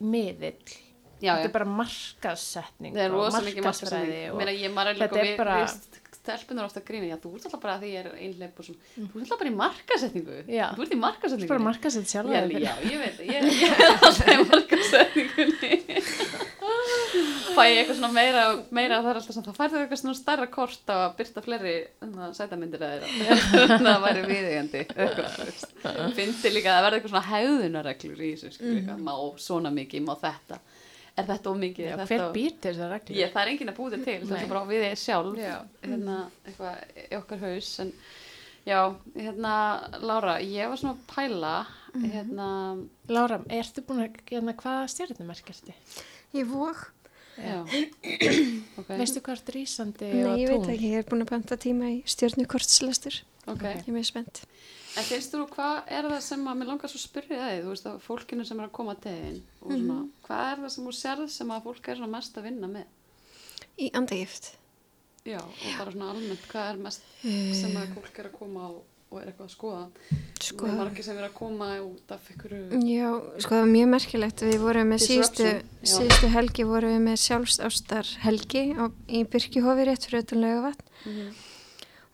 [0.00, 0.74] miðill.
[1.24, 4.18] Já, þetta er bara markaðsetning og markaðsfræði
[4.98, 5.56] þetta er bara-
[6.24, 9.04] stelpunar ofta grína, já, þú ert alltaf bara því ég er einleip og svona, þú
[9.04, 10.38] ert alltaf bara í markasetningu.
[10.48, 10.66] Já.
[10.72, 11.50] Þú ert í markasetningu.
[11.52, 15.72] bara markaðsett sjálf Já, já, ég veit, það, ég, ég er alltaf í markasetningunni.
[17.54, 18.44] Fæ ég eitthvað svona meira,
[18.74, 21.74] meira það er alltaf svona, þá færðu eitthvað svona stærra kort á að byrta fleiri
[22.00, 23.36] hérna, sætamyndir að þeirra.
[23.84, 24.24] það væri
[24.90, 25.76] þú veist.
[26.16, 29.14] Fyndi líka að það verði eitthvað svona hegðunarreglur í þessu, eitthvað, má
[29.44, 30.60] svona mikið, má þetta.
[31.16, 31.84] Er þetta of mikið?
[31.86, 33.16] Já, er hver þetta býr til þessar reglur?
[33.20, 34.42] Ég, það er enginn að búið til, það Nei.
[34.42, 35.56] er bara við sjálf, Já.
[35.84, 36.16] hérna,
[36.48, 37.92] eitthvað í okkar haus, en
[38.66, 38.80] já,
[39.14, 39.52] hérna,
[40.02, 41.54] Lára, ég var svona að pæla,
[41.94, 42.10] Mhm.
[42.10, 42.48] hérna,
[43.14, 45.72] Lára, ertu búin að, hérna, hvaða stjórnumerk ertu?
[46.34, 46.90] Ég vók.
[47.38, 47.62] já,
[48.78, 51.90] ok, Veistu hvað er rísandi Nei, ég veit ekki, ég er búin að panta tíma
[51.94, 53.22] í stjórnukortslastur.
[53.46, 53.62] ok.
[53.62, 54.42] Ég er mjög spennt.
[54.96, 57.70] En finnst þú, hvað er það sem að mér langar svo að spyrja þig, þú
[57.72, 60.10] veist, að fólkinu sem er að koma til þín, og svona, Mhm.
[60.28, 62.84] hvað er það sem þú sérð sem að fólk er svona mest að vinna með?
[63.78, 64.52] Í andagift.
[65.26, 68.70] Já, og bara svona almennt, hvað er mest sem að fólk er að koma á
[69.14, 69.88] og er eitthvað að skoða?
[70.40, 72.50] Sko, Það er margir sem er að koma út af ykkur,
[72.84, 73.10] já,
[73.40, 74.38] sko það var mjög merkilegt.
[74.42, 80.06] Við vorum með síðustu, síðustu helgi vorum við með sjálfstástar helgi á, í Byrkjuhofi rétt
[80.06, 80.86] fyrir utan laugavatn.
[81.06, 81.34] Mhm.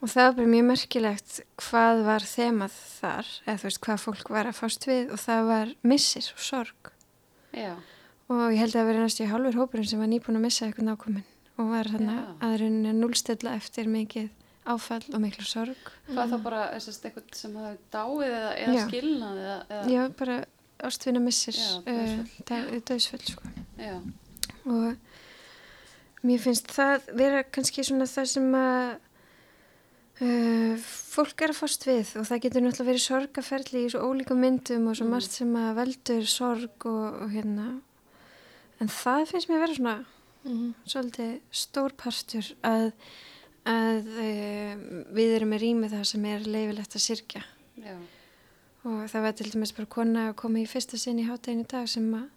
[0.00, 4.30] Og það var bara mjög merkilegt hvað var þemað þar, eða þú veist hvað fólk
[4.32, 6.92] var að fást við og það var missir og sorg.
[7.52, 7.74] já,
[8.30, 10.66] Og ég held að það verið næstu í hálfur hópurinn sem var nýbúin að missa
[10.68, 11.24] eitthvað nákominn
[11.58, 12.28] og var þannig Já.
[12.46, 14.28] að rauninni núlstilla eftir mikið
[14.70, 15.90] áfall og miklu sorg.
[16.08, 18.84] hvað þá bara, er eitthvað sem hafi dáið eða, eða Já.
[18.86, 20.36] skilnað eða, eða, Já, bara
[20.88, 21.82] ástvinna missir, uh,
[22.48, 22.80] dauðsföll.
[22.88, 23.42] döðsföll, sko.
[23.76, 24.00] já,
[24.64, 24.96] Og
[26.24, 28.98] mér finnst það vera kannski svona það sem að
[30.20, 30.76] uh,
[31.14, 34.88] fólk er að fást við og það getur náttúrulega verið sorgaferli í svo ólíka myndum
[34.90, 35.10] og svo Mm.
[35.14, 37.66] margt sem að veldur sorg og, og hérna
[38.80, 39.98] en það finnst mér að vera svona
[40.40, 40.68] Mhm.
[40.88, 42.92] svolítið stór partur að,
[43.68, 44.76] að e,
[45.12, 47.42] við erum með rými það sem er leifilegt að sirkja
[47.76, 47.96] Já.
[48.88, 51.68] og það var til dæmis bara kona að koma í fyrsta sinn í hátægin í
[51.68, 52.28] dag sem að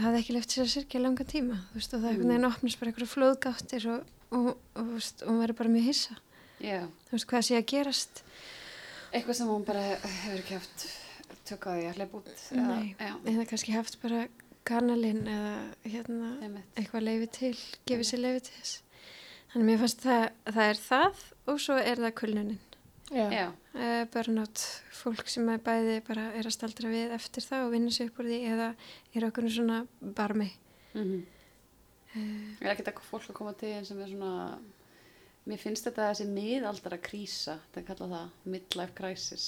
[0.00, 2.44] hafði ekki left sér að sirkja langan tíma veist, og það Mm.
[2.48, 5.84] opnast bara einhverju flóðgáttir og, og, og, og, þú veist, og hún verður bara mjög
[5.90, 6.16] hissa
[6.64, 6.80] Já.
[7.08, 8.22] þú veist hvað sé að gerast
[9.08, 10.82] Eitthvað sem hún bara hefur ekki haft
[11.48, 12.26] tök á því að hleypa út.
[12.52, 12.94] Nei.
[13.00, 13.12] Já.
[13.32, 14.26] eða kannski haft bara
[14.68, 15.52] kanalinn eða
[15.88, 16.66] hérna Einmitt.
[16.76, 17.54] eitthvað leifi til,
[17.88, 18.74] gefið sér leifi til þess
[19.48, 22.58] þannig að mér fannst það, það er það og svo er það kulnunin
[23.08, 23.46] Já.
[23.72, 24.60] Uh, burnout,
[24.92, 28.18] fólk sem er bæði bara er að staldra við eftir það og vinna sér upp
[28.20, 28.66] úr því eða
[29.16, 29.78] er okkur svona
[30.18, 30.50] barmi
[30.92, 31.22] Mm
[32.12, 32.20] uh,
[32.60, 34.58] Er ekkert eitthvað fólk að koma til einn sem er svona,
[35.48, 39.46] mér finnst þetta þessi miðaldara krísa, þetta kallað það, midlife crisis.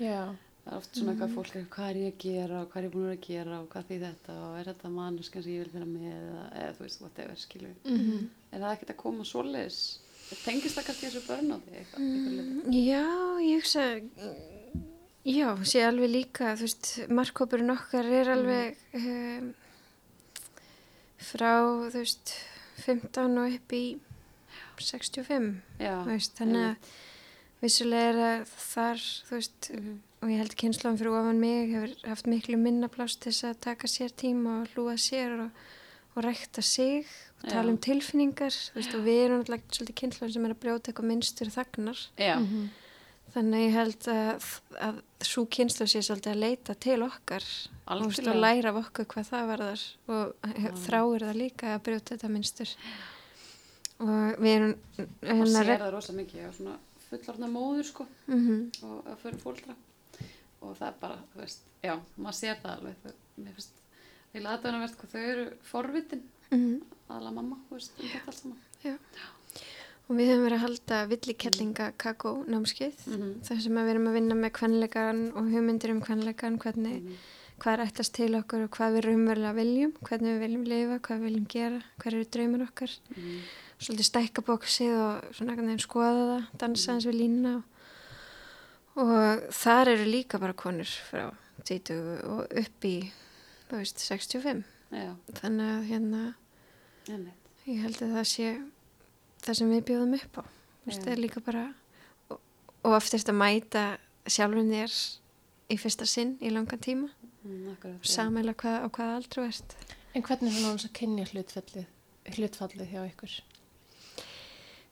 [0.00, 0.32] Já.
[0.62, 2.86] Það er oft svona eitthvað fólk, er, hvað er ég að gera og hvað er
[2.86, 5.72] ég búin að gera og hvað því þetta og er þetta mannuskan sem ég vil
[5.72, 7.72] vera með eða, eða þú veist, whatever, skilju.
[7.82, 8.20] Mhm.
[8.52, 9.80] Er það ekkert að koma svoleiðis?
[10.44, 12.04] Tengist það kannski þessu börnáti eitthvað?
[12.06, 12.76] Mm.
[12.78, 13.02] Já,
[13.42, 13.82] ég hugsa
[15.28, 19.50] já, sé alveg líka þú veist, markkópurinn okkar er alveg um,
[21.22, 21.52] frá
[21.92, 22.32] þú veist
[22.86, 23.84] 15 og upp í
[24.88, 25.48] 65
[25.82, 26.92] Já, þú veist, þannig að
[27.62, 29.70] vissulega er að þar veist,
[30.22, 33.60] og ég held kynnslóðan fyrir ofan mig hefur haft miklu minna pláss til þess að
[33.68, 35.64] taka sér tíma og hlúa sér og,
[36.16, 37.06] og rækta sig
[37.42, 37.72] og tala Já.
[37.74, 41.10] um tilfinningar þú veist, og við erum náttúrulega svolítið kynnslóðan sem er að brjóta eitthvað
[41.12, 42.02] minnstur þagnar.
[42.18, 42.70] Já, Mhm.
[43.32, 44.46] þannig að ég held að,
[44.86, 47.44] að svo kynnslóð sé svolítið að leita til okkar
[47.88, 48.02] og,
[48.42, 50.34] læra af okkur hvað það varðar og
[50.84, 52.74] þráir það líka að brjóta þetta minnstur
[54.02, 56.76] og við erum Og hérna sér það rosa mikið á svona
[57.08, 58.42] fullorðna móður sko mm
[58.88, 59.76] og að fyrir fóldra
[60.62, 63.80] og það er bara, þú veist, já, maður sér það alveg, það, mér finnst
[64.32, 66.82] ég laði það að verða hvað þau eru forvitin -hmm.
[67.08, 68.60] aðla mamma, þú veist, um þetta allt saman
[70.10, 73.34] Og við höfum verið að halda villikellinga kakó námskeið mm -hmm.
[73.46, 76.96] þar sem við erum að vinna með kvenleikan og hugmyndir um kvenleikan, hvernig,
[77.62, 81.18] hvað er ættast til okkur og hvað við raunverulega viljum, hvernig við viljum lifa, hvað
[81.18, 82.92] við viljum gera, hver eru draumar okkar.
[83.82, 87.64] Svolítið stækka bóksið og svona einhvern veginn skoða það, dansa eins við lína og,
[89.02, 91.24] og þar eru líka bara konur frá
[91.66, 91.98] 20
[92.30, 92.96] og upp í,
[93.70, 94.62] þú veist, 65.
[94.94, 95.10] já,
[95.40, 96.22] Þannig að hérna,
[97.08, 98.46] einmitt, Ég held að það sé
[99.44, 100.42] það sem við bjóðum upp á.
[100.86, 101.68] Veist, er líka bara,
[102.30, 102.40] og,
[102.82, 103.84] og oftast að mæta
[104.26, 104.96] sjálfum þér
[105.70, 107.10] í fyrsta sinn í langan tíma.
[107.46, 108.00] mm.
[108.02, 109.76] Samæla hvað, á hvaða aldru ert.
[110.14, 111.86] En hvernig er svona að kynja hlutfallið,
[112.34, 113.38] hlutfallið hjá ykkur?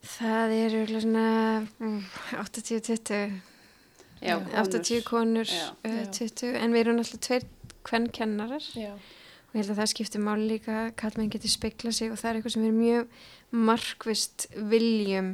[0.00, 1.24] Það eru svona
[1.78, 1.96] mm,
[2.40, 3.40] 80-20,
[4.24, 5.70] já, 80 konur, Já.
[5.84, 6.06] uh, Já.
[6.16, 7.46] 20, en við erum alltaf tveir
[7.84, 8.94] kvennkennarar Já.
[8.96, 12.38] og ég held að það skiptir máli líka kallmenn getur speikla sig og það er
[12.40, 13.20] eitthvað sem við erum mjög
[13.70, 15.30] markvist viljum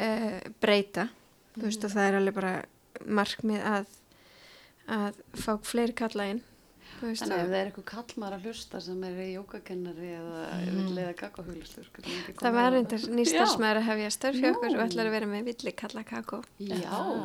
[0.00, 1.08] uh, breyta.
[1.56, 2.54] Þú veist og það er alveg bara
[3.08, 3.94] markmið að
[4.88, 6.38] að fá fleiri kalla inn
[6.98, 10.78] Þannig ef að það er eitthvað kallmar að hlusta sem er jógakennari eða mm.
[10.78, 11.90] vil leiða kakahuglistur
[12.40, 13.10] það var reyndar Já.
[13.18, 14.54] nýstarfsmaður að hefja störf hjá Nú.
[14.56, 16.40] okkur og ætlar að vera með villi kalla kakó.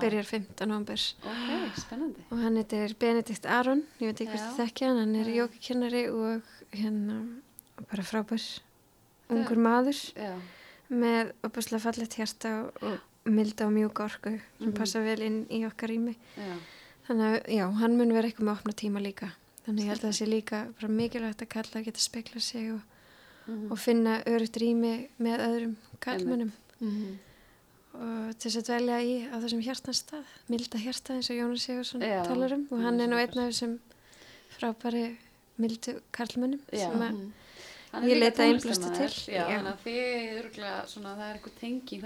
[0.04, 0.68] Byrjar 15.
[0.70, 2.26] november ok, spennandi.
[2.30, 6.04] Og hann heitir Benedikt Aron ég veit ekki hvort þið þekkja hann, hann er jókakennari
[6.14, 7.18] og hérna
[7.90, 8.46] bara frábær
[9.34, 10.34] ungur maður Já,
[10.94, 14.76] með opaslega fallegt hjarta og, milda og mjúka orku sem Mhm.
[14.78, 16.18] passa vel inn í okkar rými.
[16.38, 16.56] Já,
[17.08, 19.32] þannig að já, hann mun vera eitthvað með opna tíma líka
[19.66, 22.82] þannig ég held að það sé líka mikilvægt að kalla að geta spekla sig og,
[23.48, 23.72] mhm.
[23.72, 26.52] og finna örugt rými með öðrum kallmönnum
[26.84, 27.20] Mhm.
[27.94, 31.62] og til þess að dvelja í á þessum hjartans stað milda hjarta eins og Jónas
[31.68, 33.80] Sigursson Já, talar um og hann er nú einn af þessum
[34.58, 35.16] frábæri
[35.58, 36.90] mildu karlmönnum Já.
[36.90, 37.32] sem að Mhm.
[37.94, 38.18] Hann er Ég
[38.50, 39.26] innblástu tónlistarmaður.
[39.26, 39.34] til.
[39.36, 39.58] Já, Já.
[39.60, 42.04] þannig að þið örgulega svona, það er eitthvað tenging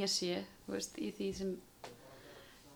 [0.00, 1.56] ég sé, þú veist, í því sem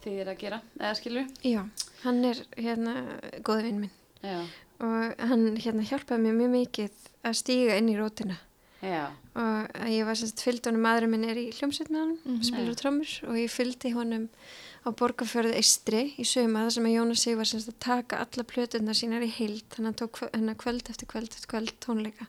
[0.04, 1.26] þið er að gera, eða skilur?
[1.44, 1.62] já,
[2.04, 2.94] hann er hérna
[3.42, 3.94] góði vinn minn
[4.24, 4.40] Já,
[4.80, 6.90] og hann hérna hjálpaði mér mjög mikið
[7.24, 8.36] að stíga inn í rótina
[8.84, 12.18] já, og að ég var semst fylgd honum maðurinn minn er í hljómsveit með honum,
[12.24, 12.42] Mhm.
[12.44, 12.80] spilur Já.
[12.82, 14.28] trómur og ég fylgdi honum
[14.84, 18.44] á borgarfjörðu Eistri í söma þar sem að Jónas sig var semst að taka alla
[18.44, 22.26] plötunar sínar í heild að hann tók hérna kvöld eftir kvöld eftir kvöld tónleika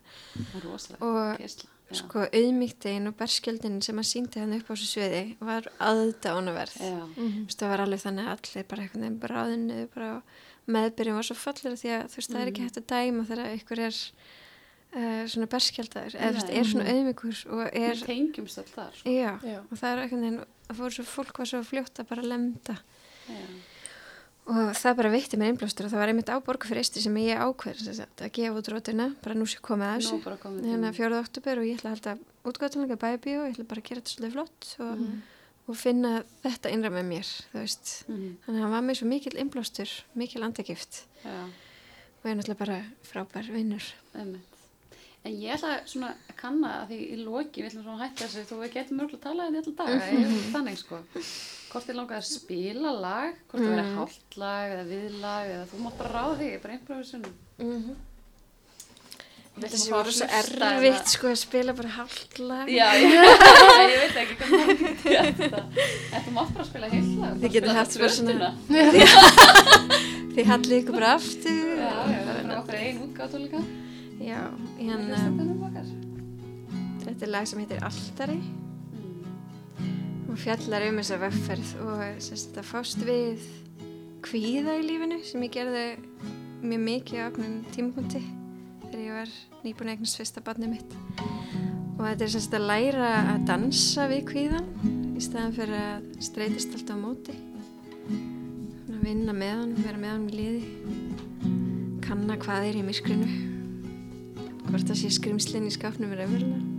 [0.53, 1.39] það rosalega og.
[1.93, 6.95] Sko auðmýktin og berskjöldin sem að síndi hann upp á þessu sviði var aðdánaverð Já.
[7.15, 10.09] Þú veist, það var alveg þannig að allir bara einhvern veginn bráðinu bara
[10.65, 12.67] meðbyrjum var svo fallir því að þú veist, það er ekki Mhm.
[12.71, 13.95] hægt að dæma þegar ykkur er
[14.95, 16.57] uh, svona berskjaldar eða þú veist, Nei.
[16.57, 19.09] er svona auðmyggur og er, tengjumst allt þar, sko.
[19.69, 22.77] og það er einhvern veginn að fór svo, fólk var svo fljótt að bara lemda
[23.29, 23.45] Já,
[24.45, 26.37] og það bara veitti mér einblástur og það var einmitt á
[27.01, 30.19] sem ég ákveð sem sagt, að gefa út rótina, bara nú sé komið að þessu
[30.69, 30.91] hérna.
[30.93, 31.19] 4.
[31.19, 34.13] oktober og ég ætla að halda útgáttunlega bæbíu og ég ætla bara að gera þetta
[34.15, 35.21] svolítið flott og, Mhm.
[35.67, 38.37] og finna þetta innra með mér þú veist, Mhm.
[38.45, 41.43] þannig að hann var með svo mikil einblástur, mikil andagift Já,
[42.23, 43.83] og er náttúrulega bara frábær vinnur.
[45.25, 48.25] En ég ætla svona að kanna að því í loki, við ætlum svona að hætta
[48.27, 48.57] þessu, þú
[51.75, 55.79] Hvort þið langar að spila lag, hvort það verið hálft lag eða viðlag eða þú
[55.83, 57.33] mátt bara ráða því, bara improvisunum.
[57.59, 57.97] mm -hmm.
[59.55, 63.11] Þessi voru svo erfitt sko að spila bara hálft lag Já, ég,
[63.91, 64.59] ég veit ekki hvernig
[65.03, 65.53] það getur.
[66.13, 67.37] En þú mátt bara spila heilt lag.
[67.43, 68.53] Þið spila haft bara svona-
[70.35, 73.63] þið hallið ykkur bara aftur Já, já, það er okkar einn útgátu líka.
[74.19, 74.41] já,
[74.79, 75.17] hérna
[77.05, 78.64] þetta er lag sem heitir Altari
[80.35, 83.43] Og fjallar um þessa vegferð og sérst þetta fást við
[84.25, 85.83] kvíða í lífinu sem ég gerði
[86.59, 88.19] mjög mikið á oknum tímapunkti
[88.81, 89.31] þegar ég var
[89.63, 90.97] nýbúin að eignast fyrsta barnið mitt.
[91.95, 94.69] Og þetta er sérst að læra að dansa við kvíðan
[95.15, 97.39] í staðan fyrir að streytist alltaf á móti.
[98.91, 101.51] Að vinna með hann, vera með hann í liði
[102.03, 103.33] kanna hvað er í myrkrinu
[104.67, 106.74] hvort það sé skrimslinn í skapnum er raunverulega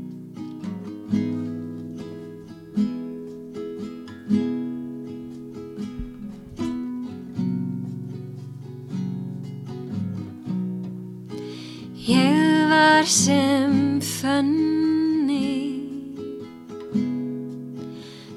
[12.97, 15.77] var sem fanni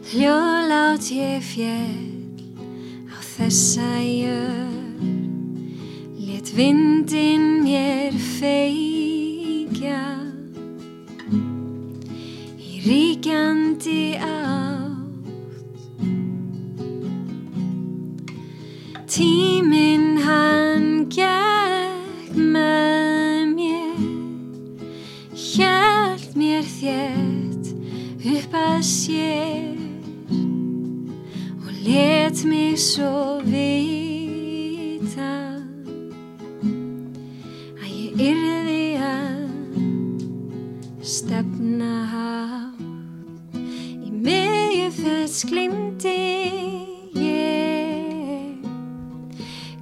[0.10, 2.44] Hljóðlát ég fjell
[3.07, 4.99] á þessa jörg
[6.19, 10.03] Lét vindin mér feikja.
[12.60, 15.23] Í ríkjandi átt.
[19.07, 21.48] Tíminn hann gekk
[26.80, 27.73] þétt
[28.23, 29.76] upp að sér
[31.60, 35.34] Og let mig svo vita
[37.80, 39.49] Að ég yrði að
[41.03, 42.80] stefna hátt.
[43.60, 46.18] Í miðju þess glimti
[47.19, 48.56] ég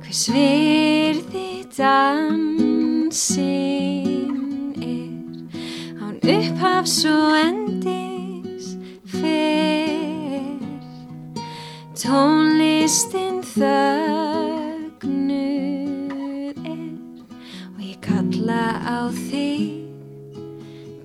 [0.01, 1.47] Hvers virði
[1.77, 3.57] dansin
[3.97, 4.06] Án
[6.27, 8.65] upphafs og endis
[9.07, 10.43] fer
[11.95, 15.07] Tónlistin þögnuð
[16.67, 16.91] er
[17.71, 19.87] Og ég kalla á þig.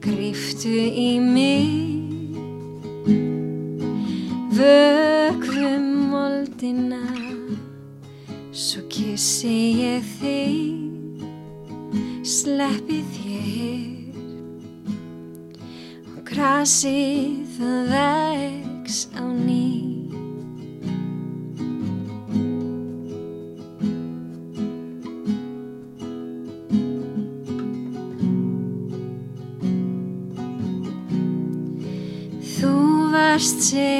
[0.02, 1.70] Gríftu í mig.
[4.58, 7.06] Vökvum moldina
[8.50, 10.76] Svo kissi ég þig.
[12.26, 13.21] Sleppi þér
[16.62, 19.66] grasið það vex á ný.
[32.54, 32.70] Þú
[33.10, 33.91] varst sem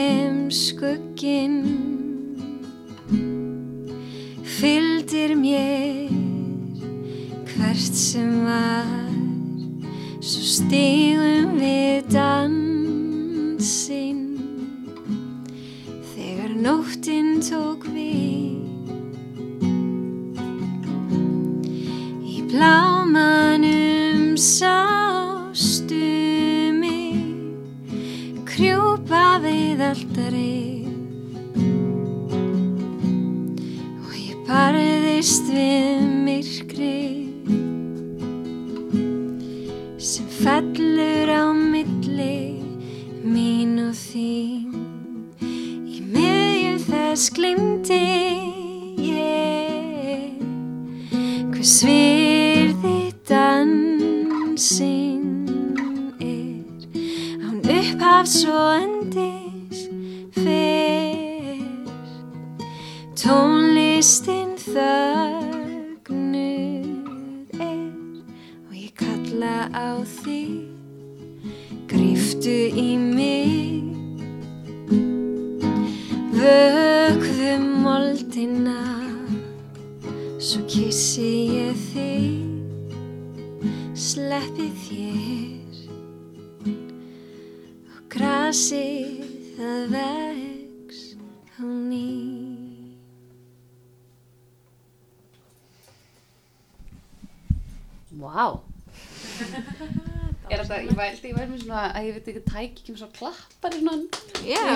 [101.73, 104.23] svona, að ég veit ekki, tæki ekki með svo klappar í svona.
[104.45, 104.73] Já, Já,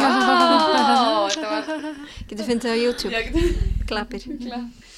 [1.37, 2.01] þetta var,
[2.31, 4.27] getur fyndið á YouTube, ég geti, klappir.
[4.43, 4.93] klapp.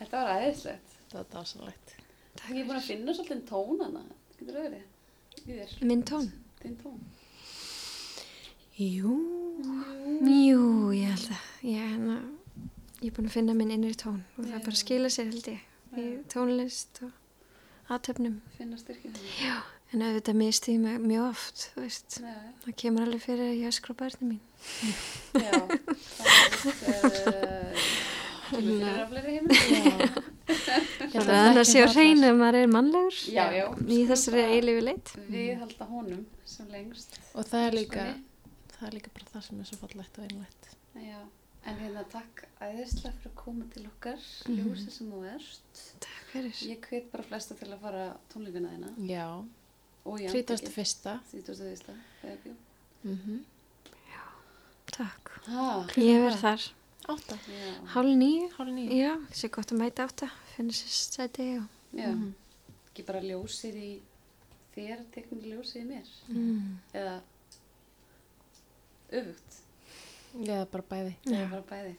[0.00, 0.96] Þetta var aðeinslegt.
[1.12, 1.92] Það var dásanlegt.
[2.48, 4.02] Ég er búin að finna svolítið tónana.
[4.38, 4.86] Getur það verið?
[5.42, 6.30] Í þér, Minn tón.
[6.62, 6.96] þinn tón.
[8.82, 9.12] Jú,
[10.24, 10.62] jú,
[10.96, 12.16] ég held að, ég, hérna,
[13.02, 14.62] ég er búin að finna minn innri tón og það Já.
[14.64, 18.38] bara skila sér held ég í tónlist og aðtöfnum.
[18.56, 19.18] Finna styrkið.
[19.44, 19.58] Já,
[19.92, 24.00] en auðvitað misti ég mig mjög oft, það kemur alveg fyrir að ég öskra á
[24.02, 24.40] börnum mín.
[25.36, 25.52] já.
[26.72, 27.76] Það er,
[28.50, 30.22] kemur fyrir á fleiri heimil.
[31.12, 33.64] Það er annars sé á hreinu að maður er mannlegur Já, já.
[33.88, 35.12] í þessari eilífi leitt.
[35.32, 37.16] Við halda honum sem lengst.
[37.36, 38.06] Og það er líka,
[38.76, 40.68] það er líka bara það sem er svo fallegt og einlægt.
[41.02, 41.20] Já,
[41.70, 44.58] en hérna takk æðislega fyrir að koma til okkar, Mhm.
[44.58, 45.82] ljósið sem þú ert.
[46.00, 46.54] Takk fyrir.
[46.72, 48.92] Ég hvet bara flesta til að fara á tónleikana þína.
[49.08, 49.44] Já,
[50.04, 51.20] Og já, 31.
[51.32, 51.96] 31.
[52.20, 52.56] februar.
[53.04, 53.44] Mm
[54.92, 55.30] Takk.
[55.48, 56.64] Ha, Ég verð þar.
[57.08, 58.48] Átta, já, Hálf nýju.
[58.58, 58.96] hálf nýju.
[58.98, 60.28] Já, sé gott að mæta átta.
[60.54, 61.64] Finnir sér stæti og...
[61.96, 62.10] já.
[62.12, 62.34] Mhm.
[62.92, 63.90] Ekki bara ljósið í
[64.74, 66.10] þér, teknir ljósið í mér.
[66.28, 66.76] Mm.
[66.92, 67.14] Eða
[69.12, 69.56] öfugt.
[70.44, 71.14] Já, bara bæði.
[71.26, 71.94] Eða bara bæði.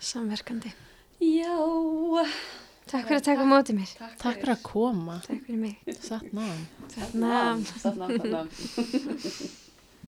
[0.00, 0.72] Samverkandi.
[1.20, 1.52] Já.
[2.90, 3.90] Takk fyrir að taka á móti mér.
[4.18, 5.20] Takk fyrir að koma.
[5.26, 5.96] Takk fyrir mig.
[6.02, 6.62] Satt náðan.
[6.90, 7.34] Þarna.
[7.86, 8.46] Þarna, þarna.